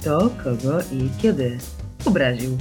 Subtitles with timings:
[0.00, 1.58] kto, kogo i kiedy
[2.04, 2.58] obraził.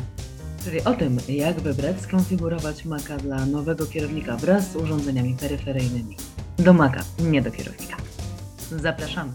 [0.64, 6.18] Czyli o tym, jak wybrać, skonfigurować Maca dla nowego kierownika wraz z urządzeniami peryferyjnymi.
[6.58, 7.98] Do Maca, nie do kierownika.
[8.72, 9.32] Zapraszamy.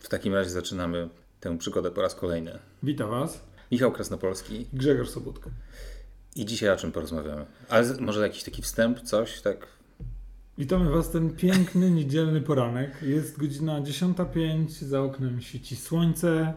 [0.00, 1.08] W takim razie zaczynamy
[1.40, 2.58] tę przygodę po raz kolejny.
[2.82, 3.40] Witam Was.
[3.72, 4.66] Michał Krasnopolski.
[4.72, 5.50] Grzegorz Sobutka.
[6.36, 7.46] I dzisiaj o czym porozmawiamy?
[7.68, 9.66] Ale może jakiś taki wstęp, coś tak?
[10.58, 13.02] Witamy Was ten piękny, niedzielny poranek.
[13.02, 16.54] Jest godzina 10.05, za oknem świeci słońce.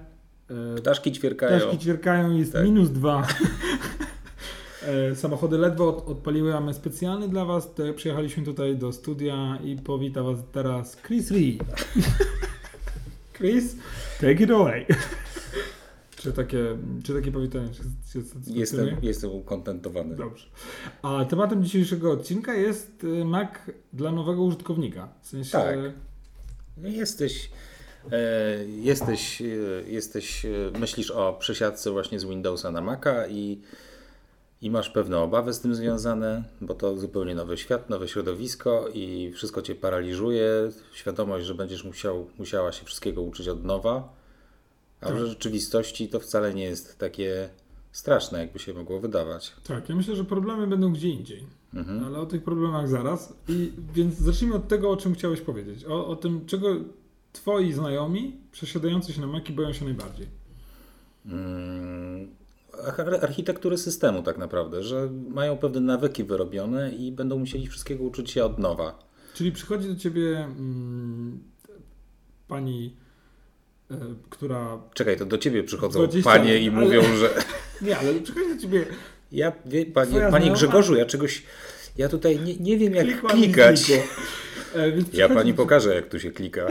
[0.52, 1.60] E, ptaszki ćwierkają.
[1.60, 2.64] Ptaszki ćwierkają, jest tak.
[2.64, 3.28] minus dwa.
[4.88, 10.24] E, samochody ledwo odpaliły, a my specjalnie dla Was przyjechaliśmy tutaj do studia i powita
[10.24, 11.60] Was teraz Chris Lee.
[13.38, 13.76] Chris,
[14.22, 14.86] take it away.
[16.22, 17.70] Czy takie, czy takie powitanie?
[18.48, 20.16] Jestem, jestem ukontentowany.
[20.16, 20.48] Dobrze.
[21.02, 23.50] A tematem dzisiejszego odcinka jest y, Mac
[23.94, 25.10] dla nowego użytkownika.
[25.22, 25.52] W sensie...
[25.52, 25.78] Tak.
[26.78, 27.71] Jesteś, e,
[28.68, 29.46] jesteś, e,
[29.88, 33.62] jesteś, e, myślisz o przesiadce właśnie z Windowsa na Maca i,
[34.62, 39.32] i masz pewne obawy z tym związane, bo to zupełnie nowy świat, nowe środowisko i
[39.36, 40.48] wszystko cię paraliżuje.
[40.94, 44.22] Świadomość, że będziesz musiał, musiała się wszystkiego uczyć od nowa
[45.02, 45.16] a tak.
[45.16, 47.50] w rzeczywistości to wcale nie jest takie
[47.92, 49.54] straszne, jakby się mogło wydawać.
[49.68, 51.46] Tak, ja myślę, że problemy będą gdzie indziej.
[51.74, 52.04] Mhm.
[52.04, 53.34] Ale o tych problemach zaraz.
[53.50, 55.86] I więc zacznijmy od tego, o czym chciałeś powiedzieć.
[55.86, 56.76] O, o tym, czego
[57.34, 60.28] twoi znajomi przesiadający się na Maki boją się najbardziej.
[61.28, 62.28] Hmm,
[63.22, 68.46] architektury systemu tak naprawdę, że mają pewne nawyki wyrobione i będą musieli wszystkiego uczyć się
[68.46, 69.00] od nowa.
[69.34, 71.44] Czyli przychodzi do ciebie mm,
[72.48, 72.96] pani
[73.92, 74.80] E, która...
[74.94, 76.80] Czekaj, to do ciebie przychodzą 20, panie i ale...
[76.80, 77.30] mówią, że...
[77.88, 78.86] Nie, ale przychodzi do ciebie...
[79.32, 81.44] Ja, wie, panie, panie Grzegorzu, ja czegoś...
[81.98, 83.92] Ja tutaj nie, nie wiem jak Klikłam klikać.
[83.92, 84.02] E,
[85.14, 86.68] ja pani pokażę jak tu się klika.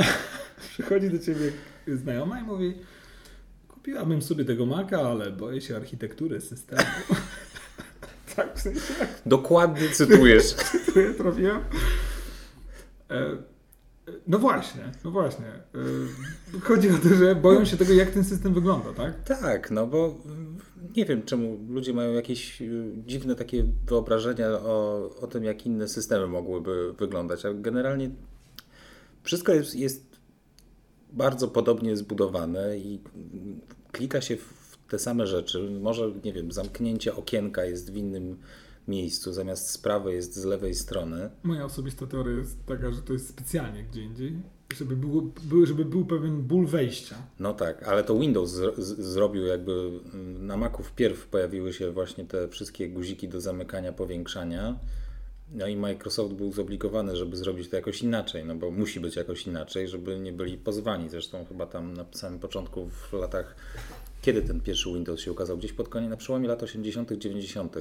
[0.68, 1.52] Przychodzi do ciebie
[1.86, 2.74] znajoma i mówi
[3.68, 6.82] kupiłabym sobie tego maka, ale boję się architektury systemu.
[8.36, 8.80] tak, w sensie
[9.26, 10.44] Dokładnie cytujesz.
[10.84, 11.60] Cytuję, trafiłem.
[13.10, 13.36] E,
[14.26, 15.46] no właśnie, no właśnie.
[16.54, 19.24] Y, chodzi o to, że boją się tego, jak ten system wygląda, tak?
[19.24, 20.18] Tak, no bo
[20.96, 25.88] nie wiem, czemu ludzie mają jakieś y, dziwne takie wyobrażenia o, o tym, jak inne
[25.88, 28.10] systemy mogłyby wyglądać, a generalnie
[29.22, 30.09] wszystko jest, jest
[31.12, 33.00] bardzo podobnie zbudowane i
[33.92, 35.70] klika się w te same rzeczy.
[35.80, 38.36] Może, nie wiem, zamknięcie okienka jest w innym
[38.88, 41.30] miejscu, zamiast z prawej jest z lewej strony.
[41.42, 44.36] Moja osobista teoria jest taka, że to jest specjalnie gdzie indziej,
[44.76, 45.22] żeby, było,
[45.64, 47.16] żeby był pewien ból wejścia.
[47.38, 49.72] No tak, ale to Windows z, z, zrobił jakby
[50.14, 54.78] mm, na Macu wpierw pojawiły się właśnie te wszystkie guziki do zamykania, powiększania.
[55.52, 59.46] No i Microsoft był zobligowany, żeby zrobić to jakoś inaczej, no bo musi być jakoś
[59.46, 61.08] inaczej, żeby nie byli pozwani.
[61.08, 63.54] Zresztą chyba tam na samym początku w latach,
[64.22, 65.58] kiedy ten pierwszy Windows się ukazał?
[65.58, 67.76] Gdzieś pod koniec, na przełomie lat 80., 90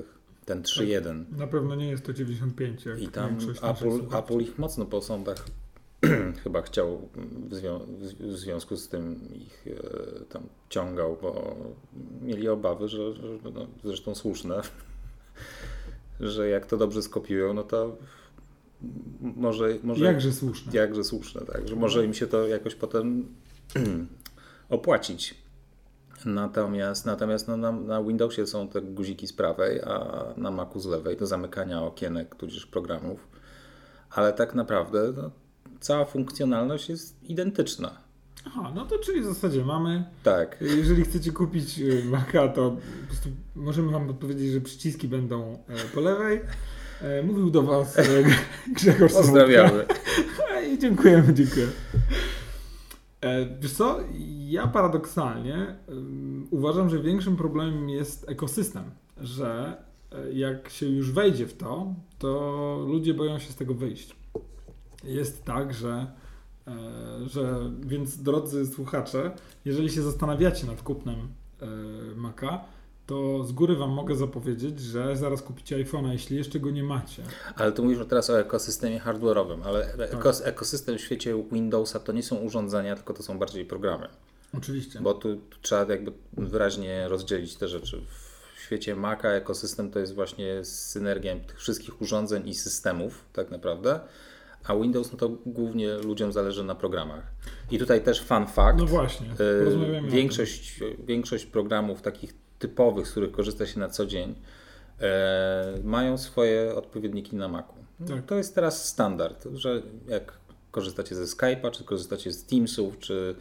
[0.46, 1.38] ten 3.1.
[1.38, 2.82] Na pewno nie jest to 95.
[3.00, 5.46] I tam Apple, Apple ich mocno po sądach
[6.44, 7.10] chyba chciał
[7.50, 7.80] w, zwią
[8.20, 11.56] w, związku z tym ich e, tam ciągał, bo
[12.22, 13.22] mieli obawy, że, że
[13.54, 14.62] no, zresztą słuszne,
[16.20, 17.98] że jak to dobrze skopiują, no to
[19.22, 20.72] może, może jakże słuszne.
[20.74, 23.36] Jakże słuszne, tak, że może im się to jakoś potem
[24.70, 25.36] opłacić.
[26.26, 30.86] Natomiast, natomiast no, na, na, Windowsie są te guziki z prawej, a na Macu z
[30.86, 33.28] lewej do zamykania okienek tudzież programów.
[34.10, 35.32] Ale tak naprawdę no,
[35.80, 38.09] cała funkcjonalność jest identyczna.
[38.46, 40.04] Aha, no to czyli w zasadzie mamy.
[40.24, 40.58] Tak.
[40.62, 45.76] Jeżeli chcecie kupić y, Maca, to po prostu możemy Wam odpowiedzieć, że przyciski będą e,
[45.94, 46.42] po lewej.
[47.02, 48.04] E, mówił do Was e,
[48.76, 49.86] Grzegorz Pozdrawiamy.
[50.74, 51.68] I dziękujemy, dziękuję.
[53.62, 54.00] Wiesz co,
[54.48, 55.76] ja paradoksalnie
[56.52, 58.84] uważam, że większym problemem jest ekosystem,
[59.18, 59.78] że
[60.34, 64.16] jak się już wejdzie w to, to ludzie boją się z tego wyjść.
[65.04, 66.08] Jest tak, że,
[67.28, 69.32] że więc drodzy słuchacze,
[69.66, 71.16] jeżeli się zastanawiacie nad kupnem
[71.62, 71.66] e,
[72.16, 72.62] Maca,
[73.10, 77.24] to z góry Wam mogę zapowiedzieć, że zaraz kupicie iPhone'a, jeśli jeszcze go nie macie.
[77.56, 80.36] Ale tu mówisz teraz o ekosystemie hardware'owym, ale tak.
[80.44, 84.08] ekosystem w świecie Windowsa to nie są urządzenia, tylko to są bardziej programy.
[84.58, 85.00] Oczywiście.
[85.02, 88.02] Bo tu, tu trzeba jakby wyraźnie rozdzielić te rzeczy.
[88.56, 94.00] W świecie Maca ekosystem to jest właśnie synergia tych wszystkich urządzeń i systemów tak naprawdę.
[94.68, 97.24] A Windows, no to głównie ludziom zależy na programach.
[97.72, 98.80] I tutaj też fun fact.
[98.80, 99.28] No właśnie.
[99.40, 104.36] Yy, większość, większość programów takich typowych, z których korzysta się na co dzień,
[105.02, 107.74] e, mają swoje odpowiedniki na Macu.
[108.08, 108.26] Tak.
[108.26, 110.34] To jest teraz standard, że jak
[110.72, 113.36] korzystacie ze Skype'a, czy korzystacie z Teamsów, czy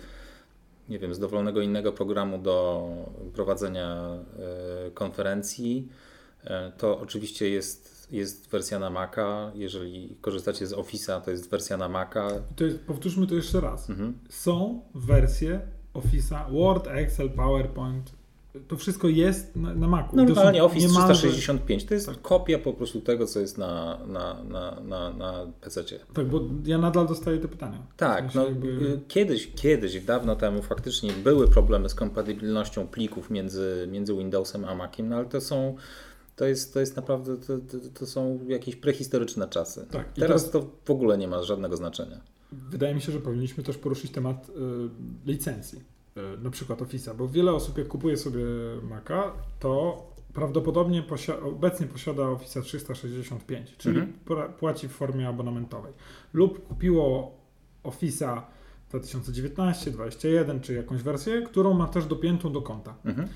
[0.88, 2.88] nie wiem, z dowolnego innego programu do
[3.34, 4.18] prowadzenia
[4.86, 5.88] e, konferencji,
[6.44, 9.52] e, to oczywiście jest, jest wersja na Maca.
[9.54, 12.28] Jeżeli korzystacie z Office'a, to jest wersja na Maca.
[12.56, 13.90] To jest, powtórzmy to jeszcze raz.
[13.90, 14.18] Mhm.
[14.28, 15.60] Są wersje
[15.94, 18.18] Office'a, Word, Excel, PowerPoint.
[18.68, 20.16] To wszystko jest na, na Macu.
[20.16, 22.22] No normalnie Office niemalże- 365 to jest Tak.
[22.22, 25.84] kopia po prostu tego, co jest na, na, na, na, na PC.
[26.14, 27.78] Tak, bo ja nadal dostaję te pytania.
[27.96, 32.86] Tak, W sensie no, jakby- y, kiedyś, kiedyś, dawno temu faktycznie były problemy z kompatybilnością
[32.88, 35.76] plików między, między Windowsem a Maciem, no ale to są,
[36.38, 39.86] to jest, to jest naprawdę, to, to, to są jakieś prehistoryczne czasy.
[39.90, 42.20] Tak, Teraz teraz- to w ogóle nie ma żadnego znaczenia.
[42.52, 44.52] Wydaje mi się, że powinniśmy też poruszyć temat y,
[45.30, 45.78] licencji,
[46.38, 48.44] y, na przykład Office'a, bo wiele osób jak kupuje sobie
[48.82, 50.02] Maca, to
[50.34, 54.18] prawdopodobnie posia- obecnie posiada Office'a 365, czyli Mhm.
[54.26, 55.92] pra- płaci w formie abonamentowej.
[56.32, 57.34] Lub kupiło
[57.84, 58.42] Office'a
[58.90, 62.94] 2019, 2021 czy jakąś wersję, którą ma też dopiętą do konta.
[63.04, 63.28] Mhm.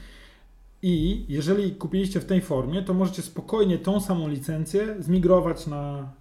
[0.82, 6.12] I jeżeli kupiliście w tej formie, to możecie spokojnie tą samą licencję zmigrować na,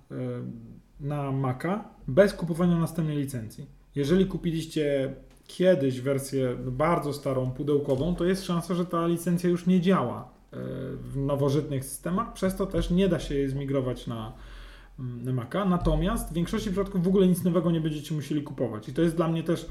[0.99, 3.65] na Maca bez kupowania następnej licencji.
[3.95, 5.15] Jeżeli kupiliście
[5.47, 10.57] kiedyś wersję bardzo starą, pudełkową, to jest szansa, że ta licencja już nie działa e,
[10.95, 15.65] w nowożytnych systemach, przez to też nie da się jej zmigrować mm, na Maca.
[15.65, 18.89] Natomiast w większości przypadków w ogóle nic nowego nie będziecie musieli kupować.
[18.89, 19.65] I to jest dla mnie też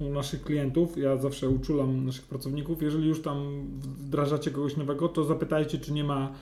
[0.00, 3.66] u naszych klientów, ja zawsze uczulam naszych pracowników, jeżeli już tam
[3.98, 6.32] wdrażacie kogoś nowego, to zapytajcie, czy nie ma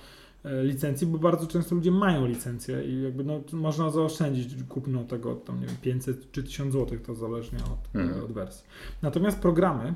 [0.45, 5.35] e, licencji, bo bardzo często ludzie mają licencję i jakby no, można zaoszczędzić kupno tego
[5.35, 8.25] tam nie wiem, 500 czy 1000 zł, to zależnie od, Mhm.
[8.25, 8.65] od wersji.
[9.03, 9.95] Natomiast programy,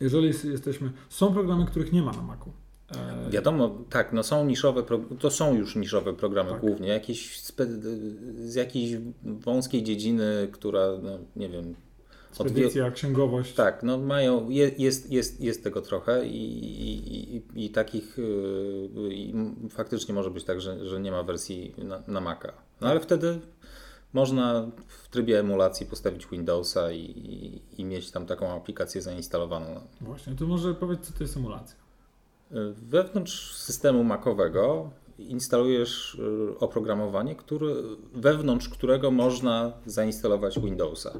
[0.00, 2.52] jeżeli jest- jesteśmy, są programy, których nie ma na Macu.
[3.26, 4.82] E, Wiadomo, tak, no są niszowe,
[5.18, 6.60] to są już niszowe programy Tak.
[6.60, 11.74] głównie, jakieś z jakiejś wąskiej dziedziny, która, no, nie wiem,
[12.34, 13.54] Spedycja, księgowość.
[13.54, 19.14] Tak, no mają, je, jest, jest, jest tego trochę i, i, i, i takich yy,
[19.14, 19.34] i
[19.70, 22.52] faktycznie może być tak, że, że nie ma wersji na, na Maca.
[22.80, 23.40] No ale wtedy
[24.12, 29.80] można w trybie emulacji postawić Windowsa i, i, mieć tam taką aplikację zainstalowaną.
[30.00, 31.76] Właśnie, to może powiedz, co to jest emulacja.
[32.50, 37.74] Yy, Wewnątrz systemu Macowego instalujesz yy, oprogramowanie, który,
[38.14, 41.12] wewnątrz którego można zainstalować Windowsa.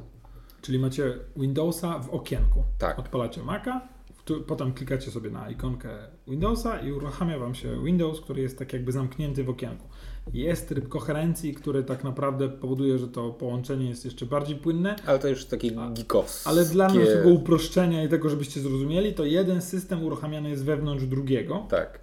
[0.65, 2.63] Czyli macie Windowsa w okienku.
[2.77, 2.99] Tak.
[2.99, 3.81] Odpalacie Maca,
[4.25, 5.89] tu- potem klikacie sobie na ikonkę
[6.27, 9.87] Windowsa i uruchamia Wam się Windows, który jest tak jakby zamknięty w okienku.
[10.33, 15.19] Jest tryb koherencji, który tak naprawdę powoduje, że to połączenie jest jeszcze bardziej płynne, Ale
[15.19, 16.49] to już takie geekowskie.
[16.49, 21.65] ale dla naszego uproszczenia i tego, żebyście zrozumieli, to jeden system uruchamiany jest wewnątrz drugiego,
[21.69, 21.99] Tak.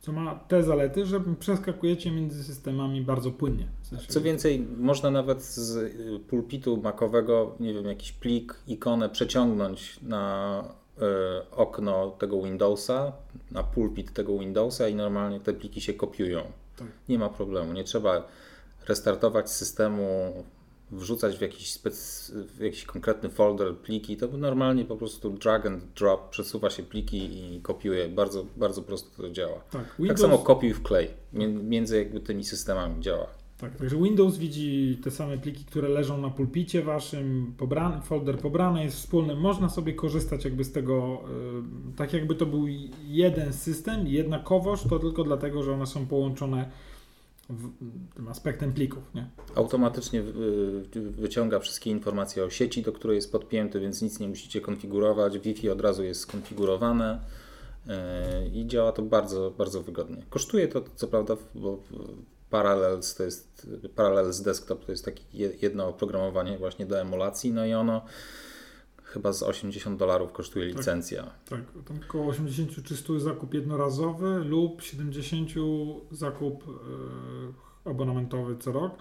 [0.00, 3.66] Co ma te zalety, że przeskakujecie między systemami bardzo płynnie.
[4.08, 10.64] Co więcej, można nawet z y, pulpitu makowego, nie wiem, jakiś plik, ikonę przeciągnąć na
[10.98, 13.12] y, okno tego Windowsa,
[13.50, 16.42] na pulpit tego Windowsa i normalnie te pliki się kopiują.
[16.76, 16.88] Tak.
[17.08, 17.72] Nie ma problemu.
[17.72, 18.28] Nie trzeba
[18.88, 20.32] restartować systemu,
[20.92, 24.16] wrzucać w jakiś, spec, w jakiś konkretny folder pliki.
[24.16, 27.16] To normalnie po prostu drag and drop, przesuwa się pliki
[27.54, 28.08] i kopiuje.
[28.08, 29.54] Bardzo, bardzo prosto to działa.
[29.70, 31.08] Tak, Tak Windows, samo kopiuj w klej.
[31.32, 33.26] Mię- Między jakby tymi systemami działa.
[33.58, 38.84] Tak, także Windows widzi te same pliki, które leżą na pulpicie waszym, pobrany, folder pobrany
[38.84, 41.20] jest wspólny, można sobie korzystać jakby z tego,
[41.92, 42.64] y, tak jakby to był
[43.06, 46.70] jeden system, jednakowoż, to tylko dlatego, że one są połączone
[47.50, 47.70] w,
[48.14, 49.30] tym aspektem plików, nie?
[49.54, 54.60] automatycznie y, wyciąga wszystkie informacje o sieci, do której jest podpięty, więc nic nie musicie
[54.60, 55.38] konfigurować.
[55.38, 57.20] Wi-Fi od razu jest skonfigurowane
[57.86, 57.90] y,
[58.48, 60.22] i działa to bardzo, bardzo wygodnie.
[60.30, 61.82] Kosztuje to co prawda, bo
[62.50, 67.66] Parallels to jest Parallels Desktop to jest takie je- jedno oprogramowanie właśnie do emulacji, no
[67.66, 68.02] i ono
[69.10, 71.30] chyba z 80 dolarów kosztuje licencja.
[71.48, 75.50] Tak, tam około 80 czy 100 zakup jednorazowy lub 70
[76.10, 78.92] zakup y, abonamentowy co rok.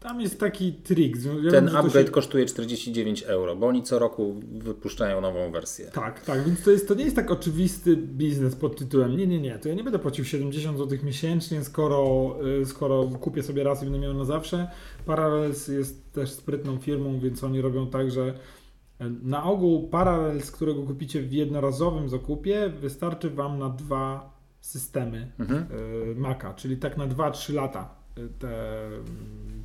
[0.00, 1.16] Tam jest taki trik.
[1.24, 5.50] Ja wiem, Ten to upgrade się- kosztuje 49 euro, bo oni co roku wypuszczają nową
[5.52, 5.90] wersję.
[5.90, 9.40] Tak, tak, więc to, jest, to nie jest tak oczywisty biznes pod tytułem nie, nie,
[9.40, 13.82] nie, to ja nie będę płacił 70 zł miesięcznie, skoro, y, skoro kupię sobie raz
[13.82, 14.68] i będę miał na zawsze.
[15.06, 18.38] Parallels jest też sprytną firmą, więc oni robią tak, że
[19.22, 25.66] na ogół Parallels, którego kupicie w jednorazowym zakupie, wystarczy Wam na dwa systemy Mhm.
[26.12, 27.94] y, Maca, czyli tak na 2-3 lata.
[28.18, 28.48] y, Te,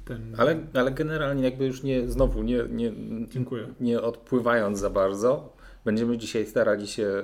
[0.06, 0.36] ten...
[0.38, 2.92] Ale, ale generalnie jakby już nie, znowu nie, nie,
[3.30, 3.68] Dziękuję.
[3.80, 5.54] nie odpływając za bardzo,
[5.86, 7.24] będziemy dzisiaj starali się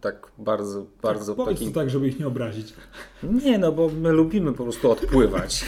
[0.00, 1.72] tak bardzo, bardzo Powiedz taki...
[1.72, 2.74] tak, żeby ich nie obrazić.
[3.22, 5.64] Nie, no bo my lubimy po prostu odpływać.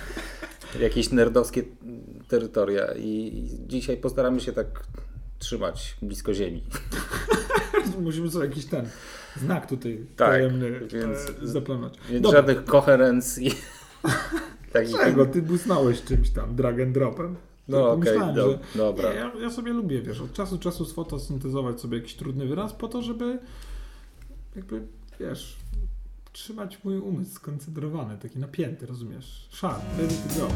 [0.80, 1.62] Jakieś nerdowskie
[2.28, 4.82] terytoria i dzisiaj postaramy się tak
[5.38, 6.62] trzymać blisko ziemi.
[8.02, 8.88] Musimy sobie jakiś ten
[9.36, 11.94] znak tutaj Tak, tajemny więc- e, zaplanować.
[12.10, 13.50] Więc Dobra, żadnych koherencji.
[14.72, 15.26] Takich- Czego?
[15.26, 17.36] Ty busnąłeś czymś tam, drag and dropem.
[17.68, 19.12] No okej, pomyślałem, do, dobra.
[19.12, 22.88] Ja, ja sobie lubię, wiesz, od czasu do czasu sfotosyntezować sobie jakiś trudny wyraz po
[22.88, 23.38] to, żeby
[24.56, 24.82] jakby,
[25.20, 25.56] wiesz,
[26.32, 29.48] trzymać mój umysł skoncentrowany, taki napięty, rozumiesz?
[29.52, 30.52] Sharp, ready to go.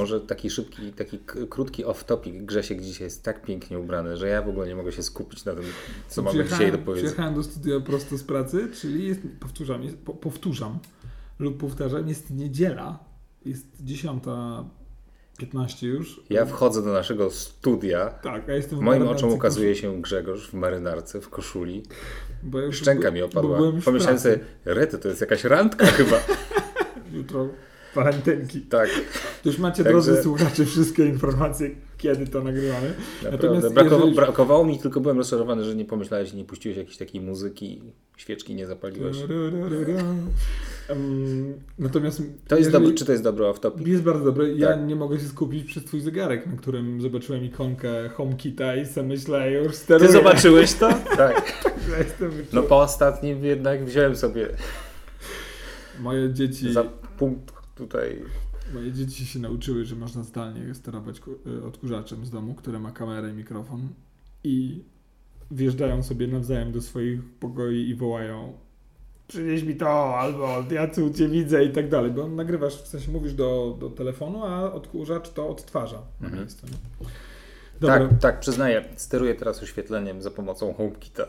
[0.00, 2.44] Może taki szybki, taki krótki off-topic.
[2.44, 5.54] Grzesiek dzisiaj jest tak pięknie ubrany, że ja w ogóle nie mogę się skupić na
[5.54, 5.64] tym,
[6.08, 7.08] co mamy dzisiaj do powiedzenia.
[7.10, 10.78] Przyjechałem do studia prosto z pracy, czyli jest, powtórzam, jest, po, powtórzam
[11.38, 12.98] lub powtarzam, jest niedziela,
[13.44, 16.20] jest 10.15 już.
[16.30, 18.10] Ja wchodzę do naszego studia.
[18.10, 21.82] Tak, jestem w Moim oczom ukazuje się Grzegorz w marynarce, w koszuli.
[22.42, 23.72] bo ja już Szczęka mi bo opadła.
[23.72, 26.16] w Pomyślałem sobie, rety, to jest jakaś randka chyba.
[27.12, 27.48] Jutro
[27.94, 28.60] walentynki.
[28.60, 28.88] Tak,
[29.44, 32.94] już macie, Także- drodzy słuchacze, wszystkie informacje, kiedy to nagrywamy.
[33.22, 33.70] naprawdę.
[33.70, 37.20] Brakowało, jeżeli- brakowało mi, tylko byłem rozczarowany, że nie pomyślałeś i nie puściłeś jakiejś takiej
[37.20, 37.80] muzyki,
[38.16, 39.16] świeczki nie zapaliłeś.
[41.78, 43.86] Natomiast To jest jeżeli- dobry, czy to jest dobry off-topic?
[43.88, 44.52] Jest bardzo dobre.
[44.52, 44.86] Ja Tak.
[44.86, 49.52] nie mogę się skupić przez twój zegarek, na którym zobaczyłem ikonkę HomeKita i sobie myślę,
[49.52, 50.06] już steruję.
[50.06, 50.88] Ty zobaczyłeś to?
[51.16, 51.64] tak.
[51.90, 54.48] Ja No po ostatnim jednak wziąłem sobie
[56.00, 56.84] Moje dzieci, za
[57.18, 57.52] punkt
[57.88, 58.22] tutaj.
[58.74, 63.30] moje dzieci się nauczyły, że można zdalnie sterować y, odkurzaczem z domu, które ma kamerę
[63.30, 63.88] i mikrofon
[64.44, 64.84] i
[65.50, 68.52] wjeżdżają sobie nawzajem do swoich pokoi i wołają
[69.28, 73.12] przynieś mi to, albo ja tu cię widzę i tak dalej, bo nagrywasz, w sensie
[73.12, 76.42] mówisz do, do telefonu, a odkurzacz to odtwarza na Mhm.
[76.42, 76.66] miejscu.
[76.66, 77.06] Nie?
[77.80, 78.84] Dobra, Tak, tak, przyznaję.
[78.96, 81.26] Steruję teraz oświetleniem za pomocą HomeKita.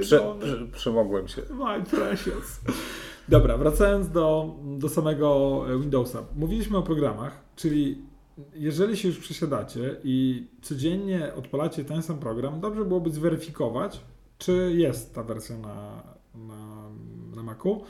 [0.00, 0.20] Prze,
[0.72, 1.42] przemogłem się.
[1.50, 2.60] My precious.
[3.30, 6.22] Dobra, wracając do, do samego Windowsa.
[6.36, 7.98] Mówiliśmy o programach, czyli
[8.54, 14.00] jeżeli się już przesiadacie i codziennie odpalacie ten sam program, dobrze byłoby zweryfikować,
[14.38, 16.02] czy jest ta wersja na,
[16.34, 16.90] na,
[17.36, 17.82] na Macu.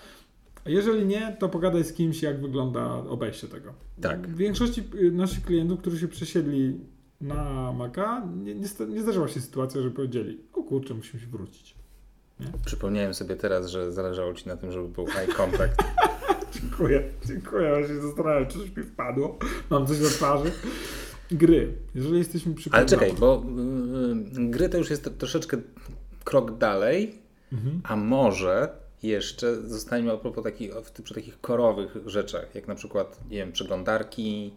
[0.65, 3.73] A jeżeli nie, to pogadaj z kimś, jak wygląda obejście tego.
[4.01, 4.29] Tak.
[4.29, 6.81] W większości y, naszych klientów, którzy się przesiedli
[7.21, 11.80] na Maca, nie, nie, nie zdarzyła się sytuacja, że powiedzieli, o kurczę, musimy się wrócić.
[12.65, 15.83] Przypomniałem sobie teraz, że zależało Ci na tym, żeby był eye contact.
[16.61, 17.69] Dziękuję, dziękuję.
[17.69, 19.39] Ja się zastanawiam, czy coś mi wpadło.
[19.71, 20.53] Mam coś na twarzy.
[21.31, 21.73] Gry.
[21.95, 23.43] Jeżeli jesteśmy przy Ale czekaj, bo
[24.39, 25.57] y, gry to już jest troszeczkę
[26.25, 27.19] krok dalej,
[27.53, 27.81] Mhm.
[27.85, 28.69] a może
[29.03, 33.53] jeszcze zostańmy a propos takich, w- przy takich korowych rzeczach, jak na przykład, nie wiem,
[33.53, 34.55] przeglądarki,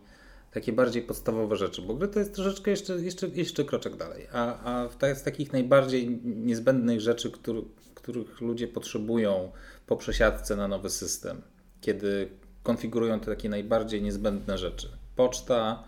[0.53, 4.63] takie bardziej podstawowe rzeczy, bo gry to jest troszeczkę jeszcze, jeszcze, jeszcze kroczek dalej, a,
[4.63, 7.62] a w z takich najbardziej niezbędnych rzeczy, który,
[7.95, 9.51] których ludzie potrzebują
[9.88, 11.41] po przesiadce na nowy system,
[11.81, 12.29] kiedy
[12.63, 14.89] konfigurują te takie najbardziej niezbędne rzeczy.
[15.15, 15.83] Poczta,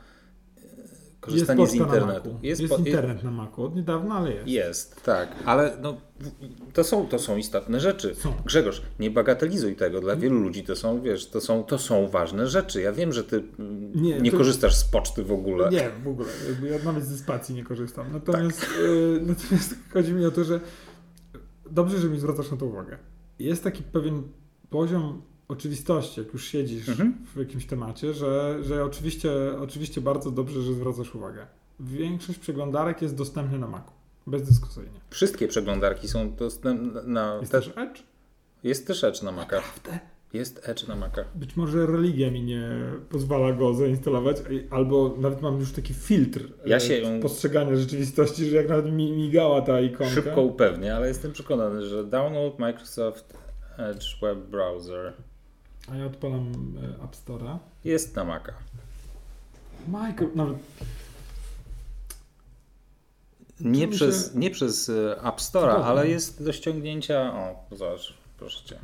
[1.25, 2.34] korzystanie jest z internetu.
[2.34, 2.46] Macu.
[2.46, 3.63] Jest, po- internet na Macu.
[3.63, 4.48] Od niedawna, ale jest.
[4.48, 5.98] jest, tak, ale no,
[6.74, 8.15] to, są, to są istotne rzeczy.
[8.15, 8.34] Są.
[8.46, 10.01] Grzegorz, nie bagatelizuj tego.
[10.01, 12.82] Dla wielu ludzi to są, wiesz, to są, to są ważne rzeczy.
[12.82, 15.70] Ja wiem, że ty mm, Nie, nie, to- korzystasz z poczty w ogóle.
[15.70, 16.29] Nie, w ogóle.
[16.72, 18.08] Ja nawet ze spacji nie korzystam.
[18.13, 18.70] Natomiast, Tak.
[18.79, 20.60] y, natomiast chodzi mi o to, że
[21.72, 22.98] dobrze, że mi zwracasz na to uwagę.
[23.39, 24.24] Jest taki pewien
[24.70, 27.18] poziom oczywistości, jak już siedzisz Mhm.
[27.36, 31.48] w jakimś temacie, że, że oczywiście, oczywiście bardzo dobrze, że zwracasz uwagę.
[31.80, 33.92] Większość przeglądarek jest dostępna na Macu.
[34.28, 35.00] Bezdyskusyjnie.
[35.10, 37.38] Wszystkie przeglądarki są dostępne na...
[37.40, 38.04] Jest te- też Edge?
[38.64, 39.62] jest też Edge na Maca.
[40.34, 41.24] Jest Edge na Maca.
[41.36, 42.70] Być może religia mi nie
[43.10, 44.38] pozwala go zainstalować,
[44.70, 49.12] albo nawet mam już taki filtr Ja e, się- postrzegania rzeczywistości, że jak nawet mi
[49.12, 50.14] migała ta ikonka.
[50.14, 53.38] Szybko upewnię, ale jestem przekonany, że download Microsoft
[53.78, 55.14] Edge Web Browser
[55.92, 56.51] A ja odpalam
[57.00, 57.58] e, App Store'a.
[57.84, 58.54] jest na Maca.
[59.88, 60.58] Micro, nawet
[63.60, 67.34] Nie Czemu przez, się- nie przez e, App Store'a, ale jest do ściągnięcia...
[67.34, 68.80] O, zobacz, proszę Cię.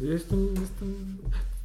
[0.00, 1.18] jestem, jestem...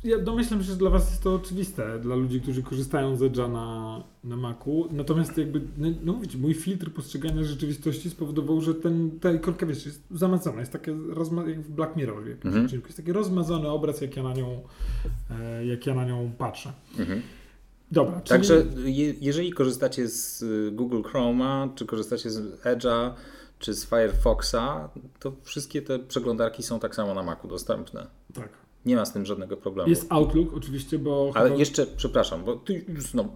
[0.03, 3.51] Ja domyślam się, że dla Was jest to oczywiste, dla ludzi, którzy korzystają z Edge'a
[3.51, 4.88] na, na Macu.
[4.91, 9.86] Natomiast jakby, no, no mówić, mój filtr postrzegania rzeczywistości spowodował, że ten, ta ikonka, wiesz,
[9.86, 12.63] jest zamazana, jest takie rozma- jak w Black Mirror, jak Mhm.
[12.63, 12.81] mhm.
[12.86, 14.62] jest taki rozmazany obraz, jak ja na nią,
[15.29, 16.74] e, jak ja na nią patrzę.
[17.00, 17.22] Mhm.
[17.91, 18.29] Dobra, czyli...
[18.29, 23.12] Także je, jeżeli korzystacie z y, Google Chroma, czy korzystacie z Edge'a,
[23.60, 24.89] czy z Firefoxa,
[25.20, 28.08] to wszystkie te przeglądarki są tak samo na Macu dostępne.
[28.34, 28.50] Tak.
[28.85, 29.89] Nie ma z tym żadnego problemu.
[29.89, 31.31] Jest Outlook oczywiście, bo...
[31.35, 33.29] Ale chyba- jeszcze, przepraszam, bo ty znowu...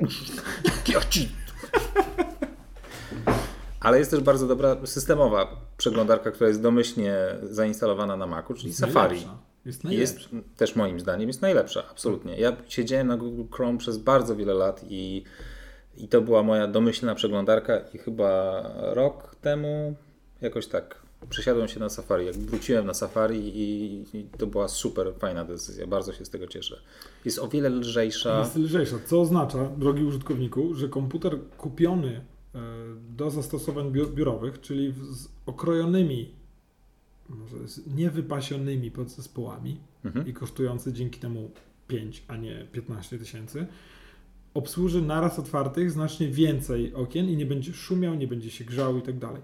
[0.88, 1.30] Ja ci...
[3.80, 5.48] Ale jest też bardzo dobra systemowa
[5.78, 9.16] przeglądarka, która jest domyślnie zainstalowana na Macu, czyli Jest Safari.
[9.16, 9.38] najlepsza.
[9.66, 10.02] Jest najlepsza.
[10.32, 12.38] Jest też moim zdaniem jest najlepsza, absolutnie.
[12.40, 15.24] Ja siedziałem na Google Chrome przez bardzo wiele lat i,
[15.98, 19.96] i to była moja domyślna przeglądarka i chyba rok temu
[20.42, 22.26] jakoś tak przesiadłem się na Safari.
[22.26, 25.88] Jak wróciłem na Safari i, i to była super fajna decyzja.
[25.88, 26.82] Bardzo się z tego cieszę.
[27.26, 28.40] Jest o wiele lżejsza.
[28.40, 32.22] Jest lżejsza, co oznacza, drogi użytkowniku, że komputer kupiony
[32.56, 32.60] e,
[33.18, 36.32] do zastosowań biur- biurowych, czyli z okrojonymi,
[37.30, 40.28] może z niewypasionymi podzespołami Mhm.
[40.28, 41.52] i kosztujący dzięki temu
[41.88, 43.68] 5, a nie 15 tysięcy,
[44.54, 49.02] obsłuży naraz otwartych znacznie więcej okien i nie będzie szumiał, nie będzie się grzał i
[49.02, 49.42] tak dalej.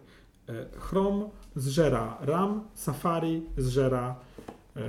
[0.49, 4.15] E, Chrome zżera RAM, Safari zżera
[4.75, 4.81] e,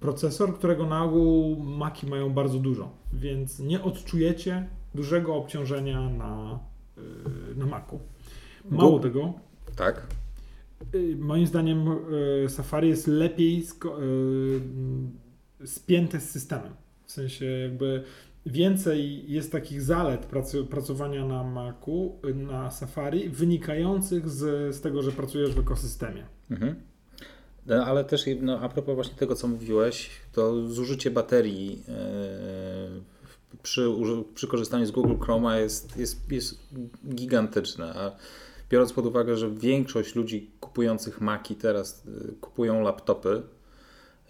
[0.00, 6.58] procesor, którego na ogół Maki mają bardzo dużo, więc nie odczujecie dużego obciążenia na,
[6.98, 7.00] e,
[7.56, 8.00] na Macu.
[8.70, 9.32] Mało Go- tego,
[9.76, 10.06] Tak.
[11.18, 11.84] moim zdaniem
[12.48, 13.64] Safari jest lepiej
[15.62, 16.72] e, spięte z systemem.
[17.04, 18.04] W sensie jakby
[18.50, 20.26] więcej jest takich zalet
[20.70, 26.26] pracowania na Macu, na Safari, wynikających z, z tego, że pracujesz w ekosystemie.
[26.50, 26.74] Mhm.
[27.66, 31.98] No, ale też no, a propos właśnie tego, co mówiłeś, to zużycie baterii e,
[33.62, 33.86] przy,
[34.34, 36.58] przy korzystaniu z Google Chroma jest, jest, jest
[37.14, 37.94] gigantyczne.
[37.94, 38.16] A
[38.70, 43.42] biorąc pod uwagę, że większość ludzi kupujących Maki teraz e, kupują laptopy,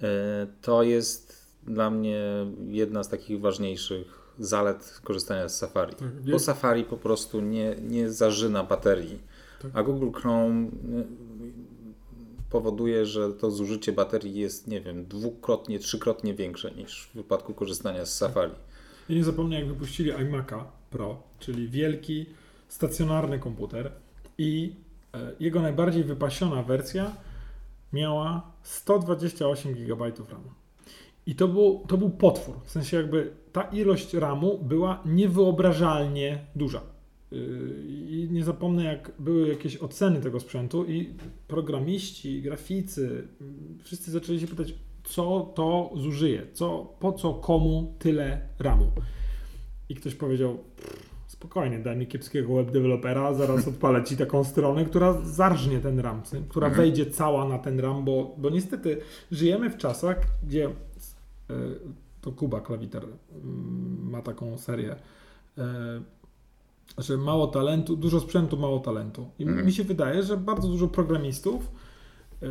[0.03, 1.28] e, to jest
[1.69, 2.21] dla mnie
[2.69, 5.95] jedna z takich ważniejszych zalet korzystania z Safari.
[5.95, 9.19] Tak, Bo Safari po prostu nie, nie zażyna baterii.
[9.63, 9.71] Tak.
[9.75, 10.71] A Google Chrome y,
[12.51, 18.07] powoduje, że to zużycie baterii jest, nie wiem, dwukrotnie, trzykrotnie większe niż w wypadku korzystania
[18.07, 18.53] z Safari.
[19.09, 22.27] I nie zapomnę, jak wypuścili iMac'a Pro, czyli wielki,
[22.69, 23.93] stacjonarny komputer
[24.39, 24.77] i
[25.15, 27.13] e, jego najbardziej wypasiona wersja
[27.93, 30.51] miała 128 GB RAMu.
[31.29, 32.55] I to był, to był potwór.
[32.65, 36.81] W sensie jakby ta ilość RAMu była niewyobrażalnie duża.
[37.31, 37.39] Yy,
[38.09, 41.15] I nie zapomnę, jak były jakieś oceny tego sprzętu i
[41.49, 44.75] programiści, graficy, mm, wszyscy zaczęli się pytać,
[45.05, 48.87] co to zużyje, co, po co komu tyle RAMu.
[49.89, 54.85] I ktoś powiedział, "Pff, spokojnie, daj mi kiepskiego web dewelopera, zaraz odpalę ci taką stronę,
[54.85, 56.87] która zarżnie ten RAM, która Mhm.
[56.87, 59.01] wejdzie cała na ten RAM, bo, bo niestety
[59.33, 60.71] żyjemy w czasach, gdzie
[62.21, 64.97] to Kuba Klawiter mm, ma taką serię,
[65.59, 65.63] y,
[66.99, 69.29] że mało talentu, dużo sprzętu, mało talentu.
[69.39, 69.67] I Mhm.
[69.67, 71.71] mi się wydaje, że bardzo dużo programistów
[72.43, 72.47] y,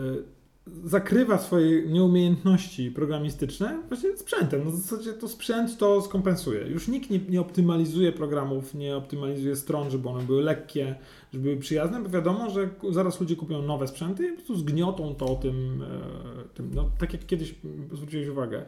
[0.83, 4.61] zakrywa swoje nieumiejętności programistyczne właśnie sprzętem.
[4.65, 6.67] No w zasadzie to sprzęt to skompensuje.
[6.67, 10.95] Już nikt nie, nie optymalizuje programów, nie optymalizuje stron, żeby one były lekkie,
[11.33, 15.15] żeby były przyjazne, bo wiadomo, że zaraz ludzie kupią nowe sprzęty i po prostu zgniotą
[15.15, 16.71] to tym, e, tym.
[16.73, 17.55] No, tak jak kiedyś
[17.91, 18.65] zwróciłeś uwagę,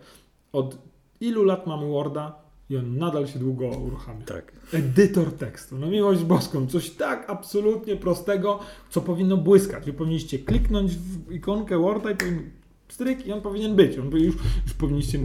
[0.51, 0.77] od
[1.21, 4.25] ilu lat mamy Worda i on nadal się długo uruchamia.
[4.25, 4.51] Tak.
[4.73, 5.77] Edytor tekstu.
[5.77, 6.67] No miłość boską.
[6.67, 9.85] Coś tak absolutnie prostego, co powinno błyskać.
[9.85, 12.49] Wy powinniście kliknąć w ikonkę Worda i powinien
[12.89, 13.97] stryk i on powinien być.
[13.97, 15.19] On już, już powinniście,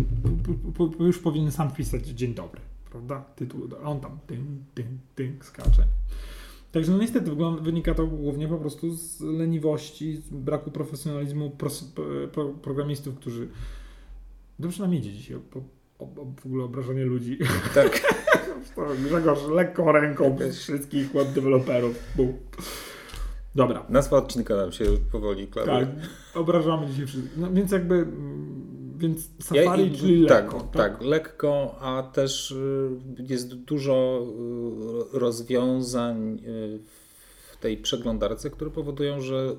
[0.75, 2.61] po- po- już powinien sam wpisać dzień dobry.
[2.91, 3.25] Prawda?
[3.37, 4.41] Tytuł, a on tam tynk,
[4.75, 5.85] tynk, tynk skacze.
[6.73, 7.31] Także no niestety
[7.61, 11.93] wynika to głównie po prostu z leniwości, z braku profesjonalizmu pros,
[12.33, 13.49] pro, programistów, którzy
[14.59, 15.39] dobrze nam idzie dzisiaj.
[15.51, 15.61] Po,
[16.41, 17.39] w ogóle obrażanie ludzi.
[17.75, 18.01] Tak.
[19.07, 21.97] Grzegorz lekką ręką przez wszystkich web deweloperów.
[23.55, 25.87] Dobra, Nazwa odcinka nam się powoli klaruje.
[25.87, 25.89] tak,
[26.41, 27.37] obrażamy dzisiaj wszystkich.
[27.37, 30.61] No, więc jakby, mm, więc Safari, Ja- czyli tak, lekko.
[30.73, 34.27] tak, lekko, a też y, jest dużo
[35.15, 36.79] y, rozwiązań y,
[37.53, 39.55] w tej przeglądarce, które powodują, że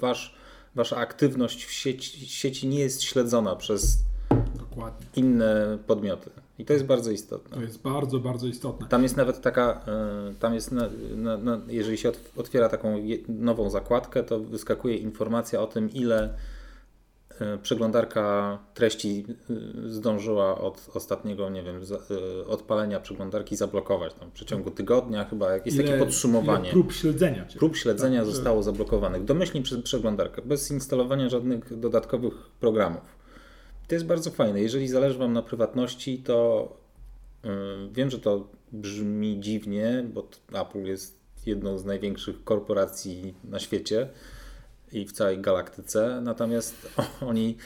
[0.00, 0.34] wasz,
[0.74, 3.98] wasza aktywność w sieci, sieci nie jest śledzona przez
[4.58, 5.06] Dokładnie.
[5.16, 6.30] inne podmioty.
[6.58, 7.56] I to jest bardzo istotne.
[7.56, 8.86] To jest bardzo, bardzo istotne.
[8.88, 9.80] Tam jest nawet taka,
[10.30, 12.96] y, tam jest, na, na, na, jeżeli się ot- otwiera taką
[13.28, 16.34] nową zakładkę, to wyskakuje informacja o tym, ile
[17.40, 19.24] y, przeglądarka treści
[19.86, 21.80] y, zdążyła od ostatniego, nie wiem,
[22.48, 24.14] odpalenia przeglądarki zablokować.
[24.14, 26.64] Tam w przeciągu tygodnia chyba jakieś takie podsumowanie.
[26.64, 27.46] Ile prób śledzenia.
[27.58, 33.15] Prób śledzenia Tak, zostało zablokowanych domyślnie przez przeglądarkę, bez instalowania żadnych dodatkowych programów.
[33.88, 34.60] To jest bardzo fajne.
[34.60, 36.68] Jeżeli zależy Wam na prywatności, to
[37.44, 37.50] yy,
[37.92, 44.08] wiem, że to brzmi dziwnie, bo Apple jest jedną z największych korporacji na świecie
[44.92, 46.98] i w całej galaktyce, natomiast
[47.30, 47.56] oni,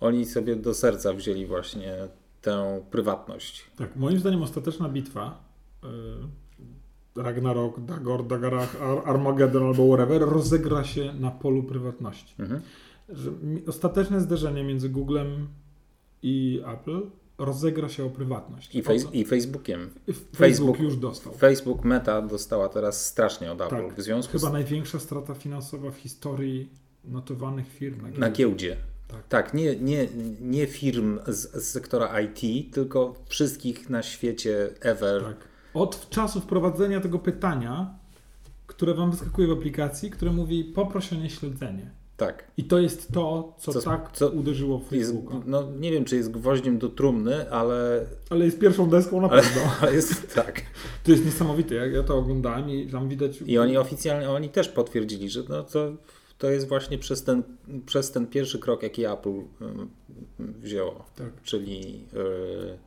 [0.00, 1.96] oni sobie do serca wzięli właśnie
[2.42, 3.70] tę prywatność.
[3.76, 5.44] Tak, moim zdaniem ostateczna bitwa
[5.84, 12.34] y, Ragnarok, Dagor, Dagarach, Ar Armageddon albo whatever rozegra się na polu prywatności.
[12.38, 12.60] Mhm.
[13.66, 15.48] Ostateczne zderzenie między Googlem
[16.24, 17.00] i Apple
[17.38, 18.74] rozegra się o prywatność.
[18.74, 18.82] I,
[19.12, 19.90] I Facebookiem.
[20.06, 21.34] Facebook, Facebook- już dostał.
[21.34, 23.88] Facebook Meta dostała teraz strasznie od Apple.
[23.88, 23.94] Tak.
[23.94, 26.68] W związku Chyba z największa strata finansowa w historii
[27.04, 28.18] notowanych firm.
[28.18, 28.76] na giełdzie.
[29.08, 29.28] Tak.
[29.28, 30.08] Tak, nie, nie,
[30.40, 35.22] nie firm z, z sektora IT, tylko wszystkich na świecie ever.
[35.22, 35.48] Tak.
[35.74, 37.98] Od czasu wprowadzenia tego pytania,
[38.66, 41.90] które wam wyskakuje w aplikacji, które mówi poproś o nieśledzenie.
[42.16, 42.44] Tak.
[42.56, 45.40] I to jest to, co, Co- tak co uderzyło w Jest, Facebooka.
[45.46, 49.62] no, nie wiem, czy jest gwoździem do trumny, ale, Ale jest pierwszą deską na pewno.
[49.80, 50.62] ale jest tak.
[51.04, 51.74] To jest niesamowite.
[51.74, 53.42] Jak ja to oglądałem i tam widać.
[53.46, 55.92] I oni oficjalnie, oni też potwierdzili, że no to,
[56.38, 57.42] to jest właśnie przez ten,
[57.86, 59.40] przez ten pierwszy krok, jaki Apple
[60.38, 61.04] wzięło.
[61.16, 61.42] Tak.
[61.42, 62.78] Czyli y,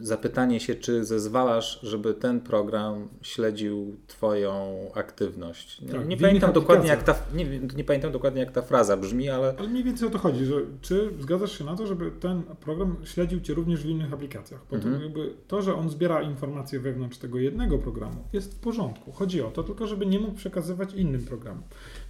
[0.00, 5.80] zapytanie się, czy zezwalasz, żeby ten program śledził Twoją aktywność.
[5.80, 7.44] Nie, Tak, nie pamiętam dokładnie jak ta, nie,
[7.76, 10.54] nie pamiętam dokładnie jak ta fraza brzmi, ale Ale mniej więcej o to chodzi, że
[10.80, 14.60] czy zgadzasz się na to, żeby ten program śledził cię również w innych aplikacjach?
[14.70, 14.96] Bo Mhm.
[14.96, 19.12] to, jakby to, że on zbiera informacje wewnątrz tego jednego programu, jest w porządku.
[19.12, 21.62] Chodzi o to tylko, żeby nie mógł przekazywać innym programom.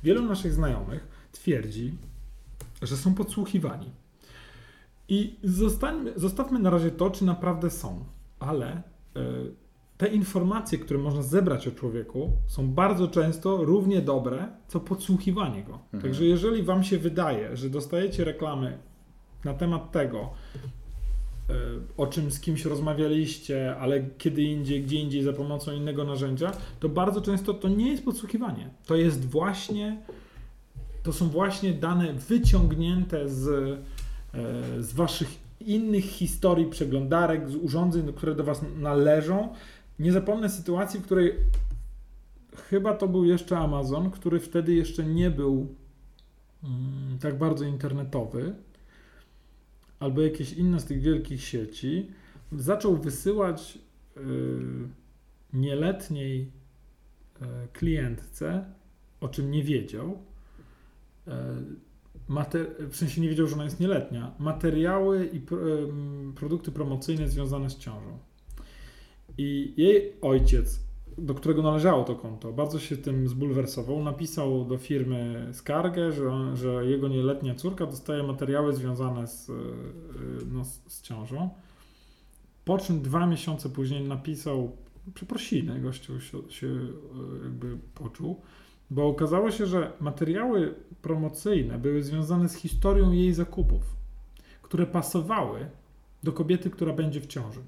[0.02, 1.94] Wielu naszych znajomych twierdzi,
[2.82, 3.90] że są podsłuchiwani.
[5.08, 8.04] I zostańmy, zostawmy na razie to, czy naprawdę są,
[8.38, 8.82] ale e,
[9.98, 15.72] te informacje, które można zebrać o człowieku, są bardzo często równie dobre, co podsłuchiwanie go.
[15.72, 16.02] Mhm.
[16.02, 18.78] Także jeżeli Wam się wydaje, że dostajecie reklamy
[19.44, 21.54] na temat tego, e,
[21.96, 26.88] o czym z kimś rozmawialiście, ale kiedy indziej, gdzie indziej za pomocą innego narzędzia, to
[26.88, 28.70] bardzo często to nie jest podsłuchiwanie.
[28.86, 30.02] To jest właśnie,
[31.02, 33.78] to są właśnie dane wyciągnięte z,
[34.80, 35.28] z Waszych
[35.60, 39.54] innych historii przeglądarek, z urządzeń, które do Was należą.
[39.98, 41.34] Nie zapomnę sytuacji, w której
[42.56, 45.74] chyba to był jeszcze Amazon, który wtedy jeszcze nie był
[46.64, 48.54] mm, tak bardzo internetowy,
[50.00, 52.10] albo jakieś inne z tych wielkich sieci,
[52.52, 53.78] zaczął wysyłać
[54.16, 54.20] y,
[55.52, 58.64] nieletniej y, klientce,
[59.20, 60.18] o czym nie wiedział,
[61.28, 61.30] y,
[62.28, 65.58] mater- w sensie nie wiedział, że ona jest nieletnia, materiały i pro,
[66.34, 68.18] produkty promocyjne związane z ciążą.
[69.38, 70.80] I jej ojciec,
[71.18, 74.02] do którego należało to konto, bardzo się tym zbulwersował.
[74.02, 79.54] Napisał do firmy skargę, że, że jego nieletnia córka dostaje materiały związane z, yy,
[80.52, 81.50] no, z, ciążą.
[82.64, 84.76] Po czym dwa miesiące później napisał
[85.14, 86.90] przeprosiny, gościu się, się yy,
[87.44, 88.40] jakby poczuł,
[88.90, 93.82] bo okazało się, że materiały promocyjne były związane z historią jej zakupów,
[94.62, 95.66] które pasowały
[96.22, 97.60] do kobiety, która będzie w ciąży.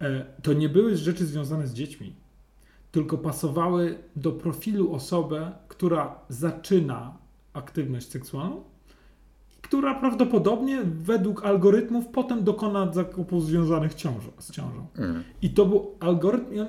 [0.00, 2.12] E, To nie były rzeczy związane z dziećmi,
[2.92, 7.16] tylko pasowały do profilu osoby, która zaczyna
[7.52, 8.62] aktywność seksualną
[9.58, 14.86] i która prawdopodobnie według algorytmów potem dokona zakupów związanych ciążą, z ciążą.
[14.98, 16.66] mm, I to był algorytm,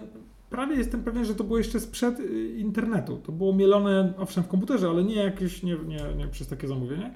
[0.49, 3.17] prawie jestem pewien, że to było jeszcze sprzed y, internetu.
[3.17, 7.13] To było mielone, owszem, w komputerze, ale nie jakieś, nie, nie, nie przez takie zamówienie.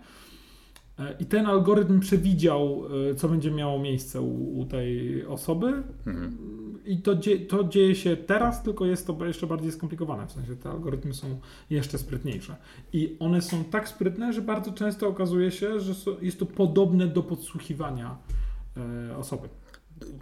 [0.99, 5.83] E, I ten algorytm przewidział, y, co będzie miało miejsce u, u tej osoby.
[6.07, 6.37] mm.
[6.85, 10.27] I to, dzie, to dzieje się teraz, tylko jest to jeszcze bardziej skomplikowane.
[10.27, 12.55] W sensie te algorytmy są jeszcze sprytniejsze.
[12.93, 17.23] I one są tak sprytne, że bardzo często okazuje się, że jest to podobne do
[17.23, 18.17] podsłuchiwania
[18.77, 19.49] e, osoby.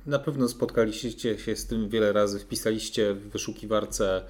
[0.06, 4.24] Na pewno spotkaliście się z tym wiele razy, wpisaliście w wyszukiwarce,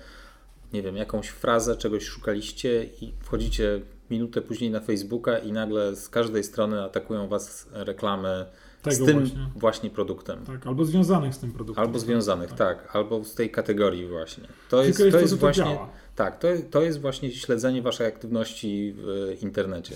[0.74, 6.10] nie wiem, jakąś frazę, czegoś szukaliście i wchodzicie minutę później na Facebooka i nagle z
[6.10, 8.46] każdej strony atakują was reklamy
[8.90, 9.48] z Tego tym właśnie.
[9.56, 10.46] właśnie, produktem.
[10.46, 11.86] Tak, albo związanych z tym produktem.
[11.86, 12.96] Albo związanych, tak.
[12.96, 14.44] albo z tej kategorii właśnie.
[14.70, 15.90] To jest, jest to to, jest to właśnie, działa.
[16.16, 19.96] tak, to, to jest właśnie śledzenie waszej aktywności w internecie.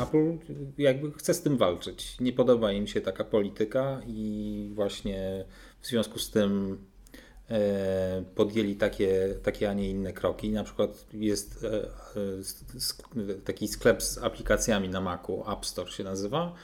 [0.00, 0.38] Apple
[0.78, 2.20] jakby chce z tym walczyć.
[2.20, 5.44] Nie podoba im się taka polityka i właśnie
[5.80, 6.78] w związku z tym
[7.50, 10.50] e, podjęli takie, takie, a nie inne kroki.
[10.50, 11.84] Na przykład jest e,
[13.30, 16.54] e, taki sklep z aplikacjami na Macu, App Store się nazywa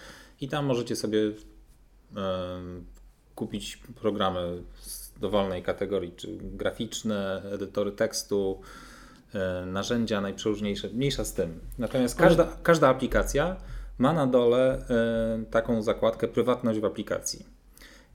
[0.41, 1.21] i tam możecie sobie
[3.35, 8.61] kupić programy z dowolnej kategorii, czy graficzne, edytory tekstu,
[9.67, 11.61] narzędzia najprzeróżniejsze, mniejsza z tym.
[11.79, 13.57] Natomiast każda, każda aplikacja
[13.99, 17.47] ma na dole e, taką zakładkę prywatność w aplikacji.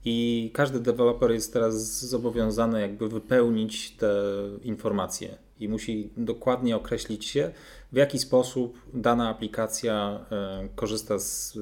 [0.04, 4.14] I każdy deweloper jest teraz zobowiązany jakby wypełnić te
[4.62, 7.50] informacje i musi dokładnie określić się,
[7.92, 11.60] w jaki sposób dana aplikacja e, korzysta z e,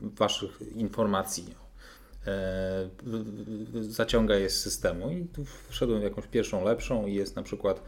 [0.00, 1.54] Waszych informacji.
[2.26, 2.88] E,
[3.80, 5.10] zaciąga je z systemu.
[5.10, 7.82] I tu wszedłem w jakąś pierwszą lepszą i jest na przykład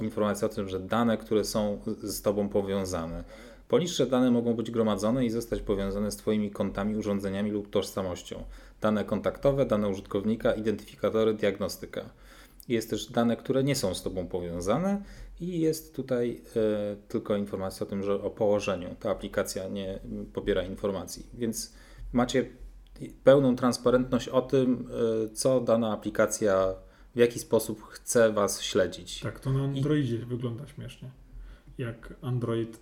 [0.00, 3.24] informacja o tym, że dane, które są z Tobą powiązane.
[3.68, 8.44] Poniższe dane mogą być gromadzone i zostać powiązane z Twoimi kontami, urządzeniami lub tożsamością.
[8.80, 12.04] Dane kontaktowe, dane użytkownika, identyfikatory, diagnostyka.
[12.68, 15.02] Jest też dane, które nie są z Tobą powiązane
[15.40, 19.98] i jest tutaj y, tylko informacja o tym, że o położeniu ta aplikacja nie
[20.32, 21.26] pobiera informacji.
[21.34, 21.72] Więc
[22.12, 22.46] macie
[23.24, 24.88] pełną transparentność o tym,
[25.24, 26.74] y, co dana aplikacja,
[27.14, 29.20] w jaki sposób chce Was śledzić.
[29.20, 30.18] Tak, to na Androidzie I...
[30.18, 31.10] wygląda śmiesznie.
[31.78, 32.80] Jak Android y,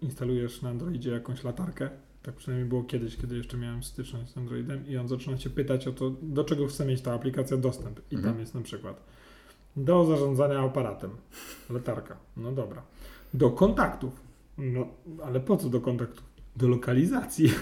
[0.00, 1.90] instalujesz na Androidzie jakąś latarkę,
[2.22, 5.88] tak przynajmniej było kiedyś, kiedy jeszcze miałem styczność z Androidem i on zaczyna cię pytać
[5.88, 8.00] o to, do czego chce mieć ta aplikacja dostęp.
[8.10, 8.34] I mhm.
[8.34, 9.02] tam jest na przykład
[9.76, 11.10] do zarządzania aparatem.
[11.70, 12.16] Latarka.
[12.36, 12.82] No dobra.
[13.34, 14.12] Do kontaktów.
[14.58, 14.88] No,
[15.24, 16.24] ale po co do kontaktów?
[16.56, 17.52] Do lokalizacji.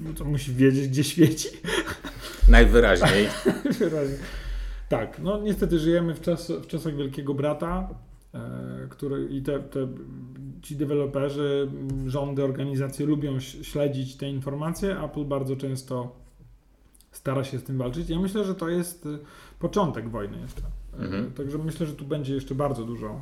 [0.00, 1.48] No to musi wiedzieć, gdzie świeci.
[2.48, 3.28] Najwyraźniej.
[3.64, 4.18] Najwyraźniej.
[4.88, 7.88] Tak, no niestety żyjemy w, czas, w czasach Wielkiego Brata,
[8.34, 8.38] e,
[8.88, 9.88] który i te, te,
[10.62, 11.70] ci deweloperzy,
[12.06, 15.00] rządy, organizacje lubią śledzić te informacje.
[15.00, 16.16] Apple bardzo często
[17.10, 18.10] stara się z tym walczyć.
[18.10, 19.18] Ja myślę, że to jest e,
[19.58, 20.62] początek wojny jeszcze.
[20.98, 21.32] Mhm.
[21.32, 23.20] Także myślę, że tu będzie jeszcze bardzo dużo, e,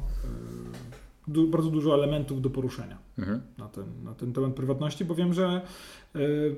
[1.28, 3.40] du, bardzo dużo elementów do poruszenia mhm.
[3.58, 5.62] na, ten, na ten temat prywatności, bo wiem, że
[6.16, 6.56] y,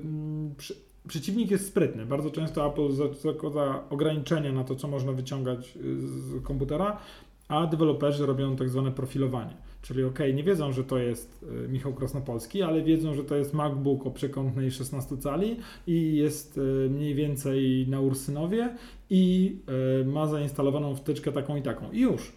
[0.57, 0.75] przy,
[1.07, 2.05] przeciwnik jest sprytny.
[2.05, 2.91] Bardzo często Apple
[3.21, 6.97] zakłada ograniczenia na to, co można wyciągać z komputera,
[7.47, 9.53] a deweloperzy robią tak zwane profilowanie.
[9.81, 13.53] Czyli ok, nie wiedzą, że to jest e, Michał Krasnopolski, ale wiedzą, że to jest
[13.53, 18.75] MacBook o przekątnej 16 cali i jest e, mniej więcej na Ursynowie
[19.09, 19.55] i
[20.05, 21.91] ma zainstalowaną wtyczkę taką i taką.
[21.91, 22.31] I już.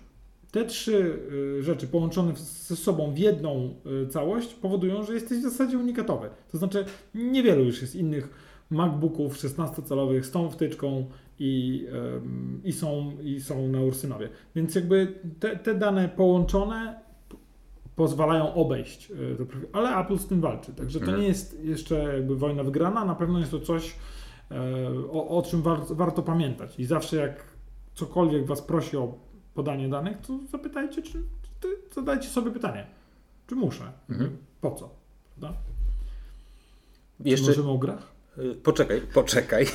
[0.51, 1.19] Te trzy
[1.61, 3.75] rzeczy połączone ze sobą w jedną
[4.11, 6.31] całość powodują, że jesteś w zasadzie unikatowy.
[6.53, 8.29] To znaczy niewielu już jest innych
[8.71, 11.07] MacBooków 16-calowych z tą wtyczką
[11.39, 11.87] i,
[12.65, 14.29] i, są, i są na Ursynowie.
[14.55, 17.01] Więc jakby te, te dane połączone
[17.97, 20.73] pozwalają obejść e, to, ale Apple z tym walczy.
[20.73, 21.21] Także to mhm.
[21.21, 23.97] nie jest jeszcze jakby wojna wygrana, na pewno jest to coś,
[24.51, 24.57] e,
[25.13, 26.81] o, o czym war, warto pamiętać.
[26.81, 27.45] I zawsze jak
[27.95, 29.15] cokolwiek was prosi o
[29.55, 31.23] podanie danych, to zapytajcie, czy,
[31.61, 32.87] czy zadajcie sobie pytanie,
[33.47, 34.37] czy muszę, mhm.
[34.61, 34.91] po co,
[35.39, 35.59] prawda?
[37.25, 37.45] Jeszcze...
[37.45, 38.20] Czy możemy o grach?
[38.41, 39.67] E, poczekaj, poczekaj.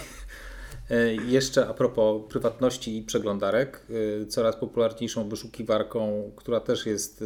[0.90, 3.86] E, jeszcze a propos prywatności i przeglądarek,
[4.22, 7.24] e, coraz popularniejszą wyszukiwarką, która też jest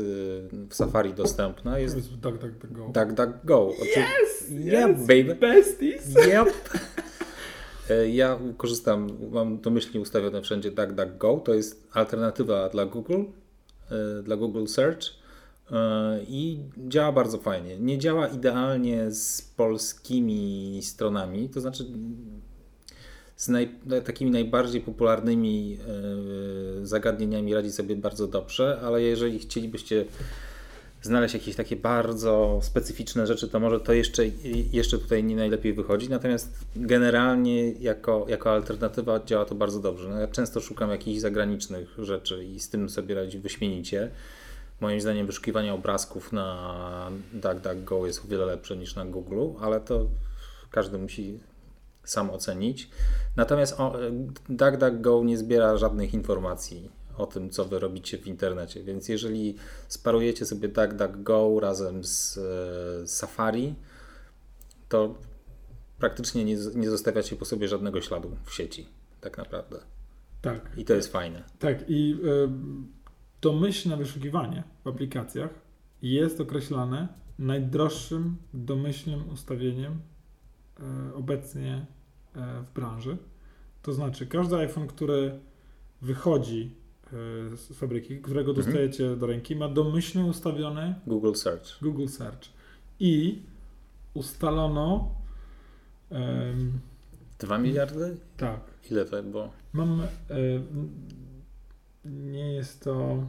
[0.70, 2.92] w Safari dostępna jest, jest DuckDuckGo.
[2.94, 3.72] DuckDuckGo.
[3.82, 5.36] Yes, yeah, yes, baby.
[5.36, 6.16] Besties.
[6.16, 6.54] Yep.
[8.12, 11.42] Ja korzystam, mam domyślnie ustawione wszędzie DuckDuckGo.
[11.46, 13.24] To jest alternatywa dla Google,
[14.24, 15.19] dla Google Search
[16.28, 17.80] i działa bardzo fajnie.
[17.80, 21.86] Nie działa idealnie z polskimi stronami, to znaczy
[23.36, 25.78] z naj, takimi najbardziej popularnymi
[26.82, 30.06] e, zagadnieniami radzi sobie bardzo dobrze, ale jeżeli chcielibyście
[31.02, 34.24] znaleźć jakieś takie bardzo specyficzne rzeczy, to może to jeszcze,
[34.72, 36.10] jeszcze tutaj nie najlepiej wychodzi.
[36.10, 40.10] Natomiast generalnie jako, jako alternatywa działa to bardzo dobrze.
[40.10, 44.12] No ja często szukam jakichś zagranicznych rzeczy i z tym sobie radzi wyśmienicie.
[44.82, 50.08] Moim zdaniem wyszukiwanie obrazków na DuckDuckGo jest o wiele lepsze niż na Google, ale to
[50.72, 51.40] każdy musi
[52.04, 52.90] sam ocenić.
[53.36, 53.78] Natomiast
[54.50, 58.84] DuckDuckGo nie zbiera żadnych informacji o tym, co wy robicie w internecie.
[58.84, 59.56] Więc jeżeli
[59.88, 63.76] sparujecie sobie DuckDuckGo razem z e, Safari,
[64.90, 65.16] to
[66.00, 68.88] praktycznie nie, nie zostawiacie po sobie żadnego śladu w sieci,
[69.22, 69.80] tak naprawdę.
[70.42, 70.72] Tak.
[70.78, 71.44] I to jest fajne.
[71.60, 72.50] Tak, i y,
[73.42, 75.50] domyślne wyszukiwanie w aplikacjach
[76.02, 77.08] jest określane
[77.40, 80.00] najdroższym domyślnym ustawieniem
[80.80, 81.86] y, obecnie
[82.36, 83.18] E, w branży.
[83.82, 85.40] To znaczy, każdy iPhone, który
[86.02, 86.72] wychodzi
[87.06, 87.10] e,
[87.58, 88.66] z fabryki, którego mhm.
[88.66, 89.20] dostajecie mhm.
[89.20, 91.82] do ręki, ma domyślnie ustawiony Google Search.
[91.82, 92.50] Google Search.
[93.00, 93.42] I
[94.14, 95.12] ustalono.
[96.10, 96.80] Um,
[97.40, 98.18] 2 miliardy?
[98.38, 98.60] Tak.
[98.92, 99.50] Ile to było?
[99.74, 100.02] Mam.
[100.02, 100.06] E,
[102.06, 103.24] nie jest to.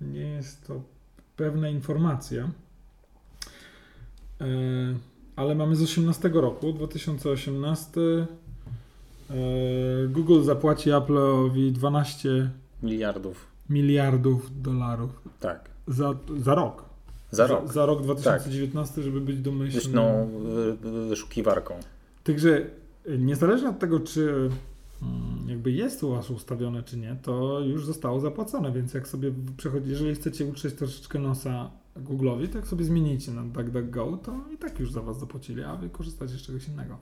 [0.00, 0.82] Nie jest to
[1.36, 2.50] pewna informacja.
[4.40, 4.46] E,
[5.36, 8.00] ale mamy z 18 roku, 2018.
[8.00, 9.34] E,
[10.08, 12.50] Google zapłaci Apple'owi 12
[12.82, 13.46] miliardów.
[13.70, 15.22] Miliardów dolarów.
[15.40, 15.70] Tak.
[15.88, 16.84] Za, za rok.
[17.30, 17.66] Za rok.
[17.66, 19.04] Za, za rok 2019, tak.
[19.04, 20.30] żeby być domyślną Myślną
[21.08, 21.74] wyszukiwarką.
[22.24, 22.66] Także
[23.18, 24.50] Niezależnie od tego, czy
[25.46, 29.90] jakby jest u Was ustawione, czy nie, to już zostało zapłacone, więc jak sobie przechodzi,
[29.90, 34.80] jeżeli chcecie utrzeć troszeczkę nosa Google'owi, to jak sobie zmienicie na DuckDuckGo, to i tak
[34.80, 36.96] już za Was zapłacili, a Wy korzystacie z czegoś innego.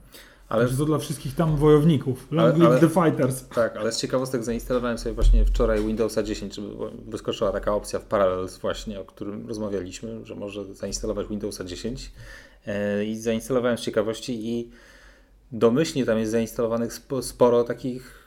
[0.49, 2.27] Ale Także to dla wszystkich tam wojowników.
[2.31, 3.47] Long Ale- ale- the fighters.
[3.47, 6.67] Tak, ale z ciekawostek zainstalowałem sobie właśnie wczoraj Windowsa 10, żeby
[7.07, 12.11] wyskoczyła taka opcja w Parallels właśnie, o którym rozmawialiśmy, że może zainstalować Windowsa 10
[12.65, 14.69] E, i zainstalowałem z ciekawości i
[15.51, 18.19] domyślnie tam jest zainstalowanych spo- sporo takich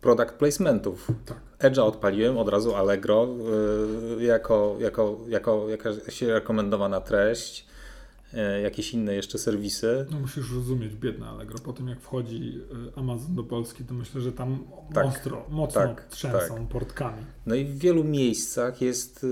[0.00, 1.08] product placementów.
[1.26, 1.40] Tak.
[1.58, 3.28] Edge'a odpaliłem od razu Allegro
[4.18, 7.66] y, jako, jako, jako jakaś rekomendowana treść,
[8.34, 10.06] y, jakieś inne jeszcze serwisy.
[10.10, 11.58] No musisz rozumieć biedne Allegro.
[11.58, 12.60] Po tym jak wchodzi
[12.96, 17.24] y, Amazon do Polski, to myślę, że tam Tak, ostro, mocno tak, trzęsą portkami.
[17.46, 19.26] No i w wielu miejscach jest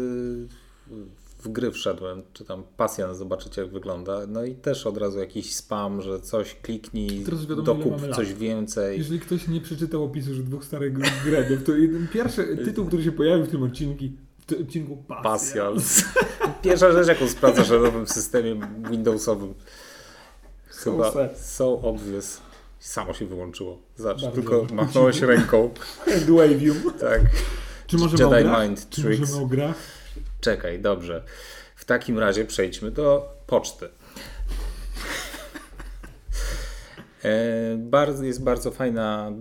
[1.43, 4.27] w gry wszedłem, czy tam pasjan, zobaczycie jak wygląda.
[4.29, 8.17] No i też od razu jakiś spam, że coś kliknij, wiadomo, dokup mamy lat.
[8.17, 8.99] coś więcej.
[8.99, 10.93] Jeżeli ktoś nie przeczytał opisu że dwóch starych
[11.25, 14.05] gredów, to jeden, pierwszy tytuł, który się pojawił w tym odcinku,
[14.39, 15.23] w tym odcinku Pasja.
[15.23, 16.05] Pasjans.
[16.63, 19.55] Pierwsza rzecz, jaką sprawdzasz na nowym systemie Windowsowym.
[20.67, 22.41] Chyba So so obvious.
[22.79, 23.79] Samo się wyłączyło.
[23.99, 25.71] Bardzo tylko machnąłeś ręką.
[26.11, 26.77] Handwavium.
[27.01, 27.21] Tak.
[27.87, 28.63] Czy możemy o Jedi grach?
[28.63, 29.21] Mind Czy Tricks.
[29.21, 29.77] możemy o grach?
[30.43, 31.23] Czekaj, dobrze.
[31.77, 33.89] W takim razie przejdźmy do poczty.
[37.25, 39.33] E, Bardzo, jest bardzo, fajna,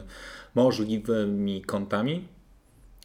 [0.55, 2.29] możliwymi kontami.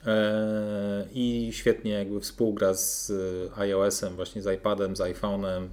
[0.08, 5.68] E, I świetnie jakby współgra z e, iOS-em, właśnie z iPadem, z iPhone'em.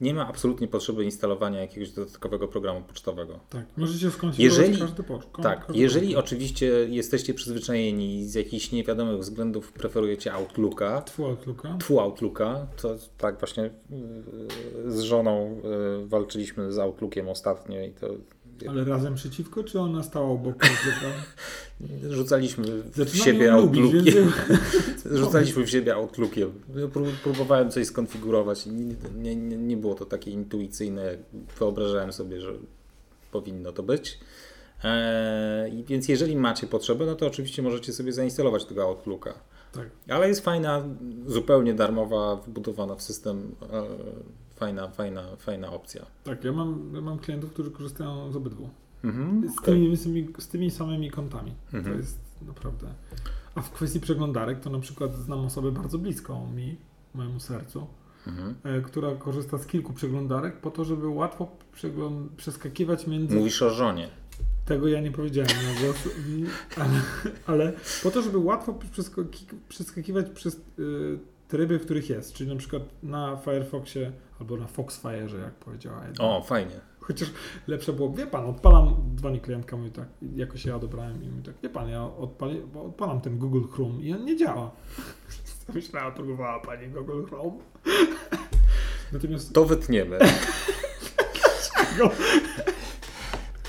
[0.00, 3.40] Nie ma absolutnie potrzeby instalowania jakiegoś dodatkowego programu pocztowego.
[3.50, 3.64] Tak.
[3.76, 5.26] Możecie skonfigurować Jeżeli- każdy pocz.
[5.32, 11.24] kon- Tak, każdy jeżeli oczywiście jesteście przyzwyczajeni i z jakichś niewiadomych względów preferujecie Outlooka, Twój
[11.26, 11.76] Outlooka.
[11.80, 13.62] Twu Outlooka, to tak właśnie
[14.84, 15.60] yy, z żoną
[16.06, 18.06] walczyliśmy z Outlookiem ostatnio i to
[18.68, 20.64] Ale razem przeciwko, czy ona stała obok
[22.10, 24.04] rzucaliśmy w siebie Outlookiem.
[24.04, 25.08] więc...
[25.12, 26.52] Rzucaliśmy w siebie Outlookiem.
[27.22, 28.66] Próbowałem coś skonfigurować.
[28.66, 31.18] Nie, nie, nie, było to takie intuicyjne, jak
[31.58, 32.52] wyobrażałem sobie, że
[33.32, 34.18] powinno to być.
[34.84, 39.34] Eee, więc jeżeli macie potrzebę, no to oczywiście możecie sobie zainstalować tego Outlooka.
[39.72, 39.90] Tak.
[40.08, 40.82] Ale jest fajna,
[41.26, 43.84] zupełnie darmowa, wbudowana w system, e,
[44.62, 46.06] fajna, fajna, fajna opcja.
[46.24, 48.68] Tak, ja mam, ja mam klientów, którzy korzystają z obydwu.
[49.04, 49.48] Mhm.
[49.58, 51.54] Z tymi, tymi, z tymi samymi kontami.
[51.72, 51.84] Mhm.
[51.84, 52.86] To jest naprawdę.
[53.54, 56.76] A w kwestii przeglądarek, to na przykład znam osobę bardzo bliską mi,
[57.14, 57.86] mojemu sercu,
[58.26, 58.54] Mhm.
[58.64, 61.48] e, która korzysta z kilku przeglądarek po to, żeby łatwo
[62.36, 63.36] przeskakiwać między.
[63.36, 64.08] Mówisz o żonie.
[64.64, 65.96] Tego ja nie powiedziałem na głos,
[66.82, 67.00] ale,
[67.46, 67.72] ale
[68.02, 71.18] po to, żeby łatwo przeskaki- przeskakiwać przez y,
[71.52, 72.34] tryby, w których jest.
[72.34, 76.02] Czyli na przykład na Firefoxie albo na Foxfire'ze, jak powiedziała.
[76.18, 76.80] O, fajnie.
[77.00, 77.28] Chociaż
[77.66, 81.54] lepsze było, wie pan, odpalam, dzwoni klientka, mówi tak, jakoś ja odebrałem i mówi tak,
[81.62, 84.70] wie pan, ja odpali, odpalam ten Google Chrome i on nie działa.
[85.74, 87.58] Myślała, próbowała pani Google Chrome.
[89.12, 90.18] Natomiast To wytniemy.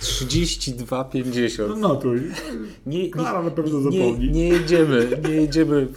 [0.02, 1.70] 32,50.
[1.70, 2.22] no notuj,
[2.86, 4.32] Nie, nie, Klara na pewno nie, zapomni.
[4.32, 5.88] nie jedziemy, nie jedziemy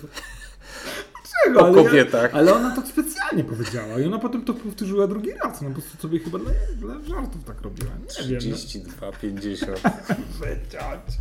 [1.45, 1.61] Czego?
[1.61, 2.35] o Ale ja- kobietach.
[2.35, 5.63] Ale ona to specjalnie powiedziała i ona potem to powtórzyła drugi raz.
[5.63, 7.91] No po prostu sobie chyba dla, dla żartów tak robiła.
[8.23, 8.41] Nie wiem.
[8.51, 8.57] no.
[8.57, 9.67] 32,50.
[10.41, 11.19] Wyciąć.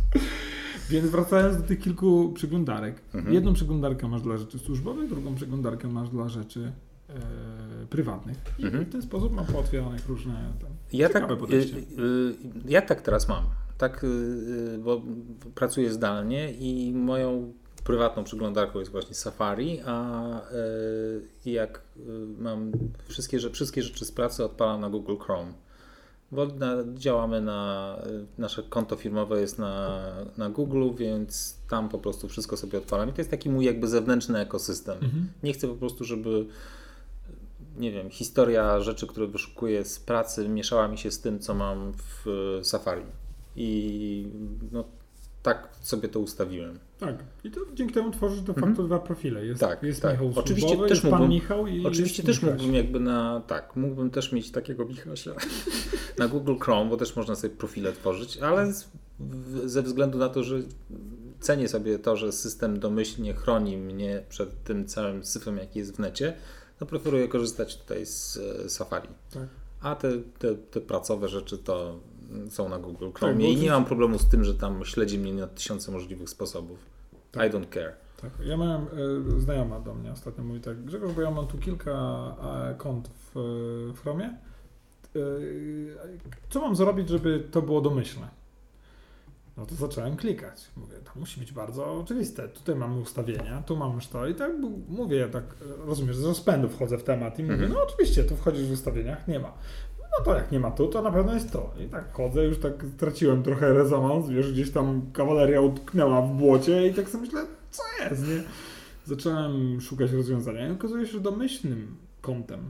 [0.90, 3.00] Więc wracając do tych kilku przeglądarek.
[3.14, 3.34] Mhm.
[3.34, 6.72] Jedną przeglądarkę masz dla rzeczy służbowych, drugą przeglądarkę masz dla rzeczy
[7.08, 7.12] e,
[7.90, 8.36] prywatnych.
[8.58, 8.84] I Mhm.
[8.84, 11.76] w ten sposób mam pootwieranych różne tam, Ja tak, y, podejście.
[11.76, 11.82] y,
[12.64, 13.44] ja tak teraz mam.
[13.78, 15.02] Tak, y, bo
[15.54, 17.52] pracuję zdalnie i moją
[17.86, 20.40] prywatną przeglądarką jest właśnie Safari, a
[21.44, 22.00] y, jak y,
[22.38, 22.72] mam
[23.08, 25.52] wszystkie, wszystkie rzeczy z pracy odpalam na Google Chrome.
[26.32, 30.00] Bo na, działamy na, y, nasze konto firmowe jest na,
[30.36, 33.08] na Google, więc tam po prostu wszystko sobie odpalam.
[33.08, 34.94] I to jest taki mój jakby zewnętrzny ekosystem.
[34.94, 35.28] Mhm.
[35.42, 36.46] Nie chcę po prostu, żeby
[37.78, 41.92] nie wiem, historia rzeczy, które wyszukuję z pracy mieszała mi się z tym, co mam
[41.92, 42.28] w
[42.60, 43.02] e, Safari.
[43.56, 44.28] I
[44.72, 44.84] no,
[45.46, 46.78] tak sobie to ustawiłem.
[46.98, 47.16] Tak.
[47.44, 48.86] I to dzięki temu tworzysz de facto Mhm.
[48.86, 49.46] dwa profile.
[49.46, 50.12] Jest, Tak, jest tak.
[50.12, 52.52] Michał Oczywiście służbowy, też jest pan mógłbym- Michał i Oczywiście też Michaś.
[52.58, 55.30] mógłbym jakby na, tak, mógłbym też mieć takiego Michasia
[56.18, 58.88] na Google Chrome, bo też można sobie profile tworzyć, ale z,
[59.20, 60.58] w, ze względu na to, że
[61.40, 65.98] cenię sobie to, że system domyślnie chroni mnie przed tym całym syfem, jaki jest w
[65.98, 66.34] necie,
[66.80, 69.08] no preferuję korzystać tutaj z e, Safari.
[69.34, 69.48] Tak.
[69.80, 72.00] A te, te, te pracowe rzeczy to
[72.50, 75.32] są na Google Chrome Tak, i nie mam problemu z tym, że tam śledzi mnie
[75.34, 76.78] na tysiące możliwych sposobów.
[77.34, 77.92] I don't care.
[78.22, 78.86] Tak, ja miałem
[79.36, 81.92] y, znajoma do mnie ostatnio mówi tak, Grzegorz, bo ja mam tu kilka
[82.70, 84.34] e, kont w, y, w Chromie.
[85.16, 85.96] Y,
[86.50, 88.28] co mam zrobić, żeby to było domyślne?
[89.56, 90.70] No to zacząłem klikać.
[90.76, 92.48] Mówię, to musi być bardzo oczywiste.
[92.48, 94.52] Tutaj mamy ustawienia, tu mam już to i tak
[94.88, 95.44] mówię, ja tak
[95.82, 97.72] e, rozumiesz, z rozpędu wchodzę w temat i mówię, Mhm.
[97.72, 99.52] no oczywiście, tu wchodzisz w ustawieniach, nie ma.
[100.18, 101.74] No to jak nie ma tu, to na pewno jest to.
[101.86, 106.88] I tak chodzę, już tak straciłem trochę rezonans, wiesz, gdzieś tam kawaleria utknęła w błocie
[106.88, 108.42] i tak sobie myślę, co jest, nie?
[109.04, 112.60] Zacząłem szukać rozwiązania i okazuje się, że domyślnym kątem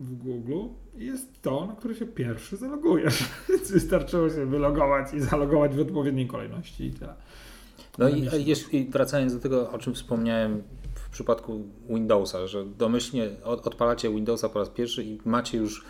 [0.00, 0.62] w Google
[0.96, 3.24] jest to, na które się pierwszy zalogujesz.
[3.48, 7.14] Więc wystarczyło się wylogować i zalogować w odpowiedniej kolejności i tyle.
[7.98, 10.62] No i jeszcze wracając do tego, o czym wspomniałem
[10.94, 15.84] w przypadku Windowsa, że domyślnie od- odpalacie Windowsa po raz pierwszy i macie już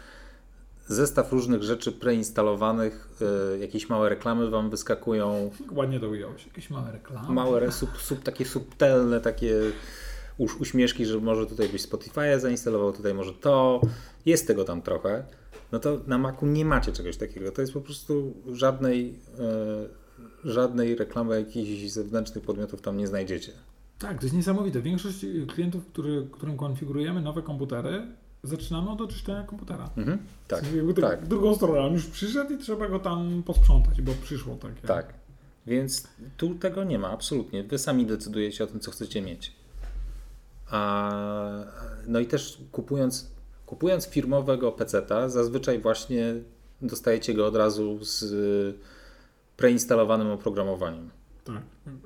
[0.86, 3.08] zestaw różnych rzeczy preinstalowanych,
[3.54, 6.46] y, jakieś małe reklamy wam wyskakują, Ładnie to ująłeś.
[6.46, 7.28] Jakieś małe reklamy.
[7.34, 9.54] małe, sub, sub, takie subtelne, takie
[10.38, 13.80] uś, uśmieszki, że może tutaj byś Spotify'a zainstalował, tutaj może to,
[14.26, 15.24] jest tego tam trochę,
[15.72, 17.52] no to na Macu nie macie czegoś takiego.
[17.52, 19.20] To jest po prostu żadnej,
[20.44, 23.52] y, żadnej reklamy jakichś zewnętrznych podmiotów tam nie znajdziecie.
[23.98, 24.82] Tak, to jest niesamowite.
[24.82, 28.06] Większość klientów, który, którym konfigurujemy nowe komputery,
[28.44, 29.90] zaczynamy od oczyszczenia komputera.
[29.96, 30.18] Mhm.
[30.48, 31.26] Tak, W tak, tak.
[31.28, 31.80] drugą stronę.
[31.80, 34.86] On już przyszedł i trzeba go tam posprzątać, bo przyszło takie.
[34.88, 35.14] tak.
[35.66, 37.62] Więc tu tego nie ma, absolutnie.
[37.64, 39.52] Wy sami decydujecie o tym, co chcecie mieć.
[40.70, 41.10] A,
[42.06, 43.30] no i też kupując,
[43.66, 46.34] kupując firmowego PC-ta, zazwyczaj właśnie
[46.82, 48.24] dostajecie go od razu z
[49.56, 51.10] preinstalowanym oprogramowaniem.
[51.44, 51.62] Tak.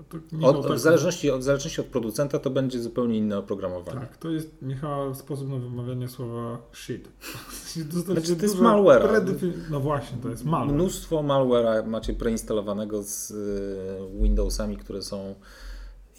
[0.09, 3.39] To, Michał, Od, tak, w, zależności, od, w zależności od producenta to będzie zupełnie inne
[3.39, 4.01] oprogramowanie.
[4.01, 7.09] Tak, to jest Michała sposób na wymawianie słowa shit.
[7.95, 10.75] Dostać Znaczy, to jest predefi- No właśnie, to jest malware.
[10.75, 15.35] Mnóstwo malware'a macie preinstalowanego z y, Windowsami, które są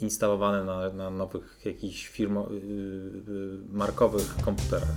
[0.01, 4.95] instalowane na, na nowych jakichś firmo, y, y, markowych komputerach.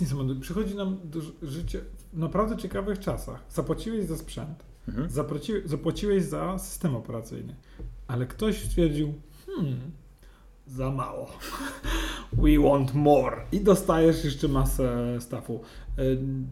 [0.00, 0.40] Jest niesamowite.
[0.40, 0.98] Przychodzi nam
[1.42, 1.80] życie
[2.12, 3.44] w naprawdę ciekawych czasach.
[3.50, 5.10] Zapłaciłeś za sprzęt, Mhm.
[5.10, 7.54] zapłaci, zapłaciłeś za system operacyjny,
[8.06, 9.14] ale ktoś stwierdził,
[9.46, 9.76] hmm,
[10.66, 11.26] za mało.
[12.42, 13.36] We want more.
[13.52, 15.60] I dostajesz jeszcze masę staffu.
[15.98, 16.46] Ym,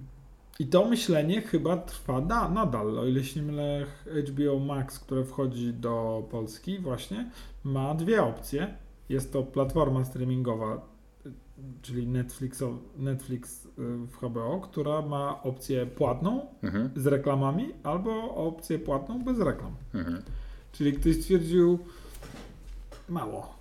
[0.59, 2.99] I to myślenie chyba trwa na, nadal.
[2.99, 3.87] O ile się nie mylę,
[4.29, 7.31] HBO Max, które wchodzi do Polski właśnie,
[7.65, 8.77] ma dwie opcje.
[9.09, 10.79] Jest to platforma streamingowa, y,
[11.83, 12.63] czyli Netflix,
[12.97, 13.69] Netflix y,
[14.07, 16.91] w HBO, która ma opcję płatną Mhm.
[16.97, 19.75] z reklamami albo opcję płatną bez reklam.
[19.95, 20.23] Mhm.
[20.73, 21.79] Czyli ktoś stwierdził
[23.09, 23.55] mało.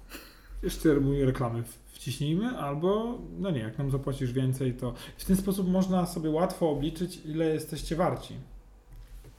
[0.64, 5.68] Jeszcze mój reklamy wciśnijmy, albo no nie, jak nam zapłacisz więcej, to w ten sposób
[5.70, 8.36] można sobie łatwo obliczyć, ile jesteście warci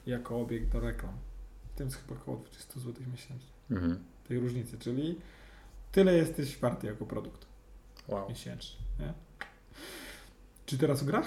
[0.05, 1.11] jako obiekt do reklam.
[1.73, 3.49] W tym jest chyba około 20 zł miesięcznie.
[3.71, 3.99] Mhm.
[4.27, 5.15] Tej różnicy, czyli
[5.91, 7.44] tyle jesteś warty jako produkt
[8.07, 8.29] Wow.
[8.29, 8.79] miesięcznie.
[8.99, 9.13] Nie?
[10.65, 11.25] Czy teraz grasz?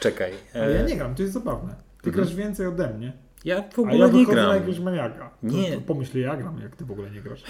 [0.00, 0.32] Czekaj.
[0.54, 1.74] Ale ja e, nie gram, to jest zabawne.
[2.02, 2.14] Ty Mhm.
[2.24, 3.12] grasz więcej ode mnie.
[3.44, 4.54] ja w A ogóle ja nie na gram.
[4.54, 5.30] jakiegoś maniaka.
[5.42, 5.70] Nie.
[5.70, 7.42] To, to pomyśl, ja gram, jak ty w ogóle nie grasz.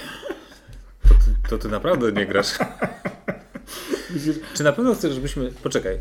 [1.09, 2.59] To ty, to ty naprawdę nie grasz.
[4.55, 5.51] Czy na pewno chcesz, żebyśmy...
[5.63, 5.99] Poczekaj.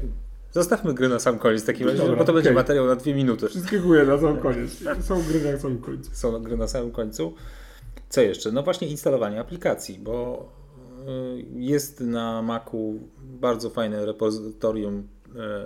[0.51, 2.53] Zostawmy gry na sam koniec w takim razie, bo to będzie okej.
[2.55, 3.47] materiał na dwie minuty.
[3.47, 4.71] Wszystkie góry na sam koniec.
[5.05, 6.11] Są gry na samym końcu.
[6.15, 7.35] są gry na samym końcu.
[8.09, 8.51] Co jeszcze?
[8.51, 10.45] No właśnie instalowanie aplikacji, bo
[11.55, 15.07] jest na Macu bardzo fajne repozytorium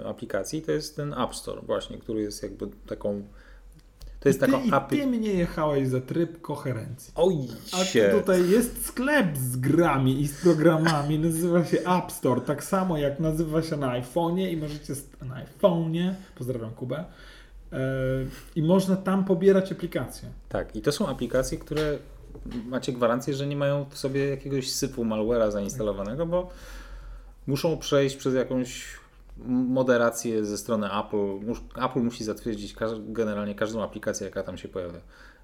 [0.01, 0.61] y, aplikacji.
[0.61, 3.23] To jest ten App Store właśnie, który jest jakby taką...
[4.19, 7.13] To jest I ty, taką I ty mnie jechałeś za tryb koherencji.
[7.15, 7.35] Oj
[7.71, 8.11] A się!
[8.19, 13.19] tutaj jest sklep z grami i z programami, nazywa się App Store, tak samo jak
[13.19, 17.03] nazywa się na iPhone'ie i możecie na iPhone'ie, pozdrawiam Kubę,
[17.71, 17.77] e,
[18.55, 20.29] i można tam pobierać aplikacje.
[20.49, 21.97] Tak, i to są aplikacje, które
[22.65, 26.49] macie gwarancję, że nie mają w sobie jakiegoś syfu malware'a zainstalowanego, bo
[27.47, 28.86] muszą przejść przez jakąś
[29.47, 31.53] moderację ze strony Apple.
[31.86, 34.99] Apple musi zatwierdzić generalnie każdą aplikację, jaka tam się pojawia.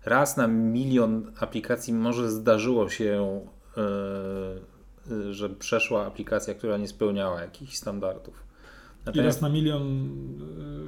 [0.06, 3.42] Raz na milion aplikacji może zdarzyło się,
[3.78, 8.49] yy, yy, że przeszła aplikacja, która nie spełniała jakichś standardów.
[9.16, 10.10] I raz na milion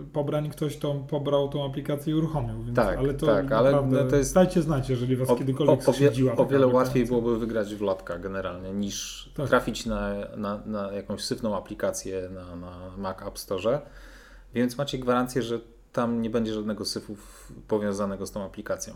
[0.08, 2.64] y, pobrań ktoś tą, pobrał tą aplikację i uruchomił.
[2.64, 5.88] Więc, Tak, ale to tak, ale naprawdę, to jest- dajcie znać, jeżeli was O, kiedykolwiek
[5.88, 9.50] o, o, skrzywdziła o wiele łatwiej byłoby wygrać w lotka generalnie niż Tak.
[9.50, 13.82] trafić na, na, na jakąś syfną aplikację na, na Mac App Store,
[14.54, 15.60] więc macie gwarancję, że
[15.94, 17.16] tam nie będzie żadnego syfu
[17.68, 18.94] powiązanego z tą aplikacją.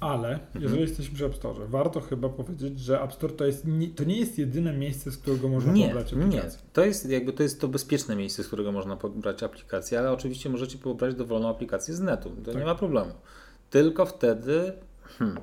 [0.00, 0.62] Ale Mhm.
[0.62, 4.04] jeżeli jesteśmy przy App Store, warto chyba powiedzieć, że App Store to, jest nie, to
[4.04, 6.18] nie jest jedyne miejsce, z którego można Nie, pobrać nie.
[6.24, 6.60] aplikację.
[6.72, 10.50] To jest jakby to jest to bezpieczne miejsce, z którego można pobrać aplikację, ale oczywiście
[10.50, 12.30] możecie pobrać dowolną aplikację z netu.
[12.30, 12.60] To Tak.
[12.60, 13.12] nie ma problemu.
[13.70, 14.72] Tylko wtedy
[15.18, 15.36] hmm,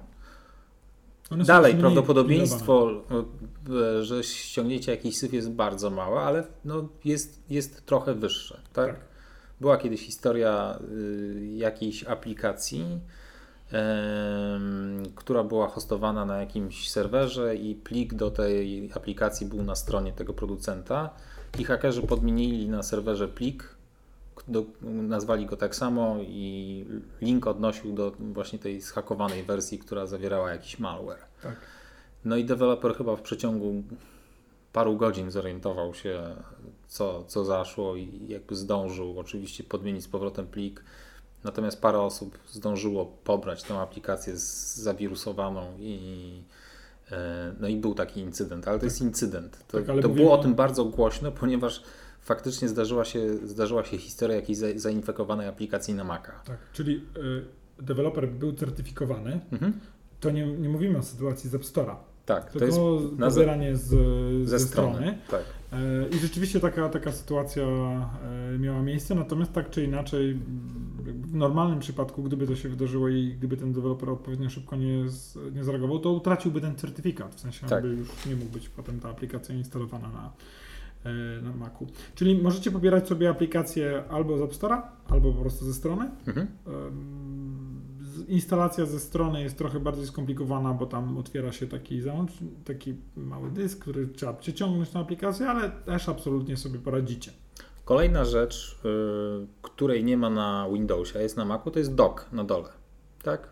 [1.46, 2.92] dalej prawdopodobieństwo,
[4.00, 8.62] e, że ściągniecie jakiś syf jest bardzo małe, ale no jest, jest trochę wyższe.
[8.74, 8.88] Tak?
[8.88, 9.00] Tak.
[9.62, 13.00] Była kiedyś historia y, jakiejś aplikacji,
[15.16, 20.34] która była hostowana na jakimś serwerze i plik do tej aplikacji był na stronie tego
[20.34, 21.10] producenta
[21.60, 23.76] i hakerzy podmienili na serwerze plik,
[24.48, 26.86] do, nazwali go tak samo i
[27.22, 31.22] link odnosił do właśnie tej zhakowanej wersji, która zawierała jakiś malware.
[31.42, 31.56] Tak.
[32.26, 33.84] No i deweloper chyba w przeciągu
[34.74, 36.36] paru godzin zorientował się,
[36.88, 40.84] co, co zaszło i jakby zdążył oczywiście podmienić z powrotem plik.
[41.44, 46.44] Natomiast parę osób zdążyło pobrać tę aplikację z- zawirusowaną i
[47.12, 49.68] e, no i był taki incydent, ale to jest incydent.
[49.68, 51.84] To, Tak, to było o tym bardzo głośno, ponieważ
[52.22, 56.32] faktycznie zdarzyła się, zdarzyła się historia jakiejś za, zainfekowanej aplikacji na Maca.
[56.46, 56.96] Tak, czyli
[57.78, 59.74] y, deweloper był certyfikowany, Mhm.
[60.20, 63.76] to nie, nie mówimy o sytuacji z App Store'a, Tak, to jest tylko na ze-
[63.76, 63.90] z,
[64.50, 65.18] ze strony.
[65.32, 65.42] Tak.
[65.74, 65.78] E,
[66.10, 67.64] I rzeczywiście taka, taka sytuacja
[68.60, 70.40] miała miejsce, natomiast tak czy inaczej,
[71.34, 75.38] w normalnym przypadku, gdyby to się wydarzyło i gdyby ten deweloper odpowiednio szybko nie, z,
[75.56, 77.84] nie zareagował, to utraciłby ten certyfikat, w sensie Tak.
[77.84, 80.34] już nie mógł być potem ta aplikacja instalowana na,
[81.12, 81.88] e, na Macu.
[82.16, 86.10] Czyli możecie pobierać sobie aplikację albo z App Store'a, albo po prostu ze strony.
[86.28, 86.48] Mhm.
[88.28, 92.32] Instalacja ze strony jest trochę bardziej skomplikowana, bo tam otwiera się taki załącz,
[92.66, 97.32] taki mały dysk, który trzeba przeciągnąć na aplikację, ale też absolutnie sobie poradzicie.
[97.86, 102.32] Kolejna rzecz, y, której nie ma na Windowsie, a jest na Macu, to jest dock
[102.32, 102.70] na dole.
[103.24, 103.50] Tak?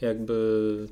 [0.00, 0.86] Jakby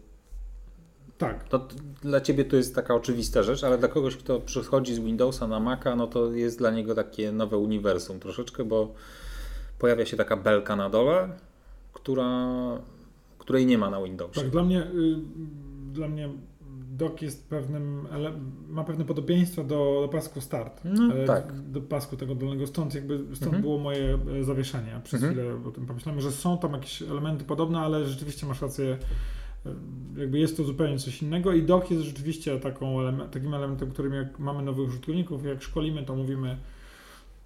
[1.18, 4.94] Tak, no, t- dla ciebie to jest taka oczywista rzecz, ale dla kogoś, kto przychodzi
[4.94, 8.94] z Windowsa na Maca, no to jest dla niego takie nowe uniwersum troszeczkę, bo
[9.78, 11.28] pojawia się taka belka na dole,
[11.92, 12.48] która,
[13.38, 14.40] której nie ma na Windowsie.
[14.40, 15.16] tak dla mnie, y,
[15.92, 16.28] dla mnie
[17.00, 18.06] dock jest pewnym,
[18.68, 20.80] ma pewne podobieństwo do, do pasku start.
[20.84, 21.60] No, E, tak.
[21.60, 23.62] Do pasku tego dolnego, stąd jakby stąd Mhm.
[23.62, 25.00] było moje e, zawieszenie.
[25.04, 25.32] Przez Mhm.
[25.34, 28.98] chwilę o tym pomyślałem, że są tam jakieś elementy podobne, ale rzeczywiście masz rację,
[29.66, 29.70] e,
[30.20, 34.12] jakby jest to zupełnie coś innego i dock jest rzeczywiście taką eleme- takim elementem, którym
[34.12, 36.56] jak mamy nowych użytkowników, jak szkolimy, to mówimy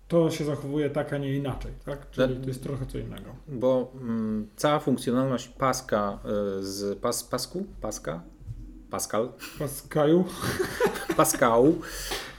[0.08, 2.10] to się zachowuje tak, a nie inaczej, tak?
[2.10, 2.42] Czyli Tak.
[2.42, 3.30] to jest trochę co innego.
[3.48, 6.18] Bo mm, cała funkcjonalność paska
[6.60, 8.22] y, z pas, pasku, paska,
[8.94, 10.24] Pascal, Pascaju,
[11.16, 11.72] Pascal,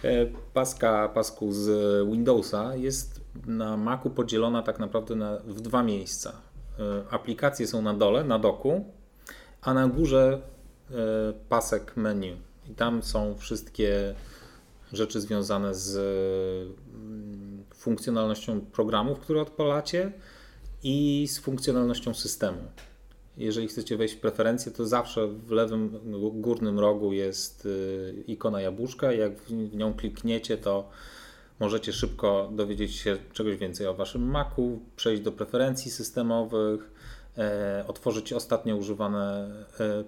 [0.04, 1.68] e, paska, pasku z
[2.08, 6.32] Windowsa jest na Macu podzielona tak naprawdę na, w dwa miejsca.
[6.80, 8.86] E, Aplikacje są na dole, na doku,
[9.62, 10.42] a na górze
[10.92, 10.94] e,
[11.50, 12.38] pasek menu.
[12.70, 14.16] I tam są wszystkie
[14.94, 15.98] rzeczy związane z
[17.74, 20.12] funkcjonalnością programów, które odpalacie
[20.84, 22.62] i z funkcjonalnością systemu.
[23.38, 26.00] Jeżeli chcecie wejść w preferencje, to zawsze w lewym
[26.34, 29.12] górnym rogu jest y, ikona jabłuszka.
[29.12, 30.90] Jak w nią klikniecie, to
[31.60, 36.92] możecie szybko dowiedzieć się czegoś więcej o waszym Macu, przejść do preferencji systemowych,
[37.38, 40.04] e, otworzyć ostatnio używane, e,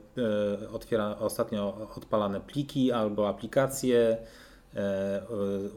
[0.64, 4.18] e, otwiera, ostatnio odpalane pliki albo aplikacje,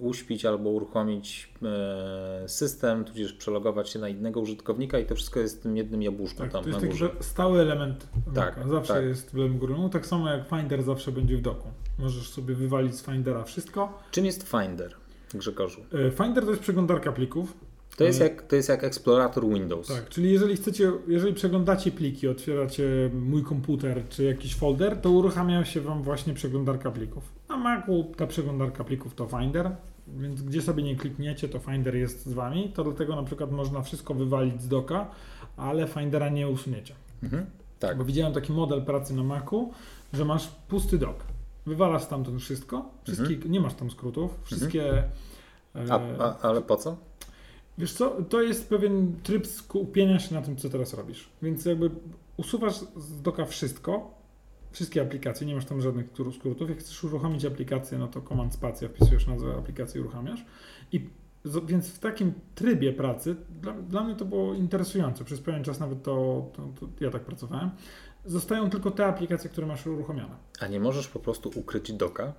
[0.00, 5.58] uśpić albo uruchomić e, system, tudzież przelogować się na innego użytkownika i to wszystko jest
[5.58, 7.10] w tym jednym jabłuszku tak, tam to jest na taki górze.
[7.18, 8.68] że stały element Tak.
[8.68, 9.04] Zawsze tak.
[9.04, 11.68] jest w lewym górnym, no, tak samo jak Finder zawsze będzie w doku.
[11.98, 13.98] Możesz sobie wywalić z Findera wszystko.
[14.10, 14.94] Czym jest Finder,
[15.34, 15.80] Grzegorzu?
[16.06, 17.54] E, Finder to jest przeglądarka plików.
[18.00, 19.88] To jest, E, jak, to jest jak eksplorator Windows.
[19.88, 25.64] Tak, czyli jeżeli chcecie, jeżeli przeglądacie pliki, otwieracie mój komputer czy jakiś folder, to uruchamia
[25.64, 27.32] się Wam właśnie przeglądarka plików.
[27.48, 29.70] Na Macu ta przeglądarka plików to Finder,
[30.08, 32.72] więc gdzie sobie nie klikniecie, to Finder jest z Wami.
[32.74, 35.10] To dlatego na przykład można wszystko wywalić z doka,
[35.56, 36.94] ale Findera nie usuniecie.
[37.22, 37.46] Mhm.
[37.78, 37.98] Tak.
[37.98, 39.72] Bo widziałem taki model pracy na Macu,
[40.12, 41.16] że masz pusty dok.
[41.66, 45.04] Wywalasz stamtąd wszystko, wszystkie, nie masz tam skrótów, wszystkie...
[45.74, 46.20] Mhm.
[46.20, 46.96] A, a, ale po co?
[47.80, 51.28] Wiesz co, to jest pewien tryb skupienia się na tym, co teraz robisz.
[51.42, 51.90] Więc jakby
[52.36, 54.14] usuwasz z doka wszystko,
[54.72, 56.68] wszystkie aplikacje, nie masz tam żadnych skrót- skrótów.
[56.68, 60.44] Jak chcesz uruchomić aplikację, no to komand spacja, wpisujesz nazwę aplikacji i uruchamiasz.
[60.92, 61.08] I
[61.66, 65.24] więc w takim trybie pracy, dla, dla mnie to było interesujące.
[65.24, 67.70] Przez pewien czas nawet to, to, to ja tak pracowałem.
[68.24, 70.36] Zostają tylko te aplikacje, które masz uruchomione.
[70.60, 72.32] A nie możesz po prostu ukryć doka?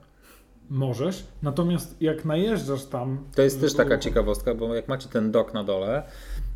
[0.72, 3.26] Możesz, natomiast jak najeżdżasz tam.
[3.36, 6.04] To jest też taka ciekawostka, bo jak macie ten dok na dole,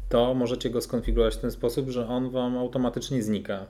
[0.09, 3.65] to możecie go skonfigurować w ten sposób, że on wam automatycznie znika.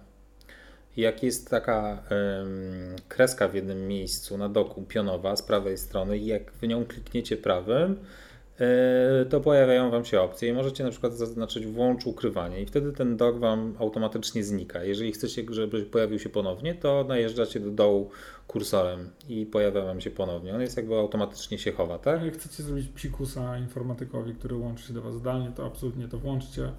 [0.97, 6.25] Jak jest taka em, kreska w jednym miejscu na doku, pionowa z prawej strony i
[6.25, 7.99] jak w nią klikniecie prawym,
[9.29, 13.17] to pojawiają Wam się opcje i możecie na przykład zaznaczyć włącz ukrywanie i wtedy ten
[13.17, 14.83] dok Wam automatycznie znika.
[14.83, 18.09] Jeżeli chcecie, żeby pojawił się ponownie, to najeżdżacie do dołu
[18.47, 20.55] kursorem i pojawia Wam się ponownie.
[20.55, 22.23] On jest jakby automatycznie się chowa, tak?
[22.23, 26.71] Jak chcecie zrobić psikusa informatykowi, który łączy się do Was zdalnie, to absolutnie to włączcie.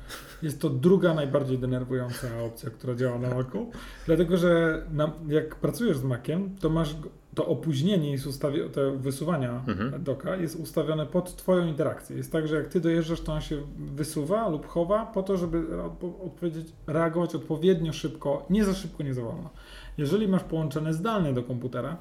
[0.43, 3.70] Jest to druga najbardziej denerwująca opcja, która działa na Macu,
[4.07, 6.95] dlatego że na, jak pracujesz z Maciem, to masz
[7.37, 10.05] to opóźnienie jest ustawione, te wysuwania Mhm.
[10.05, 12.16] doka jest ustawione pod Twoją interakcję.
[12.16, 15.59] Jest tak, że jak Ty dojeżdżasz, to on się wysuwa lub chowa po to, żeby
[15.68, 19.51] odpo- odpowiedzieć, reagować odpowiednio szybko, nie za szybko, nie za wolno.
[19.99, 21.97] Jeżeli masz połączone zdalnie do komputera,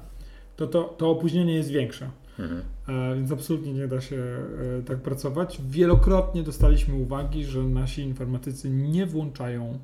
[0.56, 2.10] to, to, to opóźnienie jest większe.
[2.38, 2.62] Mhm.
[2.88, 5.60] E, Więc absolutnie nie da się e, tak pracować.
[5.68, 9.78] Wielokrotnie dostaliśmy uwagi, że nasi informatycy nie włączają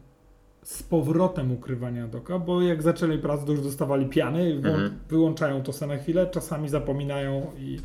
[0.62, 4.98] z powrotem ukrywania doka, bo jak zaczęli pracę, to już dostawali piany, Mhm.
[5.08, 7.78] wyłączają to sobie na chwilę, czasami zapominają i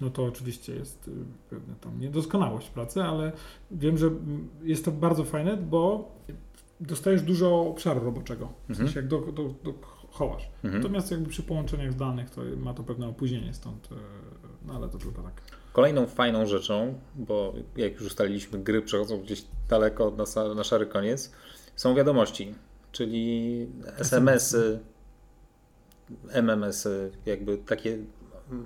[0.00, 1.10] no to oczywiście jest y,
[1.50, 3.32] pewna tam niedoskonałość pracy, ale
[3.70, 4.10] wiem, że
[4.62, 6.08] jest to bardzo fajne, bo
[6.80, 8.88] dostajesz dużo obszaru roboczego, w Mhm.
[8.88, 9.74] sensie jak do, do, do
[10.10, 10.48] chowasz.
[10.64, 10.82] Mhm.
[10.82, 13.94] Natomiast jakby przy połączeniach zdalnych to ma to pewne opóźnienie stąd, e,
[14.66, 15.32] no ale to tylko tak.
[15.72, 21.32] Kolejną fajną rzeczą, bo jak już ustaliliśmy, gry przechodzą gdzieś daleko na, na szary koniec,
[21.94, 22.54] wiadomości,
[22.92, 23.66] czyli
[23.98, 24.80] SMS-y,
[26.28, 27.98] MMS-y, jakby takie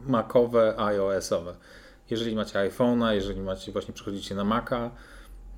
[0.06, 1.54] Macowe, iOS-owe.
[2.10, 4.90] Jeżeli macie iPhone'a, jeżeli macie właśnie przechodzicie na Maca,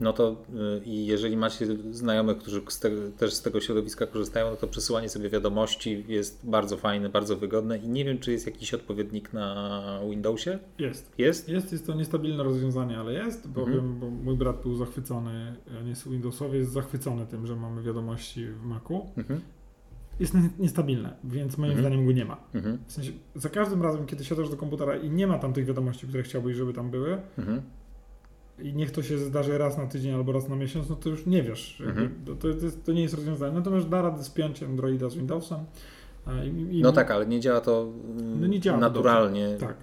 [0.01, 0.36] no to
[0.80, 4.66] y, i jeżeli macie znajomych, którzy z tego, też z tego środowiska korzystają, no to
[4.66, 9.32] przesyłanie sobie wiadomości jest bardzo fajne, bardzo wygodne i nie wiem, czy jest jakiś odpowiednik
[9.32, 10.59] na Windowsie.
[10.78, 11.12] Jest.
[11.18, 11.48] Jest?
[11.48, 13.78] Jest, jest to niestabilne rozwiązanie, ale jest, bo Mhm.
[13.78, 18.46] wiem, bo mój brat był zachwycony, nie jest Windowsowy, jest zachwycony tym, że mamy wiadomości
[18.46, 19.07] w Macu.
[19.16, 19.40] Mhm.
[20.20, 21.86] Jest ni- niestabilne, więc moim Mhm.
[21.88, 22.36] zdaniem go nie ma.
[22.55, 22.78] Mhm.
[22.86, 26.07] W sensie, za każdym razem, kiedy siadasz do komputera i nie ma tam tych wiadomości,
[26.07, 27.62] które chciałbyś, żeby tam były, Mhm.
[28.62, 31.26] I niech to się zdarzy raz na tydzień albo raz na miesiąc, no to już
[31.26, 31.82] nie wiesz.
[31.86, 32.14] Mhm.
[32.26, 33.54] To, to, jest, to nie jest rozwiązanie.
[33.54, 35.58] Natomiast da radę spiąć Androida z Windowsem.
[36.44, 39.56] I, i, No tak, ale nie działa to mm, No nie działa to naturalnie.
[39.61, 39.74] Tak.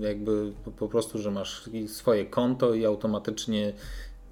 [0.00, 3.72] Jakby po prostu, że masz swoje konto i automatycznie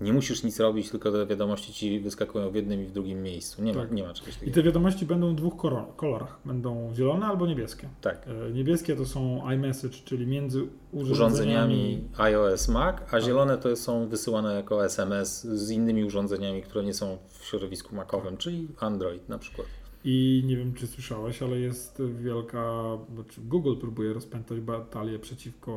[0.00, 3.62] nie musisz nic robić, tylko te wiadomości ci wyskakują w jednym i w drugim miejscu.
[3.62, 3.90] Nie, Tak.
[3.90, 4.54] ma, nie ma czegoś I takiego.
[4.54, 5.56] te wiadomości będą w dwóch
[5.96, 6.38] kolorach.
[6.44, 7.88] Będą zielone albo niebieskie.
[8.00, 8.26] Tak.
[8.48, 11.12] E, Niebieskie to są iMessage, czyli między urządzeniami.
[11.12, 13.22] Urządzeniami iOS Mac, a Tak.
[13.22, 18.36] zielone to są wysyłane jako SMS z innymi urządzeniami, które nie są w środowisku Macowym,
[18.36, 19.66] czyli Android na przykład.
[20.06, 22.82] I nie wiem, czy słyszałeś, ale jest wielka.
[23.14, 25.72] Znaczy Google próbuje rozpętać batalię przeciwko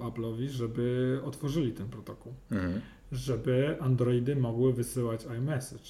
[0.00, 2.32] Apple'owi, żeby otworzyli ten protokół.
[2.50, 2.80] Mhm.
[3.12, 5.84] Żeby Androidy mogły wysyłać iMessage.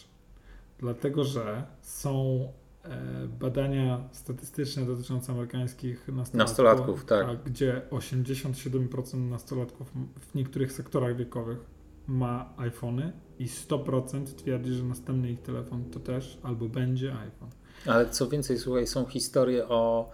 [0.78, 2.48] Dlatego, że są
[2.84, 7.42] e, badania statystyczne dotyczące amerykańskich nastolatków, Nastolatków, tak.
[7.44, 11.58] gdzie 87% nastolatków w niektórych sektorach wiekowych
[12.06, 17.50] ma iPhony i 100% twierdzi, że następny ich telefon to też albo będzie iPhone.
[17.86, 20.10] Ale co więcej, słuchaj, są historie o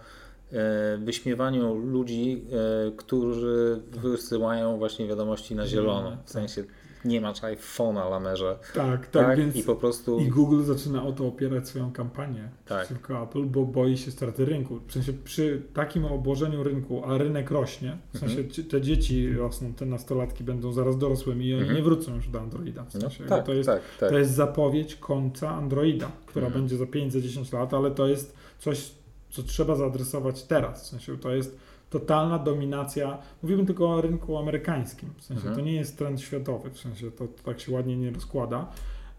[0.51, 2.45] e, wyśmiewaniu ludzi,
[2.87, 6.11] e, którzy wysyłają właśnie wiadomości na zielono.
[6.11, 6.29] W Tak.
[6.29, 6.63] sensie
[7.05, 8.57] nie masz iPhone'a lamerze.
[8.73, 10.19] Tak, tak, Tak, więc i po prostu.
[10.19, 12.85] I Google zaczyna o to opierać swoją kampanię Tak.
[12.85, 14.79] przeciwko Apple, bo boi się straty rynku.
[14.87, 18.67] W sensie przy takim obłożeniu rynku, a rynek rośnie, w sensie Mhm.
[18.69, 21.77] te dzieci rosną, te nastolatki będą zaraz dorosłymi i oni Mhm.
[21.77, 22.83] nie wrócą już do Androida.
[22.83, 24.09] W No, sensie, tak, to, jest, tak, tak.
[24.09, 26.61] to jest zapowiedź końca Androida, która Mhm.
[26.63, 28.91] będzie za 5-10 lat, ale to jest coś,
[29.29, 30.83] co trzeba zaadresować teraz.
[30.83, 31.57] W sensie to jest
[31.99, 33.17] totalna dominacja.
[33.43, 35.09] Mówimy tylko o rynku amerykańskim.
[35.17, 35.55] W sensie Mhm.
[35.55, 36.69] to nie jest trend światowy.
[36.69, 38.71] W sensie to, to tak się ładnie nie rozkłada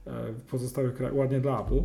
[0.07, 1.83] e, w pozostałych krajach, ładnie dla Apple.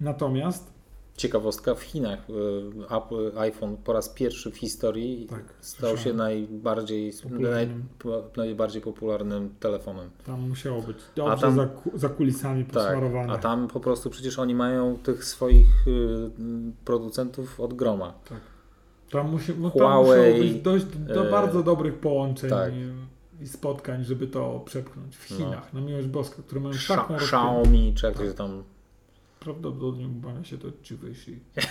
[0.00, 0.76] Natomiast
[1.16, 7.12] Ciekawostka, w Chinach y, Apple, iPhone po raz pierwszy w historii Tak, stał się najbardziej,
[7.30, 7.68] naj,
[8.36, 10.10] najbardziej popularnym telefonem.
[10.26, 13.32] tam musiało być dobrze tam- za, za kulisami Tak, posmarowane.
[13.32, 16.30] a tam po prostu przecież oni mają tych swoich y,
[16.84, 18.14] producentów od groma.
[18.28, 18.40] Tak.
[19.10, 22.72] Tam, musi, no, tam Huawei, musiało być dość do e, bardzo dobrych połączeń tak.
[23.40, 25.36] i, spotkań, żeby to przepchnąć w No.
[25.36, 28.34] Chinach, na miłość boską, które mają Sza- rozpęd- Xiaomi, czy jak to Tak.
[28.34, 28.62] tam...
[29.40, 31.38] Prawdopodobnie ubawia się to Chiwyshi.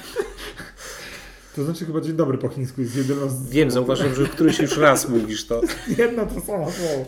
[1.56, 3.50] To znaczy chyba dzień dobry po chińsku jest jedno z...
[3.50, 5.62] Wiem, zauważyłem, że któryś już raz mówisz to.
[5.98, 7.06] Jedno to samo słowo.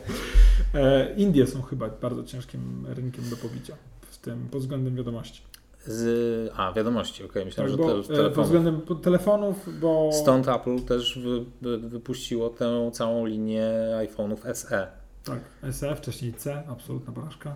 [0.73, 3.75] E, Indie są chyba bardzo ciężkim rynkiem do pobicia
[4.09, 5.41] w tym pod względem wiadomości.
[5.87, 6.51] Z...
[6.55, 8.45] A, wiadomości, okej, myślałem, Tak, że bo, te, e, pod telefonów.
[8.45, 10.09] względem telefonów, bo...
[10.13, 14.87] Stąd Apple też wy, wy, wypuściło tę całą linię iPhone'ów SE.
[15.23, 15.39] Tak,
[15.73, 17.55] SE, wcześniej C, absolutna porażka.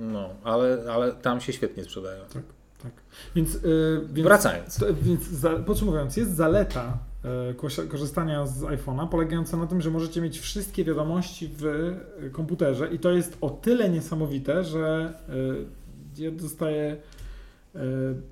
[0.00, 2.24] No, ale, ale tam się świetnie sprzedają.
[2.32, 2.42] Tak.
[2.82, 2.92] Tak.
[3.36, 4.78] Więc, yy, więc, Wracając.
[4.78, 6.98] to, więc za, podsumowując, jest zaleta
[7.56, 12.94] kosia- korzystania z iPhone'a polegająca na tym, że możecie mieć wszystkie wiadomości w e, komputerze
[12.94, 15.14] i to jest o tyle niesamowite, że
[16.18, 16.96] e, ja dostaję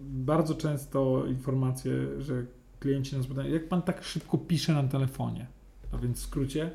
[0.00, 2.44] bardzo często informacje, że
[2.80, 5.46] klienci nas pytają, jak pan tak szybko pisze na telefonie?
[5.92, 6.70] A więc w skrócie,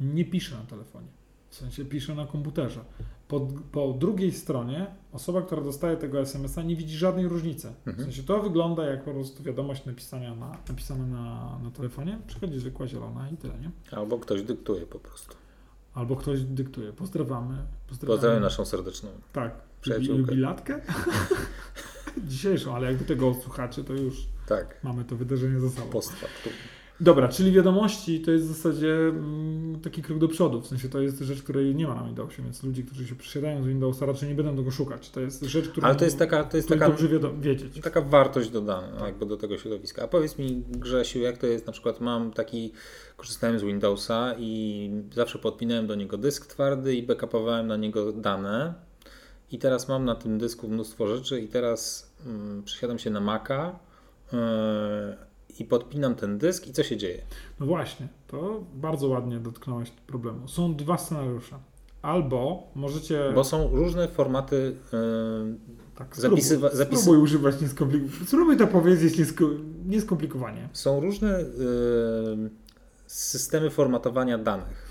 [0.00, 1.06] nie pisze na telefonie.
[1.48, 2.80] W sensie pisze na komputerze.
[3.28, 3.40] Po,
[3.72, 7.72] po drugiej stronie osoba, która dostaje tego SMS-a nie widzi żadnej różnicy.
[7.84, 8.04] W Mhm.
[8.04, 12.86] sensie to wygląda jak po prostu wiadomość napisania na, napisana na, na telefonie, przychodzi zwykła
[12.86, 13.70] zielona i tyle, nie?
[13.98, 15.34] Albo ktoś dyktuje po prostu.
[15.94, 16.92] Albo ktoś dyktuje.
[16.92, 17.56] Pozdrawiamy.
[18.06, 19.08] Pozdrawiam naszą serdeczną.
[19.32, 19.54] Tak.
[19.80, 20.20] przyjaciółkę.
[20.22, 20.80] Lubi latkę?
[22.28, 24.80] Dzisiejszą, ale jak do tego słuchacie, to już Tak.
[24.82, 25.90] mamy to wydarzenie za sobą.
[25.90, 26.52] Post factum.
[27.00, 30.60] Dobra, czyli wiadomości to jest w zasadzie mm, taki krok do przodu.
[30.60, 33.62] W sensie to jest rzecz, której nie ma na Windowsie, więc ludzie, którzy się przesiadają
[33.62, 35.10] z Windowsa raczej nie będą tego szukać.
[35.10, 37.80] To jest rzecz, którą Ale to jest taka, to jest taka, dobrze wiadomo, wiedzieć.
[37.80, 40.02] taka wartość dodana jakby do tego środowiska.
[40.02, 42.72] A powiedz mi, Grzesiu, jak to jest na przykład mam taki,
[43.16, 48.85] korzystałem z Windowsa i zawsze podpinałem do niego dysk twardy i backupowałem na niego dane.
[49.50, 53.78] I teraz mam na tym dysku mnóstwo rzeczy i teraz mm, przesiadam się na Maca
[54.32, 54.38] yy,
[55.58, 57.22] i podpinam ten dysk i co się dzieje?
[57.60, 60.48] No właśnie, to bardzo ładnie dotknąłeś problemu.
[60.48, 61.58] Są dwa scenariusze.
[62.02, 63.32] Albo możecie.
[63.34, 65.54] Bo są różne formaty yy,
[65.94, 68.26] tak, zapisywa- zapisy- spróbuj używać nieskomplikowanie.
[68.26, 70.68] Spróbuj to powiedzieć niesko- nieskomplikowanie.
[70.72, 72.50] są różne yy,
[73.06, 74.85] systemy formatowania danych.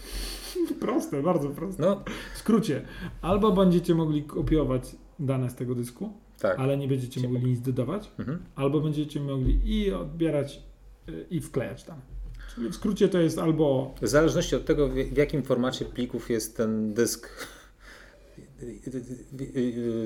[0.79, 1.81] Proste, bardzo proste.
[1.81, 2.03] No
[2.33, 2.81] W skrócie,
[3.21, 6.59] albo będziecie mogli kopiować dane z tego dysku, tak.
[6.59, 7.33] ale nie będziecie Ciepło.
[7.33, 8.39] mogli nic dodawać, Mhm.
[8.55, 10.61] albo będziecie mogli i odbierać,
[11.09, 12.01] y, i wklejać dane.
[12.55, 16.57] Czyli w skrócie to jest albo W zależności od tego, w jakim formacie plików jest
[16.57, 17.29] ten dysk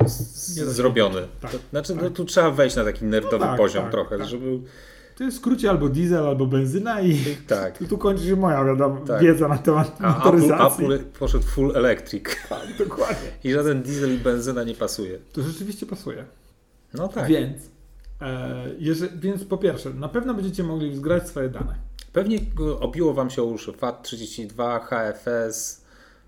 [0.07, 1.27] z- Nie da się zrobiony.
[1.41, 2.13] tak, znaczy, no, tak.
[2.13, 4.27] tu trzeba wejść na taki nerdowy No tak, poziom tak, trochę, tak.
[4.27, 4.59] żeby.
[5.19, 7.17] To jest w skrócie albo diesel, albo benzyna i
[7.47, 7.77] Tak.
[7.77, 9.21] tu, tu kończy się moja wiadomo, Tak.
[9.21, 10.85] wiedza na temat A Apple, motoryzacji.
[10.85, 13.29] Apple poszedł full electric Tak, dokładnie.
[13.43, 15.19] i żaden diesel i benzyna nie pasuje.
[15.33, 16.25] To rzeczywiście pasuje.
[16.93, 17.27] No tak.
[17.27, 17.57] Więc,
[18.21, 21.75] e, jeżeli, więc po pierwsze, na pewno będziecie mogli zgrać swoje dane
[22.13, 22.39] Pewnie
[22.79, 25.81] obiło Wam się już FAT32, HFS,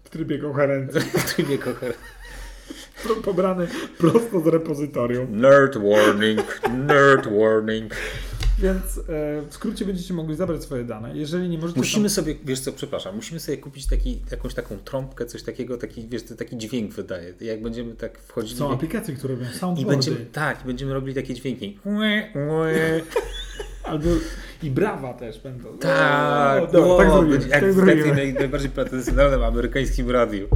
[0.04, 1.94] w trybie koherencji, w trybie koher-
[3.04, 3.68] pro- pobrany
[3.98, 5.28] prosto z repozytorium.
[5.42, 7.94] Nerd warning, nerd warning.
[8.62, 9.02] Więc e,
[9.50, 11.18] w skrócie będziecie mogli zabrać swoje dane.
[11.18, 11.80] Jeżeli nie możecie.
[11.80, 16.08] Musimy sobie, wiesz co, przepraszam, musimy sobie kupić taki, jakąś taką trąbkę, coś takiego, taki,
[16.08, 17.34] wiesz, taki dźwięk wydaje.
[17.42, 19.92] Jak będziemy tak Tam, wchodzili są w- aplikacje, które robią i soundboardy.
[19.92, 21.80] będziemy, tak, i będziemy robili takie dźwięki.
[23.84, 24.06] Albo
[24.64, 25.78] i brawa też będą.
[25.78, 27.32] Tak, O, dobra, wow, tak zrobimy.
[27.32, 30.48] będzie jak tak w takim naj, najbardziej pretensjonalnym amerykańskim radiu.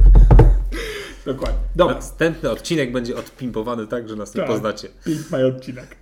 [1.26, 1.58] Dokładnie.
[1.76, 4.50] Dobra, Następny odcinek będzie odpimpowany tak, że nas nie Tak.
[4.50, 4.88] poznacie.
[5.04, 5.96] Pink my odcinek.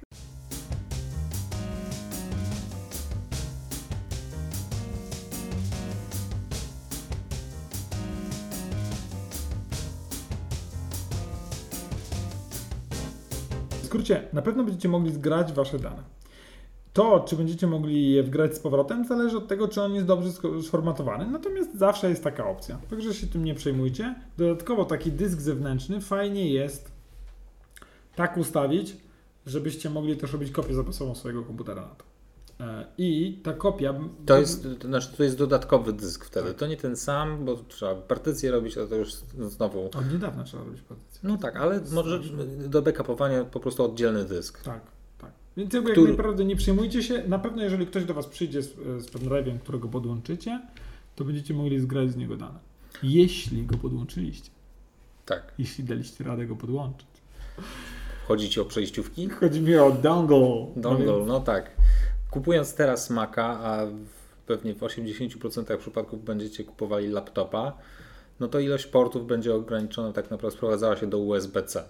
[13.94, 16.02] Skrócie, na pewno będziecie mogli zgrać wasze dane.
[16.92, 20.30] To, czy będziecie mogli je wgrać z powrotem, zależy od tego, czy on jest dobrze
[20.62, 21.26] sformatowany.
[21.30, 22.78] Natomiast zawsze jest taka opcja.
[22.90, 24.14] Także się tym nie przejmujcie.
[24.36, 26.92] Dodatkowo taki dysk zewnętrzny fajnie jest
[28.14, 28.96] tak ustawić,
[29.46, 32.13] żebyście mogli też robić kopię zapasową swojego komputera na to.
[32.60, 33.94] E, I ta kopia.
[34.26, 36.54] To jest, to znaczy, to jest dodatkowy dysk wtedy.
[36.54, 39.14] To nie ten sam, bo trzeba partycję robić, a to już
[39.48, 39.86] znowu.
[39.86, 41.20] Od niedawna trzeba robić partycję.
[41.22, 42.20] No tak, ale może
[42.68, 44.62] do backupowania po prostu oddzielny dysk.
[44.62, 44.80] Tak,
[45.18, 45.30] tak.
[45.56, 47.28] Więc jakby Który- jak naprawdę nie przejmujcie się.
[47.28, 50.60] Na pewno, jeżeli ktoś do Was przyjdzie z, z pendrive'em, którego podłączycie,
[51.16, 52.58] to będziecie mogli zgrać z niego dane.
[53.02, 54.50] Jeśli go podłączyliście.
[55.26, 55.52] Tak.
[55.58, 57.06] Jeśli daliście radę go podłączyć.
[58.28, 59.28] Chodzi ci o przejściówki?
[59.28, 60.66] Chodzi mi o dongle.
[60.76, 61.70] Dongle, No no tak.
[62.34, 63.86] Kupując teraz Maca, a
[64.46, 67.78] pewnie w 80% przypadków będziecie kupowali laptopa,
[68.40, 71.84] no to ilość portów będzie ograniczona, tak naprawdę sprowadzała się do USB-C.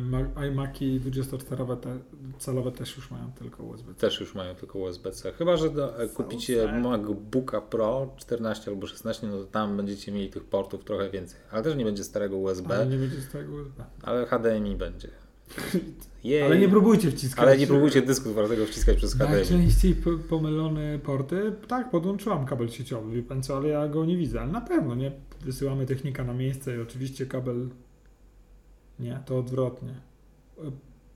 [0.00, 3.94] Ma- iMaki 24-calowe też już mają tylko USB.
[3.94, 5.32] Też już mają tylko USB-C.
[5.32, 6.72] Chyba, że do, e, kupicie.
[6.72, 11.40] MacBooka Pro 14 albo 16, no to tam będziecie mieli tych portów trochę więcej.
[11.50, 13.84] Ale też nie będzie starego USB, Ale nie będzie z tego USB.
[14.02, 15.08] ale HDMI będzie.
[16.24, 16.42] Jej.
[16.42, 17.44] Ale nie próbujcie wciskać.
[17.46, 19.30] Ale nie próbujcie dysku twardego wciskać przez HDMI.
[19.32, 21.52] Najczęściej po- pomylone porty.
[21.68, 24.40] Tak, podłączyłam kabel sieciowy, wie pan co, ale ja go nie widzę.
[24.40, 25.12] Ale na pewno, nie?
[25.44, 27.68] Wysyłamy technika na miejsce i oczywiście kabel...
[29.00, 29.94] Nie, to odwrotnie.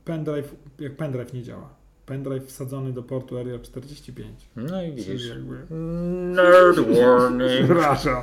[0.04, 1.74] Pendrive, jak pendrive nie działa.
[2.06, 4.22] Pendrive wsadzony do portu RJ45.
[4.56, 5.28] No i widzisz.
[5.28, 5.66] jakby...
[6.34, 7.50] Nerd warning.
[7.64, 8.22] Przepraszam.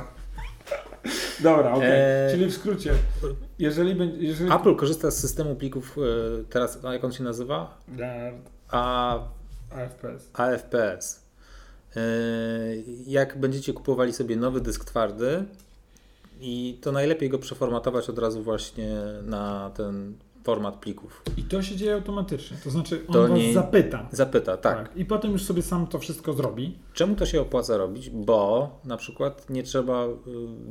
[1.42, 1.90] Dobra, okej.
[1.90, 2.92] Eee, Czyli w skrócie,
[3.58, 4.16] jeżeli będzie...
[4.26, 4.52] Jeżeli...
[4.52, 7.78] Apple korzysta z systemu plików e, teraz, a jak on się nazywa?
[8.70, 9.18] A,
[9.70, 10.30] AFPS.
[10.32, 11.22] AFPS.
[11.96, 12.00] E,
[13.06, 15.44] Jak będziecie kupowali sobie nowy dysk twardy
[16.40, 20.14] i to najlepiej go przeformatować od razu właśnie na ten
[20.44, 21.22] format plików.
[21.36, 22.56] I to się dzieje automatycznie.
[22.64, 24.08] To znaczy on To was nie- zapyta.
[24.12, 24.96] Zapyta, tak.
[24.96, 26.78] I potem już sobie sam to wszystko zrobi.
[26.94, 28.10] Czemu to się opłaca robić?
[28.10, 30.10] Bo na przykład nie trzeba y,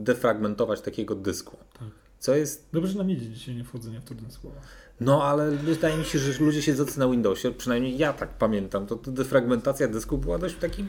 [0.03, 1.57] defragmentować takiego dysku.
[1.79, 1.87] Tak.
[2.19, 2.69] Co jest.
[2.73, 4.57] Dobrze nam idzie dzisiaj niewchodzenie w trudne słowa.
[4.99, 8.95] No ale wydaje mi się, że ludzie siedzący na Windowsie, przynajmniej ja tak pamiętam, to,
[8.95, 10.87] to defragmentacja dysku była dość takim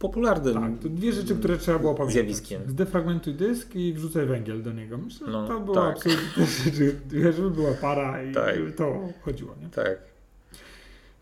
[0.00, 0.54] popularnym.
[0.54, 2.14] Tak, to dwie rzeczy, które trzeba było pamiętać.
[2.14, 2.62] Zjawiskiem.
[2.66, 4.98] Zdefragmentuj dysk i wrzucaj węgiel do niego.
[4.98, 5.96] Myślę, że No, to było tak.
[5.96, 8.54] absolutnie rzeczy, żeby była para i Tak.
[8.76, 9.54] to chodziło.
[9.62, 9.68] Nie?
[9.68, 9.98] Tak.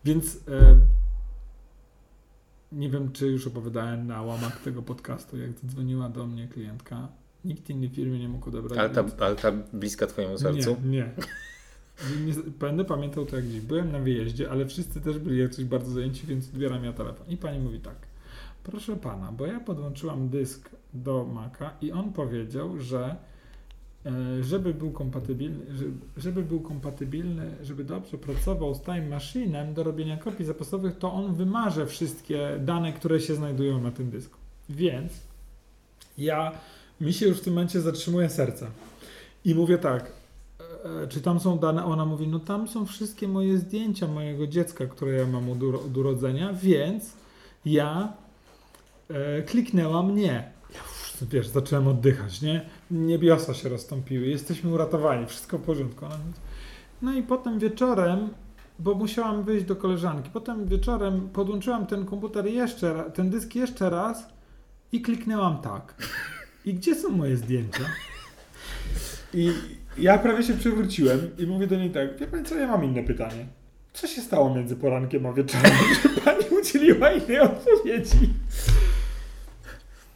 [0.05, 0.75] Więc e,
[2.71, 7.07] nie wiem, czy już opowiadałem na łamach tego podcastu, jak zadzwoniła do mnie klientka.
[7.45, 8.79] Nikt inny w firmie nie mógł odebrać.
[8.79, 10.77] Ale ta, więc- ale ta bliska twojemu sercu.
[10.83, 11.09] Nie, nie.
[12.25, 12.33] nie.
[12.59, 13.61] Będę pamiętał to jak dziś.
[13.61, 17.27] Byłem na wyjeździe, ale wszyscy też byli jakoś bardzo zajęci, więc odbieram ja telefon.
[17.27, 18.08] I pani mówi tak.
[18.71, 23.15] Proszę pana, bo ja podłączyłam dysk do Maca i on powiedział, że
[24.05, 25.65] e, żeby był kompatybilny,
[26.17, 31.35] żeby, był kompatybilny, żeby dobrze pracował z Time Machine'em do robienia kopii zapasowych, to on
[31.35, 34.37] wymarze wszystkie dane, które się znajdują na tym dysku.
[34.69, 35.13] Więc
[36.17, 36.51] ja,
[37.01, 38.67] mi się już w tym momencie zatrzymuje serce.
[39.45, 40.11] I mówię tak,
[41.03, 41.85] e, czy tam są dane?
[41.85, 46.53] Ona mówi, no tam są wszystkie moje zdjęcia mojego dziecka, które ja mam od urodzenia,
[46.53, 47.13] więc
[47.65, 48.13] ja
[49.09, 50.51] e, kliknęłam nie.
[50.73, 52.61] Ja już, wiesz, zacząłem oddychać, nie?
[52.91, 56.05] Niebiosa się rozstąpiły, jesteśmy uratowani, wszystko w porządku.
[57.01, 58.29] No i potem wieczorem,
[58.79, 64.29] bo musiałam wyjść do koleżanki, potem wieczorem podłączyłam ten komputer jeszcze, ten dysk jeszcze raz
[64.91, 65.95] i kliknęłam tak.
[66.65, 67.83] I gdzie są moje zdjęcia?
[69.33, 69.53] I
[69.97, 73.03] ja prawie się przewróciłem i mówię do niej tak, wie pani co, ja mam inne
[73.03, 73.45] pytanie.
[73.93, 75.71] Co się stało między porankiem a wieczorem,
[76.03, 78.33] że pani udzieliła innej odpowiedzi?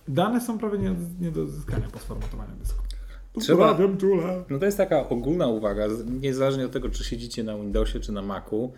[0.07, 2.83] Dane są prawie nie, nie do uzyskania po sformatowaniu dysku.
[3.39, 3.77] Trzeba-.
[4.49, 5.83] No to jest taka ogólna uwaga,
[6.21, 8.73] niezależnie od tego, czy siedzicie na Windowsie, czy na Macu,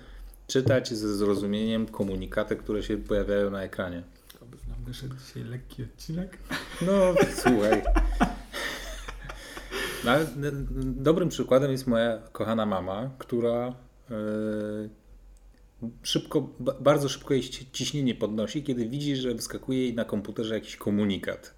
[0.47, 4.03] czytać ze zrozumieniem komunikaty, które się pojawiają na ekranie.
[4.41, 6.37] Oby nam wyszedł dzisiaj lekki odcinek.
[6.81, 7.81] No, słuchaj.
[10.05, 10.25] No, ale
[10.77, 13.73] dobrym przykładem jest moja kochana mama, która
[14.11, 14.15] e,
[16.03, 20.53] szybko, ba- bardzo szybko jej ci- ciśnienie podnosi, kiedy widzi, że wyskakuje jej na komputerze
[20.55, 21.53] jakiś komunikat.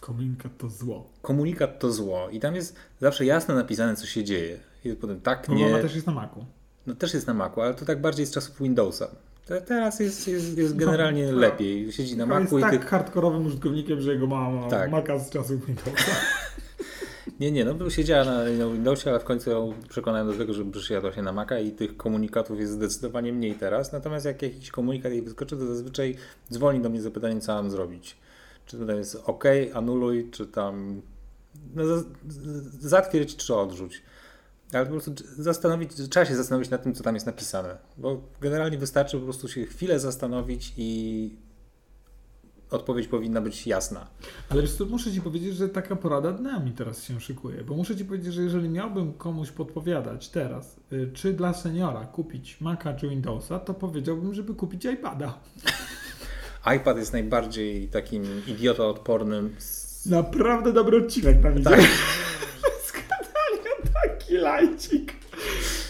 [0.00, 1.10] Komunikat to zło.
[1.22, 4.58] Komunikat to zło i tam jest zawsze jasno napisane, co się dzieje.
[4.84, 5.64] I potem tak, nie.
[5.68, 6.44] mama też jest na maku.
[6.86, 9.08] No też jest na Macu, ale to tak bardziej z czasów Windowsa.
[9.46, 11.92] Te, teraz jest, jest, jest generalnie No, lepiej.
[11.92, 12.78] Siedzi na Macu i jest ty...
[12.78, 14.90] tak hardkorowym użytkownikiem, że jego mama ma Tak.
[14.90, 16.12] maka z czasów Windowsa.
[17.40, 20.54] Nie, nie, no bo siedziała na, na Windowsie, ale w końcu ją przekonałem do tego,
[20.54, 23.92] żeby przesiadła się na Maca i tych komunikatów jest zdecydowanie mniej teraz.
[23.92, 26.16] Natomiast jak jakiś komunikat jej wyskoczy, to zazwyczaj
[26.52, 28.16] dzwoni do mnie z zapytaniem, co mam zrobić.
[28.66, 31.02] Czy to jest OK, anuluj, czy tam
[31.74, 31.84] no,
[32.80, 34.02] zatwierdź, czy odrzuć.
[34.72, 37.76] Ale po prostu zastanowić, trzeba się zastanowić nad tym, co tam jest napisane.
[37.96, 41.30] Bo generalnie wystarczy po prostu się chwilę zastanowić i
[42.70, 44.06] odpowiedź powinna być jasna.
[44.48, 47.96] Ale wiesz muszę Ci powiedzieć, że taka porada dnia mi teraz się szykuje, bo muszę
[47.96, 53.08] Ci powiedzieć, że jeżeli miałbym komuś podpowiadać teraz, y, czy dla seniora kupić Maca czy
[53.08, 55.38] Windowsa, to powiedziałbym, żeby kupić iPada.
[56.76, 59.56] iPad jest najbardziej takim idiotoodpornym.
[60.06, 61.70] Naprawdę dobry odcinek nam idzie.
[61.70, 61.80] Tak.
[62.88, 65.12] Skandalnie taki lajcik.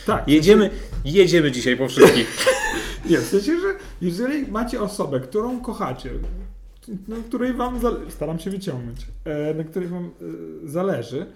[0.07, 0.29] Tak.
[0.29, 0.71] Jedziemy,
[1.05, 2.37] jedziemy dzisiaj po wszystkich.
[3.11, 6.11] Nie, w sensie, że jeżeli macie osobę, którą kochacie,
[7.09, 11.27] na której wam zale- staram się wyciągnąć, e, na której wam e, zależy,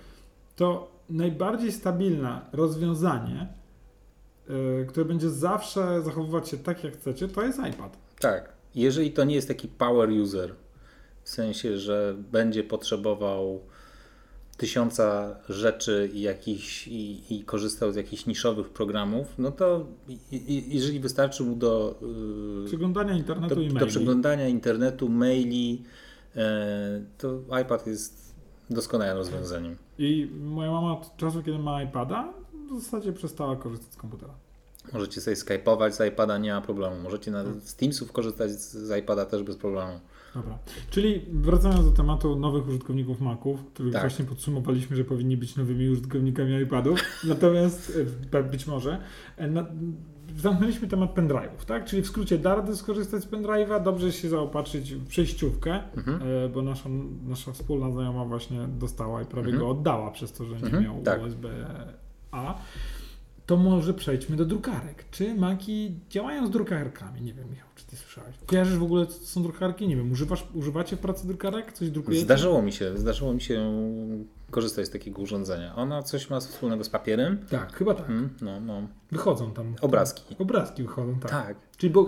[0.56, 3.48] to najbardziej stabilne rozwiązanie,
[4.48, 7.96] e, które będzie zawsze zachowywać się tak, jak chcecie, to jest iPad.
[8.20, 8.52] Tak.
[8.74, 10.54] Jeżeli to nie jest taki power user,
[11.22, 13.60] w sensie, że będzie potrzebował
[14.56, 21.00] tysiąca rzeczy i, jakichś, i, i korzystał z jakichś niszowych programów, no to i, jeżeli
[21.00, 21.98] wystarczy mu do,
[22.60, 23.90] yy, Przeglądania internetu do, i do maili.
[23.90, 25.82] przeglądania internetu, maili,
[26.36, 28.34] e, to iPad jest
[28.70, 29.76] doskonałym rozwiązaniem.
[29.98, 32.32] I moja mama od czasu, kiedy ma iPada,
[32.70, 34.34] w zasadzie przestała korzystać z komputera.
[34.92, 36.96] Możecie sobie skype'ować z iPada, nie ma problemu.
[37.02, 40.00] Możecie nawet z Teamsów korzystać z, z iPada też bez problemu.
[40.34, 40.58] Dobra.
[40.90, 44.02] Czyli wracając do tematu nowych użytkowników Maców, których Tak.
[44.02, 47.00] właśnie podsumowaliśmy, że powinni być nowymi użytkownikami iPadów.
[47.28, 47.92] Natomiast
[48.32, 48.98] e, być może
[49.36, 49.66] e, na,
[50.36, 51.84] zamknęliśmy temat pendrive'ów, tak?
[51.84, 56.20] Czyli w skrócie da radę skorzystać z pendrive'a, dobrze się zaopatrzyć w przejściówkę, Mhm.
[56.44, 56.88] e, bo nasza,
[57.28, 59.58] nasza wspólna znajoma właśnie dostała i prawie Mhm.
[59.64, 61.22] go oddała przez to, że nie Mhm, miał tak.
[61.22, 62.54] USB-A.
[63.46, 65.04] To może przejdźmy do drukarek.
[65.10, 67.22] Czy Maki działają z drukarkami?
[67.22, 68.36] Nie wiem, Michał, czy ty słyszałeś?
[68.46, 69.88] Kojarzysz w ogóle, co są drukarki?
[69.88, 71.72] Nie wiem, używasz, używacie w pracy drukarek?
[71.72, 72.24] Coś drukujecie?
[72.24, 73.72] Zdarzyło mi się, zdarzyło mi się
[74.50, 75.76] korzystać z takiego urządzenia.
[75.76, 77.38] Ono coś ma wspólnego z papierem.
[77.50, 78.08] Tak, chyba tak.
[78.08, 78.82] Mm, no, no.
[79.12, 79.74] Wychodzą tam.
[79.80, 80.36] Obrazki.
[80.38, 81.30] Obrazki wychodzą, tak.
[81.30, 81.56] Tak.
[81.76, 82.06] Czyli bo,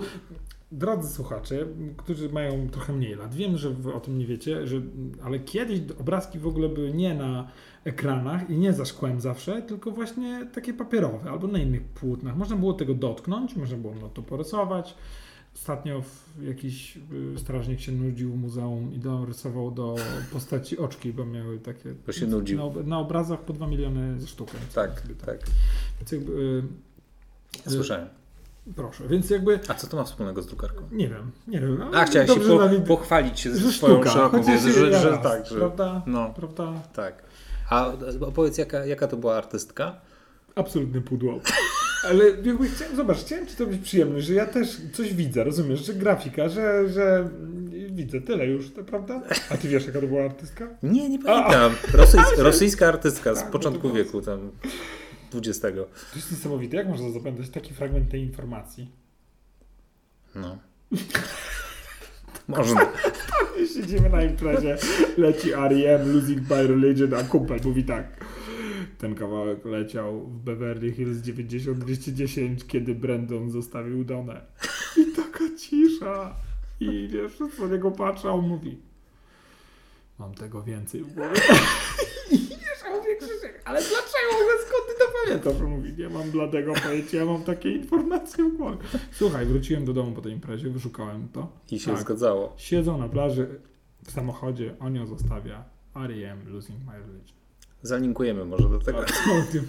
[0.73, 4.81] drodzy słuchacze, którzy mają trochę mniej lat, wiem, że wy o tym nie wiecie, że,
[5.23, 7.49] ale kiedyś obrazki w ogóle były nie na
[7.85, 12.37] ekranach i nie za szkłem zawsze, tylko właśnie takie papierowe albo na innych płótnach.
[12.37, 14.95] Można było tego dotknąć, można było na to porysować.
[15.55, 16.03] Ostatnio
[16.41, 19.95] jakiś y, strażnik się nudził w muzeum i dorysował do
[20.33, 21.95] postaci oczki, bo miały takie...
[22.07, 22.59] Bo się nudził.
[22.59, 24.59] Na, na obrazach po 2 miliony sztukę.
[24.75, 25.41] Tak, Sobie tak.
[26.01, 26.63] Więc jakby,
[27.67, 28.09] y, Słyszałem.
[28.75, 30.83] Proszę, więc jakby A co to ma wspólnego z drukarką?
[30.93, 31.79] nie wiem, nie wiem.
[31.79, 35.19] No, A, chciałem się po, nawet- pochwalić się ze swoją szeroką wiedzą, że, raz, że
[35.19, 36.03] tak, że, Prawda?
[36.07, 36.73] no, Prawda?
[36.95, 37.23] tak.
[37.71, 40.01] A opowiedz, jaka, jaka to była artystka?
[40.55, 41.41] Absolutne pudło.
[42.05, 45.87] Ale jakby chciałem, zobacz, chciałem ci to być przyjemne, że ja też coś widzę, rozumiesz,
[45.87, 47.29] że grafika, że, że
[47.91, 49.23] widzę tyle już, to prawda?
[49.51, 50.69] A ty wiesz, jaka to była artystka?
[50.83, 51.73] Nie, nie pamiętam.
[51.95, 54.51] Rosyjs, rosyjska artystka z Tak, początku wieku, tam
[55.41, 55.69] 20.
[55.73, 58.91] To jest niesamowite, jak można zapamiętać taki fragment tej informacji?
[60.35, 60.59] No.
[62.49, 62.93] Można.
[63.75, 64.77] Siedzimy na imprezie,
[65.19, 66.13] leci R.E.M.
[66.15, 68.25] Losing by Religion, a kumpel mówi tak.
[68.99, 74.41] Ten kawałek leciał w Beverly Hills 90-210, kiedy Brandon zostawił Donę.
[74.97, 76.37] I taka cisza.
[76.81, 78.79] I wiesz, co niego patrzę, on mówi
[80.19, 81.41] mam tego więcej w głowie.
[82.31, 84.33] I wiesz, a mówię Krzysiek, ale dlaczego?
[84.35, 85.69] Ale skąd ty to pamiętasz?
[85.77, 88.77] Mówi, nie mam bladego pojęcia, ja mam takie informacje w głowie.
[89.13, 91.49] Słuchaj, wróciłem do domu po tej imprezie, wyszukałem to.
[91.71, 92.01] I się Tak.
[92.01, 92.55] zgadzało.
[92.57, 93.47] Siedzą na plaży
[94.05, 95.65] w samochodzie, on ją zostawia.
[95.97, 96.39] R.E.M.
[96.55, 97.37] Losing My Religion.
[97.83, 98.99] Zalinkujemy może do tego.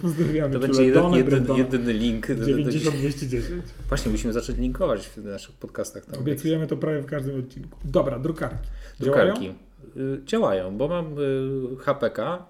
[0.02, 0.54] Pozdrawiamy.
[0.54, 2.26] To będzie jeden, jeden, jedyny link.
[2.28, 3.42] do- do- do- 90-210.
[3.88, 6.04] Właśnie, musimy zacząć linkować w naszych podcastach.
[6.06, 7.78] Tam Obiecujemy to prawie w każdym odcinku.
[7.84, 8.68] Dobra, drukarki.
[9.00, 9.24] Działają?
[9.34, 9.54] Drukarki.
[9.96, 12.46] Y, Działają, bo mam y, HPK,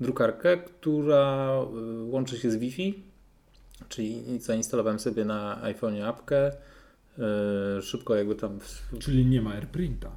[0.00, 1.56] drukarkę, która
[2.00, 3.02] y, łączy się z Wi-Fi,
[3.88, 6.52] czyli zainstalowałem sobie na iPhone'ie apkę.
[7.78, 8.58] y, Szybko jakby tam.
[8.98, 10.10] Czyli nie ma AirPrinta.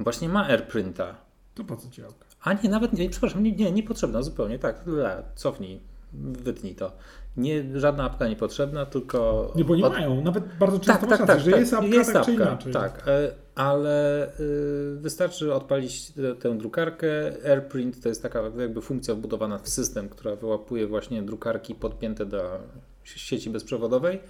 [0.00, 1.14] Właśnie ma AirPrinta.
[1.54, 2.24] To po co ci apka?
[2.42, 5.80] A nie, nawet nie, przepraszam, nie, nie, niepotrzebna zupełnie, tak, le, cofnij,
[6.12, 6.92] wytnij to.
[7.36, 9.52] Nie, żadna apka niepotrzebna, tylko...
[9.56, 10.22] Nie, bo nie od- mają.
[10.22, 12.32] Nawet bardzo często Tak, masz tak, rację, tak, że tak, jest apka jest tak czy
[12.32, 12.72] apka, inaczej.
[12.72, 17.32] Tak, e, ale y, wystarczy odpalić tę- tę drukarkę.
[17.50, 22.58] AirPrint to jest taka jakby funkcja wbudowana w system, która wyłapuje właśnie drukarki podpięte do
[23.04, 24.20] sieci bezprzewodowej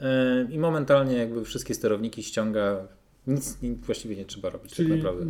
[0.00, 2.88] e, i momentalnie jakby wszystkie sterowniki ściąga.
[3.26, 5.26] Nic, właściwie nie trzeba robić Czyli, tak naprawdę.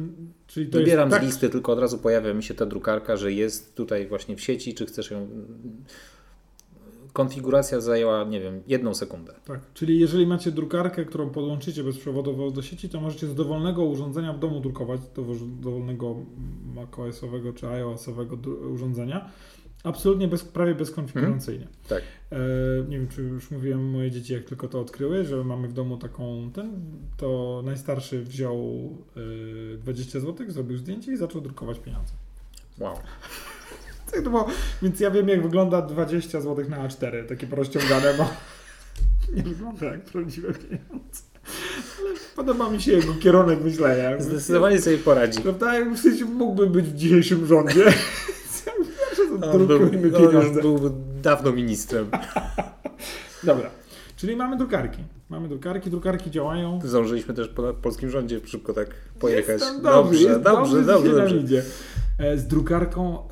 [0.46, 3.74] czyli Wybieram tak, z listy, tylko od razu pojawia mi się ta drukarka, że jest
[3.74, 5.28] tutaj właśnie w sieci, czy chcesz ją.
[7.14, 9.34] Konfiguracja zajęła, nie wiem, jedną sekundę.
[9.44, 14.32] Tak, czyli jeżeli macie drukarkę, którą podłączycie bezprzewodowo do sieci, to możecie z dowolnego urządzenia
[14.32, 16.16] w domu drukować, dowo- dowolnego
[16.74, 18.36] macOS-owego czy iOS-owego
[18.70, 19.30] urządzenia,
[19.84, 21.68] absolutnie bez, prawie bezkonfiguracyjnie.
[21.88, 22.02] Tak.
[22.32, 22.36] E,
[22.88, 25.96] nie wiem, czy już mówiłem, moje dzieci jak tylko to odkryły, że mamy w domu
[25.96, 26.80] taką, ten,
[27.16, 28.90] to najstarszy wziął
[29.74, 32.12] e, 20 zł, zrobił zdjęcie i zaczął drukować pieniądze.
[32.78, 32.94] Wow.
[34.14, 34.46] Tak, no bo,
[34.82, 38.28] więc ja wiem, jak wygląda 20 zł na A4, takie porozciągane, bo
[39.36, 41.22] nie wygląda jak prawdziwe pieniądze.
[41.98, 44.20] Ale podoba mi się jego kierunek myślenia.
[44.22, 45.40] Zdecydowanie sobie poradzi.
[45.40, 45.78] Prawda?
[45.78, 47.84] Jak w sensie mógłby być w dzisiejszym rządzie.
[49.52, 49.82] On, był,
[50.16, 50.78] on już był
[51.22, 52.10] dawno ministrem.
[53.44, 53.70] Dobra,
[54.16, 55.02] czyli mamy drukarki.
[55.28, 56.80] Mamy drukarki, drukarki działają.
[56.84, 58.88] Zdążyliśmy też po polskim rządzie szybko tak
[59.20, 59.60] pojechać.
[59.82, 61.36] Dobrze, dobrze, dobrze, dobrze, dobrze.
[61.36, 61.62] Idzie.
[62.18, 63.24] E, Z drukarką, e,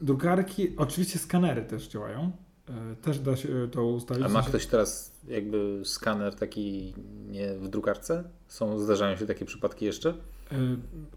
[0.00, 2.32] drukarki, oczywiście skanery też działają.
[2.68, 4.24] E, Też da się to ustawić.
[4.24, 6.94] A ma ktoś teraz jakby skaner taki
[7.28, 8.24] nie w drukarce?
[8.46, 10.10] Są, zdarzają się takie przypadki jeszcze?
[10.10, 10.56] E,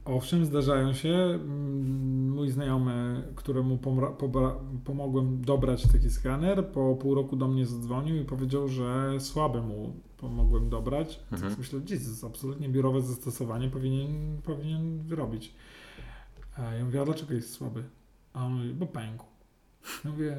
[0.06, 1.10] Owszem, zdarzają się.
[1.10, 3.80] Mm, Mój znajomy, któremu
[4.86, 9.94] pomogłem dobrać taki skaner, po pół roku do mnie zadzwonił i powiedział, że słabe mu
[10.18, 11.20] pomogłem dobrać.
[11.32, 11.56] Mhm.
[11.58, 15.54] Myślę, Jezus, absolutnie biurowe zastosowanie powinien, powinien wyrobić.
[16.58, 17.84] A ja mówię, a dlaczego jest słaby?
[18.34, 19.26] A on mówi, bo pękł.
[20.06, 20.38] Ja mówię,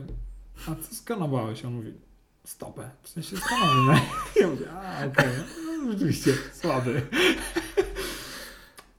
[0.68, 1.64] a co skanowałeś?
[1.64, 1.92] On mówi,
[2.44, 2.90] stopę.
[3.02, 4.00] W sensie stanąłem.
[4.40, 5.28] Ja mówię, a okej,
[5.84, 7.02] no, rzeczywiście słaby.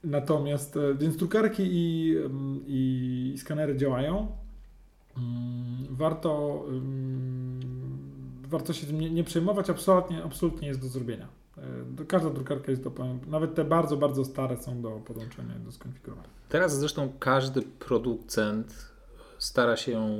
[0.04, 4.36] Natomiast, e, więc drukarki i, mm, i skanery działają.
[5.16, 7.60] Mm, Warto, mm,
[8.48, 11.28] warto się tym nie, nie przejmować, absolutnie, absolutnie jest do zrobienia.
[11.58, 12.92] E, Każda drukarka jest do,
[13.26, 16.28] nawet te bardzo, bardzo stare są do podłączenia, do skonfigurowania.
[16.48, 18.86] Teraz zresztą każdy producent
[19.38, 20.18] stara się,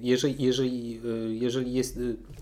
[0.00, 1.00] jeżeli, jeżeli,
[1.40, 1.98] jeżeli, jest,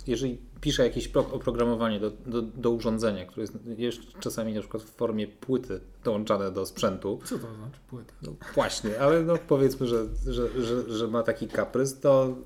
[0.07, 4.83] jeżeli pisze jakieś pro- oprogramowanie do, do, do urządzenia, które jest, jest czasami na przykład
[4.83, 8.13] w formie płyty dołączane do sprzętu, Co to znaczy płyta?
[8.23, 12.37] no właśnie, ale no powiedzmy, że, że, że, że ma taki kaprys, to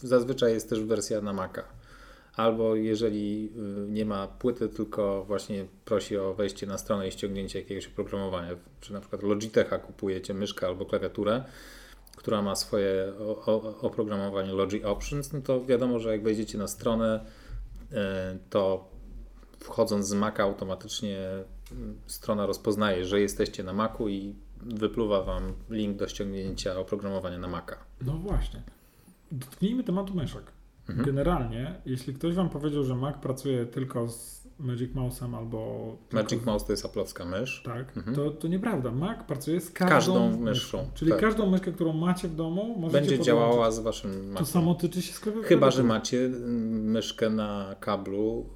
[0.00, 1.62] zazwyczaj jest też wersja na Maca.
[2.38, 3.52] Albo jeżeli
[3.86, 8.56] y, nie ma płyty, tylko właśnie prosi o wejście na stronę i ściągnięcie jakiegoś oprogramowania.
[8.80, 11.44] Czy na przykład Logitecha kupujecie myszkę albo klawiaturę,
[12.16, 13.12] która ma swoje
[13.82, 17.24] oprogramowanie Logi Options, no to wiadomo, że jak wejdziecie na stronę,
[17.92, 17.94] y,
[18.50, 18.88] to
[19.60, 21.74] wchodząc z Maca automatycznie y,
[22.06, 27.76] strona rozpoznaje, że jesteście na Macu i wypluwa Wam link do ściągnięcia oprogramowania na Maca.
[28.02, 28.62] No właśnie.
[29.32, 30.57] Dotknijmy tematu myszek.
[30.88, 31.06] Mhm.
[31.06, 35.96] Generalnie, jeśli ktoś Wam powiedział, że Mac pracuje tylko z Magic Mouse'em albo...
[36.12, 37.62] Magic z- Mouse to jest aplowska mysz.
[37.64, 38.16] Tak, Mhm.
[38.16, 38.90] to, to nieprawda.
[38.90, 41.20] Mac pracuje z każdą, Każdą myszką, Czyli tak.
[41.20, 43.26] każdą myszkę, którą macie w domu, możecie Będzie podłączyć.
[43.26, 44.46] działała z Waszym To Maciem.
[44.46, 45.48] samo tyczy się z klawiaturą.
[45.48, 48.46] Chyba, że macie mm, myszkę na kablu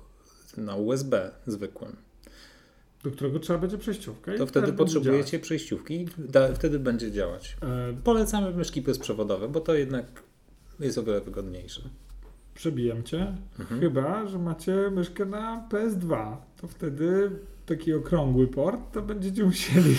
[0.56, 1.96] na USB zwykłym.
[3.04, 4.34] Do którego trzeba będzie przejściówkę.
[4.38, 7.56] To wtedy potrzebujecie przejściówki i da, wtedy będzie działać.
[7.60, 7.90] działać.
[7.90, 10.06] E, Polecamy myszki bezprzewodowe, bo to jednak
[10.80, 11.82] jest o wiele wygodniejsze.
[12.54, 13.36] Przebijam cię.
[13.58, 13.80] Mhm.
[13.80, 16.36] Chyba, że macie myszkę na PS2.
[16.60, 17.30] To wtedy
[17.66, 19.96] taki okrągły port, to będziecie musieli,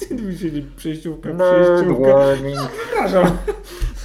[0.00, 2.36] będziecie musieli przejściówkę, przejściówkę.
[2.90, 3.36] Przepraszam.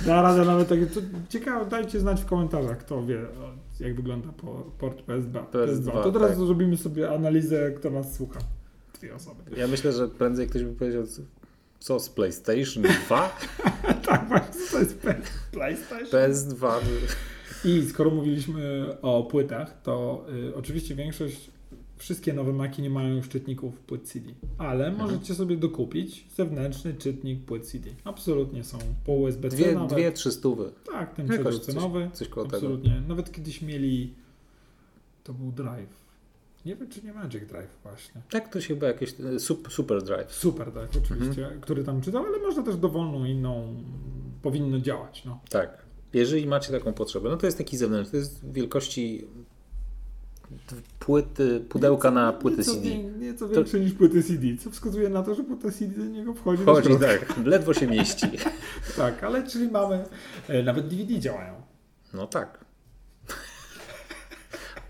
[0.05, 0.87] Da radę nawet takie.
[1.29, 3.25] Ciekawe, dajcie znać w komentarzach, kto wie,
[3.79, 5.45] jak wygląda po- port PS2.
[5.51, 6.37] PS2, To teraz tak.
[6.39, 8.39] zrobimy sobie analizę, kto nas słucha.
[8.99, 9.41] Dwie osoby.
[9.57, 11.03] Ja myślę, że prędzej ktoś by powiedział,
[11.79, 13.37] co z PlayStation 2?
[14.07, 14.99] tak, właśnie, to jest
[15.51, 16.07] PlayStation.
[16.07, 16.71] PS2.
[17.65, 21.51] I skoro mówiliśmy o płytach, to y, oczywiście większość,
[21.97, 24.97] wszystkie nowe Maki nie mają już czytników płyt CD, ale Mhm.
[25.11, 27.89] możecie sobie dokupić zewnętrzny czytnik płyt CD.
[28.03, 29.89] Absolutnie są po USB-C Dwie, nawet.
[29.93, 30.71] dwie, trzy stówy.
[30.91, 31.75] Tak, ten przedział coś-
[32.13, 32.57] coś koło tego.
[32.57, 33.01] Absolutnie.
[33.07, 34.13] Nawet kiedyś mieli,
[35.23, 36.07] to był Drive.
[36.65, 38.21] Nie wiem, czy nie Magic Drive właśnie.
[38.29, 40.33] Tak, to się chyba jakieś e, sup, Super Drive.
[40.33, 41.61] Super Drive oczywiście, Mhm.
[41.61, 43.75] który tam czytał, ale można też dowolną inną,
[44.41, 45.25] powinno działać.
[45.25, 45.39] No.
[45.49, 45.86] Tak.
[46.17, 49.27] Jeżeli macie taką potrzebę, no to jest taki zewnętrzny, to jest wielkości
[50.99, 52.97] płyty, pudełka na płyty nieco, CD.
[52.97, 56.65] Nieco większe niż płyty CD, co wskazuje na to, że płyta CD do niego wchodzi.
[56.65, 57.07] do Chodzi, środka.
[57.07, 58.27] tak, ledwo się mieści.
[58.97, 60.05] tak, ale czyli mamy,
[60.47, 61.53] e, nawet DVD działają.
[62.13, 62.65] No tak.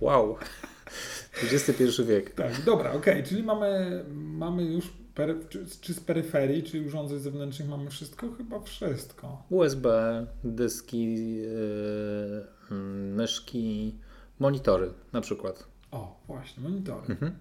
[0.01, 0.37] Wow.
[1.43, 2.33] XXI wiek.
[2.33, 4.93] Tak, dobra, okej, czyli mamy, mamy już,
[5.49, 8.31] czy, czy z peryferii, czy urządzeń zewnętrznych mamy wszystko?
[8.37, 9.43] Chyba wszystko.
[9.49, 9.87] USB,
[10.43, 13.95] dyski, yy, mm, myszki,
[14.39, 15.67] monitory na przykład.
[15.91, 17.07] O, właśnie, monitory.
[17.09, 17.31] Mhm.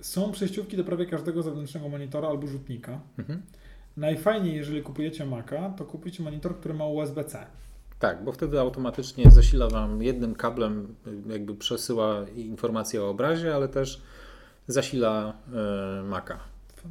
[0.00, 3.00] Są przejściówki do prawie każdego zewnętrznego monitora albo rzutnika.
[3.18, 3.42] Mhm.
[3.96, 7.46] Najfajniej, jeżeli kupujecie Maca, to kupujcie monitor, który ma USB-C.
[7.98, 13.68] Tak, bo wtedy automatycznie zasila Wam jednym kablem, y, jakby przesyła informacje o obrazie, ale
[13.68, 14.02] też
[14.66, 16.38] zasila yy, Maca.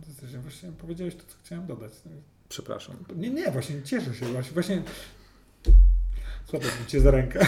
[0.02, 1.92] Fantastycznie, właśnie powiedziałeś to, co chciałem dodać.
[2.50, 2.96] Przepraszam.
[3.16, 4.84] Nie, nie, właśnie cieszę się, właśnie, właśnie
[6.50, 7.40] złapać cię za rękę.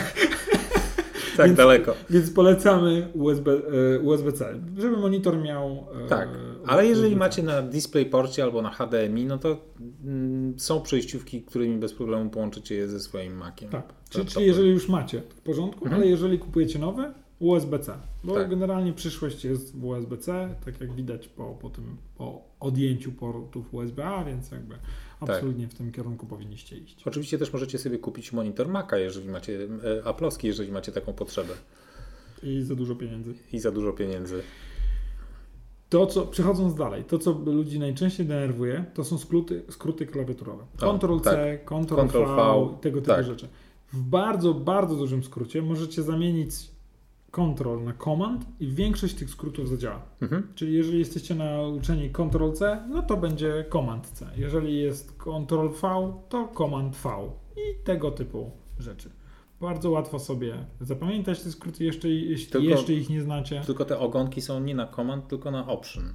[1.38, 1.96] Tak Więc- daleko.
[2.10, 3.52] Więc polecamy USB,
[3.96, 5.86] e, USB-C, żeby monitor miał.
[6.06, 6.30] e, Tak,
[6.68, 9.58] ale jeżeli macie na DisplayPorcie albo na HDMI, no to
[10.06, 13.70] mm, są przejściówki, którymi bez problemu połączycie je ze swoim Maciem.
[13.70, 16.02] Tak, czyli, czyli jeżeli już macie, to w porządku, Mhm.
[16.02, 17.98] ale jeżeli kupujecie nowe, USB-C.
[18.24, 18.50] Bo Tak.
[18.50, 24.24] generalnie przyszłość jest w USB-C, tak jak widać po, po tym po odjęciu portów USB-A,
[24.24, 25.30] więc jakby Tak.
[25.30, 27.04] absolutnie w tym kierunku powinniście iść.
[27.08, 31.54] Oczywiście też możecie sobie kupić monitor Maca, jeżeli macie, e, Apple'owski, jeżeli macie taką potrzebę
[32.44, 33.34] I za dużo pieniędzy.
[33.54, 34.42] i za dużo pieniędzy.
[35.90, 40.64] To, co, przechodząc dalej, to co ludzi najczęściej denerwuje, to są skróty, skróty klawiaturowe.
[40.82, 43.26] O, Ctrl C, Ctrl, Ctrl V, V, tego typu tak.
[43.26, 43.48] rzeczy.
[43.94, 46.52] W bardzo, bardzo dużym skrócie możecie zamienić
[47.32, 50.02] Ctrl na Command i większość tych skrótów zadziała.
[50.22, 50.48] Mhm.
[50.56, 54.26] Czyli jeżeli jesteście nauczeni Ctrl C, no to będzie Command C.
[54.38, 57.10] Jeżeli jest Ctrl V, to Command V
[57.58, 59.10] i tego typu rzeczy.
[59.62, 63.62] Bardzo łatwo sobie zapamiętać te skróty, jeszcze, jeśli Tylko- jeszcze ich nie znacie.
[63.66, 66.14] Tylko te ogonki są nie na command, tylko na option.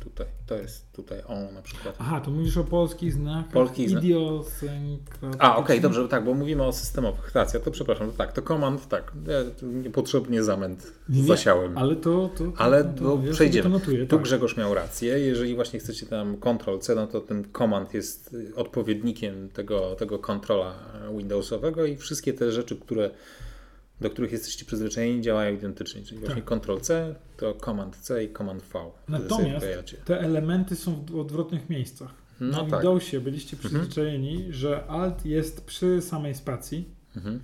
[0.00, 1.96] Tutaj, to jest tutaj on na przykład.
[1.98, 5.34] Aha, to mówisz o polskich znakach Polskich zna- idiosynkratycznych.
[5.38, 7.34] A, okej, dobrze, tak, bo mówimy o systemowych.
[7.34, 11.78] Racja, to przepraszam, to tak, to command, tak, ja niepotrzebnie zamęt Nie, zasiałem.
[11.78, 12.30] Ale to...
[12.38, 13.62] to, to Ale to, bo ja przejdziemy.
[13.62, 14.24] To notuję, Tu tak.
[14.24, 15.18] Grzegorz miał rację.
[15.18, 20.74] Jeżeli właśnie chcecie tam Ctrl-C, no to ten command jest odpowiednikiem tego, tego kontrola
[21.16, 23.10] Windowsowego i wszystkie te rzeczy, które,
[24.02, 26.02] do których jesteście przyzwyczajeni, działają identycznie.
[26.02, 28.78] Czyli właśnie Ctrl-C to Command-C i Command-V.
[29.08, 29.66] Natomiast
[30.04, 32.14] te elementy są w odwrotnych miejscach.
[32.40, 32.64] No Na tak.
[32.64, 32.82] Mhm.
[32.82, 37.40] Windowsie byliście przyzwyczajeni, że Alt jest przy samej spacji, Mhm.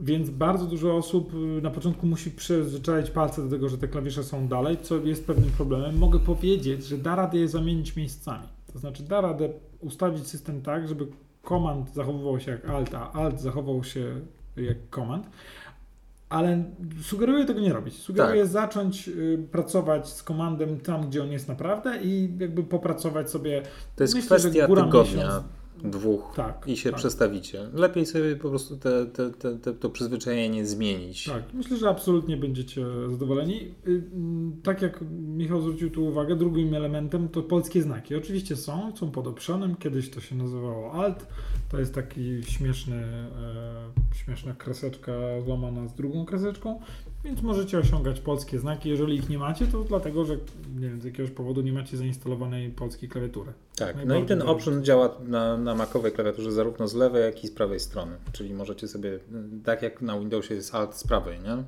[0.00, 4.24] więc bardzo dużo osób y, na początku musi przyzwyczaić palce do tego, że te klawisze
[4.24, 5.98] są dalej, co jest pewnym problemem.
[5.98, 8.48] Mogę powiedzieć, że da radę je zamienić miejscami.
[8.72, 9.48] To znaczy da radę
[9.80, 11.06] ustawić system tak, żeby
[11.42, 14.20] komand zachowywał się jak Alt, a Alt zachował się
[14.56, 15.26] jak komand.
[16.28, 16.64] Ale
[17.02, 17.94] sugeruję tego nie robić.
[18.02, 18.50] Sugeruję Tak.
[18.50, 23.62] zacząć y, pracować z komandem tam, gdzie on jest naprawdę i jakby popracować sobie.
[23.96, 25.44] To jest Myślę, kwestia góra tygodnia, miesiąc.
[25.84, 26.98] Dwóch Tak, i się tak.
[26.98, 27.68] przestawicie.
[27.72, 31.24] Lepiej sobie po prostu te, te, te, to przyzwyczajenie zmienić.
[31.24, 33.74] Tak, myślę, że absolutnie będziecie zadowoleni.
[33.88, 38.16] Y, mm, Tak jak Michał zwrócił tu uwagę, drugim elementem to polskie znaki.
[38.16, 39.28] Oczywiście są, są pod
[39.78, 41.26] kiedyś to się nazywało alt.
[41.70, 45.12] To jest taki śmieszny, e, śmieszna kreseczka
[45.44, 46.80] złamana z drugą kreseczką,
[47.28, 48.88] więc możecie osiągać polskie znaki.
[48.88, 50.36] Jeżeli ich nie macie, to dlatego, że
[50.76, 53.52] nie wiem, z jakiegoś powodu nie macie zainstalowanej polskiej klawiatury.
[53.76, 57.48] Tak, no i ten option działa na, na macowej klawiaturze zarówno z lewej, jak i
[57.48, 58.16] z prawej strony.
[58.32, 59.18] Czyli możecie sobie,
[59.64, 61.64] tak jak na Windowsie jest alt z prawej, nie?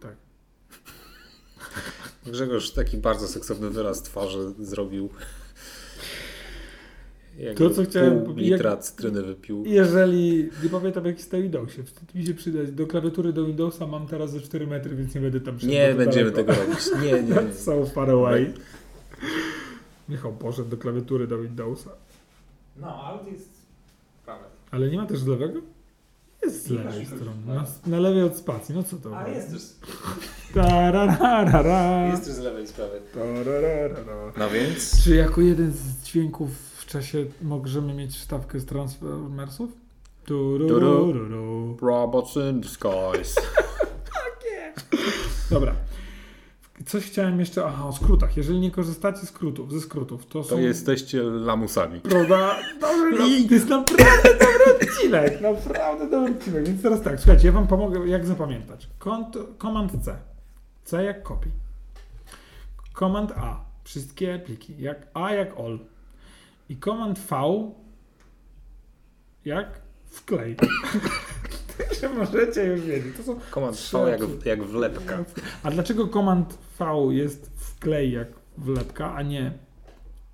[0.00, 0.16] Tak.
[2.26, 5.10] Grzegorz taki bardzo seksowny wyraz twarzy zrobił.
[7.56, 9.64] To, co chciałem pół powiedzieć, litra jak- cytryny wypił.
[9.66, 12.70] Jeżeli, nie pamiętam jak jest na Windowsie, wstyd mi się przydać.
[12.72, 16.30] Do klawiatury do Windowsa mam teraz ze 4 metry, więc nie będę tam Nie będziemy
[16.30, 16.52] daleko.
[16.54, 16.84] tego robić.
[17.02, 17.42] Nie, nie.
[17.48, 17.54] nie.
[17.54, 18.52] So far away.
[20.08, 21.90] Michał poszedł do klawiatury do Windowsa.
[22.76, 23.48] No, alt jest
[24.24, 24.44] prawy.
[24.70, 25.60] Ale nie ma też z lewego?
[26.42, 27.30] Jest z lewej strony.
[27.46, 28.74] Na, na lewej od spacji.
[28.74, 29.18] No co to?
[29.18, 29.62] A jest też,
[30.54, 32.06] Tarararara.
[32.06, 32.66] jest też z lewej.
[33.14, 34.32] Tarararara.
[34.38, 35.04] No więc...
[35.04, 36.50] Czy jako jeden z dźwięków
[36.96, 39.70] czasie możemy mieć wstawkę z Transformersów?
[40.24, 41.76] Turururu.
[41.82, 43.40] Robots in disguise.
[45.50, 45.74] Dobra.
[46.86, 47.66] Coś chciałem jeszcze.
[47.66, 48.36] Aha, o skrótach.
[48.36, 50.48] Jeżeli nie korzystacie z skrótów, ze skrótów, to są.
[50.48, 52.00] To jesteście lamusami.
[52.00, 52.56] Prawda?
[52.80, 53.48] Dobry link.
[53.48, 55.40] To jest naprawdę dobry odcinek.
[55.40, 56.66] Naprawdę dobry odcinek.
[56.66, 58.88] Więc teraz tak, słuchajcie, ja wam pomogę, jak zapamiętać.
[58.98, 60.16] Kont, command C.
[60.84, 61.48] C jak copy.
[62.98, 63.64] Command A.
[63.84, 64.74] Wszystkie pliki.
[64.78, 65.78] Jak A jak all.
[66.68, 67.36] I command V
[69.44, 70.56] jak wklej.
[71.78, 73.16] Także możecie już wiedzieć.
[73.16, 75.24] To są Komand V jak, jak wlepka.
[75.62, 78.28] a dlaczego komand V jest wklej jak
[78.58, 79.52] wlepka, a nie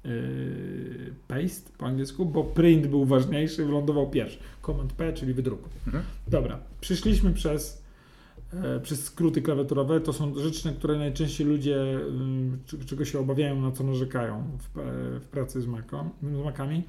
[0.05, 2.27] yy, paste po angielsku?
[2.27, 4.39] Bo print był ważniejszy, wylądował pierwszy.
[4.63, 5.69] Komand P, czyli wydruk.
[5.87, 6.05] Mhm.
[6.29, 7.82] Dobra, przyszliśmy przez,
[8.83, 10.01] przez skróty klawiaturowe.
[10.01, 11.99] To są rzeczy, na które najczęściej ludzie,
[12.67, 14.83] czy- czego się obawiają, na co narzekają w, e,
[15.21, 16.83] w pracy z, Macą, z Macami.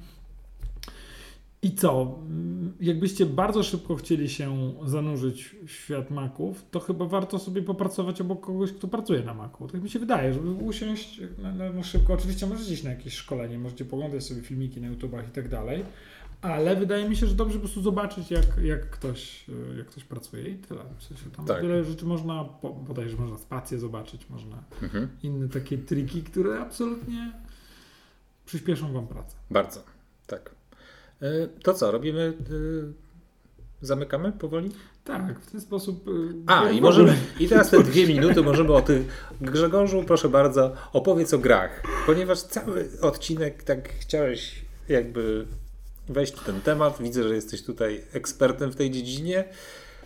[1.62, 2.18] I co?
[2.30, 8.20] Mm, Jakbyście bardzo szybko chcieli się zanurzyć w świat Maców, to chyba warto sobie popracować
[8.20, 9.68] obok kogoś, kto pracuje na Macu.
[9.68, 12.12] Tak mi się wydaje, żeby usiąść na, na, na szybko.
[12.12, 15.84] Oczywiście możecie iść na jakieś szkolenie, możecie poglądać sobie filmiki na YouTubach i tak dalej,
[16.44, 20.04] ale wydaje mi się, że dobrze po prostu zobaczyć, jak, jak, ktoś, e, jak ktoś
[20.04, 20.80] pracuje i tyle.
[20.98, 21.62] W sensie tam Tak.
[21.62, 22.48] wiele rzeczy można,
[22.88, 25.08] bodajże można spację zobaczyć, można Mhm.
[25.22, 27.32] inne takie triki, które absolutnie
[28.46, 29.36] przyspieszą Wam pracę.
[29.50, 29.80] Bardzo,
[30.26, 30.50] tak.
[31.22, 32.32] E, To co, robimy...
[32.90, 33.04] e,
[33.80, 34.70] Zamykamy powoli?
[35.04, 36.04] Tak, w ten sposób.
[36.46, 37.16] A, i możemy.
[37.40, 39.28] I teraz te dwie minuty możemy o tych.
[39.40, 41.82] Grzegorzu, proszę bardzo, opowiedz o grach.
[42.06, 45.46] Ponieważ cały odcinek tak chciałeś jakby
[46.08, 47.02] wejść w ten temat.
[47.02, 49.44] Widzę, że jesteś tutaj ekspertem w tej dziedzinie.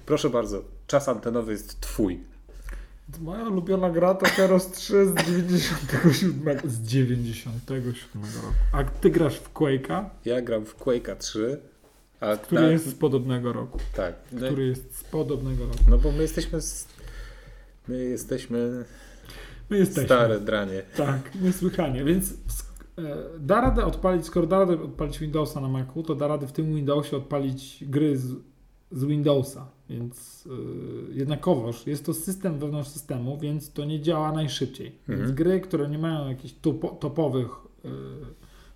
[0.06, 2.20] Proszę bardzo, czas antenowy jest twój.
[3.20, 6.58] Moja ulubiona gra to Heroes 3 z 97.
[6.70, 8.54] Z 97 roku.
[8.72, 11.58] A ty grasz w Quake'a, Ja gram w Quake'a 3,
[12.20, 13.78] a który na- jest z podobnego roku.
[13.94, 14.14] tak.
[14.32, 15.78] No, Który jest z podobnego roku.
[15.88, 16.86] no bo my jesteśmy z,
[17.88, 18.84] my jesteśmy
[19.70, 20.04] My jesteśmy.
[20.04, 20.82] stare dranie.
[20.96, 22.04] Tak, niesłychanie.
[22.04, 22.34] Więc
[23.38, 26.74] da radę odpalić, skoro da radę odpalić Windowsa na Macu, to da radę w tym
[26.74, 28.34] Windowsie odpalić gry z,
[28.92, 29.66] z Windowsa.
[29.90, 30.48] Więc
[31.12, 34.86] e, jednakowoż jest to system wewnątrz systemu, więc to nie działa najszybciej.
[34.86, 35.18] Mhm.
[35.18, 37.50] Więc gry, które nie mają jakichś topo, topowych
[37.84, 37.88] e,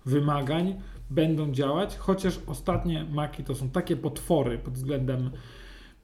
[0.05, 0.75] wymagań,
[1.09, 5.29] będą działać, chociaż ostatnie Maki to są takie potwory pod względem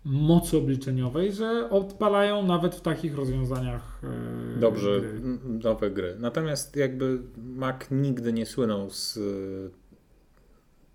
[0.05, 5.21] mocy obliczeniowej, że odpalają nawet w takich rozwiązaniach e, Dobrze, gry.
[5.63, 6.15] nowe gry.
[6.19, 9.69] Natomiast jakby Mac nigdy nie słynął z y,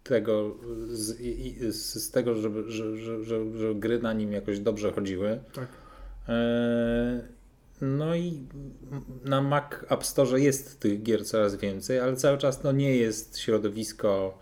[0.03, 0.57] tego,
[0.89, 1.75] z,
[2.05, 5.41] z tego żeby, że, że, że, że gry na nim jakoś dobrze chodziły.
[5.53, 5.69] Tak.
[6.29, 7.29] E,
[7.81, 8.47] No i
[9.25, 13.39] na Mac App Store jest tych gier coraz więcej, ale cały czas no nie jest
[13.39, 14.39] środowisko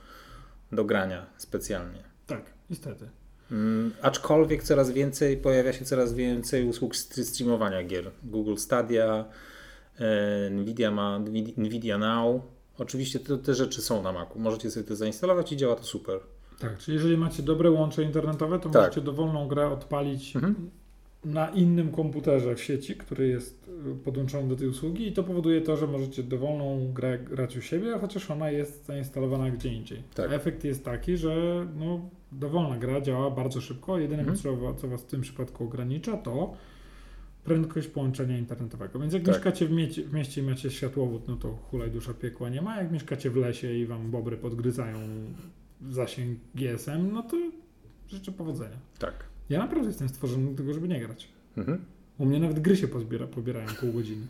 [0.72, 2.02] do grania specjalnie.
[2.26, 3.08] Tak, niestety.
[3.52, 8.10] Mm, Aczkolwiek coraz więcej, pojawia się coraz więcej usług st- streamowania gier.
[8.24, 9.24] Google Stadia,
[9.98, 11.18] e, Nvidia ma
[11.58, 12.42] Nvidia- Now.
[12.78, 14.38] Oczywiście te, te rzeczy są na Macu.
[14.38, 16.20] Możecie sobie to zainstalować i działa to super.
[16.58, 18.82] Tak, czyli jeżeli macie dobre łącze internetowe, to Tak.
[18.82, 20.70] możecie dowolną grę odpalić Mhm.
[21.24, 23.61] na innym komputerze w sieci, który jest
[24.04, 27.98] podłączony do tej usługi i to powoduje to, że możecie dowolną grę grać u siebie,
[28.00, 30.02] chociaż ona jest zainstalowana gdzie indziej.
[30.14, 30.32] Tak.
[30.32, 32.00] Efekt jest taki, że no,
[32.32, 33.98] dowolna gra działa bardzo szybko.
[33.98, 34.38] Jedyne, Mhm.
[34.38, 36.54] co, co Was w tym przypadku ogranicza, to
[37.44, 38.98] prędkość połączenia internetowego.
[38.98, 39.34] Więc jak Tak.
[39.34, 42.76] mieszkacie w, miecie, w mieście i macie światłowód, no to hulaj dusza piekła nie ma.
[42.82, 44.98] Jak mieszkacie w lesie i Wam bobry podgryzają
[45.90, 47.36] zasięg GSM, no to
[48.08, 48.76] życzę powodzenia.
[48.98, 49.14] Tak.
[49.50, 51.28] Ja naprawdę jestem stworzony do tego, żeby nie grać.
[51.56, 51.84] Mhm.
[52.22, 54.26] U mnie nawet gry się pozbiera, pobierają pół godziny.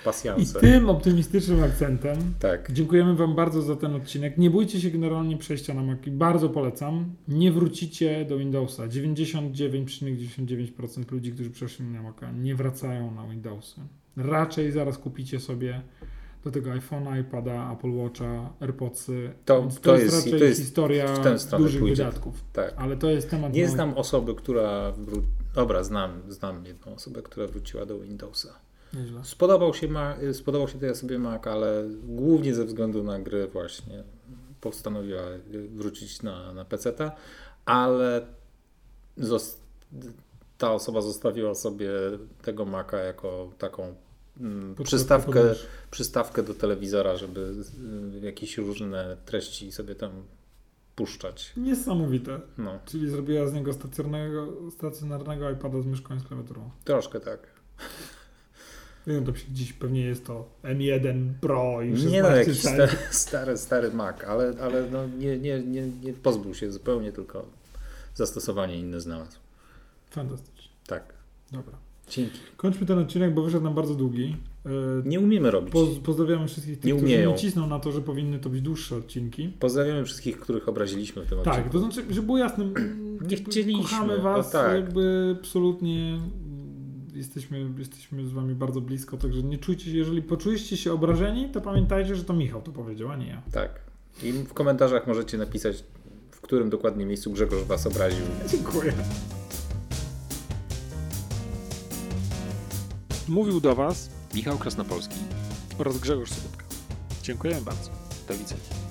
[0.00, 0.60] I Pasjanse.
[0.60, 2.72] tym optymistycznym akcentem Tak.
[2.72, 4.38] dziękujemy Wam bardzo za ten odcinek.
[4.38, 7.04] Nie bójcie się generalnie przejścia na Mac i bardzo polecam.
[7.28, 8.88] Nie wrócicie do Windowsa.
[8.88, 13.80] 99,99% ludzi, którzy przeszli na Maca, nie wracają na Windowsy.
[14.16, 15.80] Raczej zaraz kupicie sobie
[16.44, 19.30] do tego iPhone'a, iPada, Apple Watcha, AirPodsy.
[19.44, 22.04] To- Więc to jest- raczej to jest historia w dużych pójdzie.
[22.04, 22.44] wydatków.
[22.52, 22.74] Tak.
[22.76, 24.92] Ale to jest temat Nie na- znam osoby, która.
[25.54, 28.58] Dobra, znam, znam jedną osobę, która wróciła do Windowsa.
[28.94, 29.24] Nieźle.
[29.24, 30.16] Spodobał się, ma...
[30.32, 34.04] Spodobał się tej sobie Mac, ale głównie ze względu na gry właśnie
[34.60, 35.22] postanowiła
[35.74, 37.10] wrócić na, na PC,
[37.64, 38.26] ale
[40.58, 41.90] ta osoba zostawiła sobie
[42.42, 43.94] tego Maca jako taką
[44.40, 45.66] mm, przystawkę, podróż.
[45.90, 47.54] przystawkę do telewizora, żeby
[48.22, 50.10] y, jakieś różne treści sobie tam
[50.96, 51.52] puszczać.
[51.56, 52.40] Niesamowite.
[52.58, 56.70] No, Czyli zrobiła z niego stacjonarnego, stacjonarnego iPada z myszką i z klawiaturą.
[56.84, 57.40] troszkę tak.
[59.06, 62.88] Nie wiem, to dziś pewnie jest to M1 Pro i 16 Nie no, jakiś stary,
[63.10, 67.46] stary, stary Mac, ale, ale no nie, nie, nie, nie pozbył się zupełnie, tylko
[68.14, 69.38] zastosowanie inne znalazł.
[70.10, 70.68] Fantastycznie.
[70.86, 71.14] Tak.
[71.52, 71.78] Dobra.
[72.16, 72.38] Dzięki.
[72.56, 74.36] Kończmy ten odcinek, bo wyszedł nam bardzo długi.
[74.66, 74.70] E,
[75.04, 75.72] Nie umiemy robić.
[75.72, 78.96] Poz, pozdrawiamy wszystkich tych, Nie którzy nie cisną na to, że powinny to być dłuższe
[78.96, 79.48] odcinki.
[79.60, 81.70] Pozdrawiamy wszystkich, których obraziliśmy w tym Tak, odcinku.
[81.70, 84.74] to znaczy, żeby było jasne, m, Nie chcieliśmy, kochamy was, tak.
[84.74, 86.30] jakby absolutnie mm,
[87.14, 91.60] jesteśmy, jesteśmy z wami bardzo blisko, także nie czujcie się, jeżeli poczuliście się obrażeni, to
[91.60, 93.42] pamiętajcie, że to Michał to powiedział, a nie ja.
[93.52, 93.80] Tak.
[94.22, 95.84] I w komentarzach możecie napisać,
[96.30, 98.24] w którym dokładnie miejscu Grzegorz was obraził.
[98.50, 98.92] Dziękuję.
[103.28, 105.16] Mówił do Was Michał Krasnopolski.
[105.78, 106.64] oraz Grzegorz Sobotka.
[107.22, 107.90] Dziękujemy bardzo.
[108.28, 108.81] Do widzenia.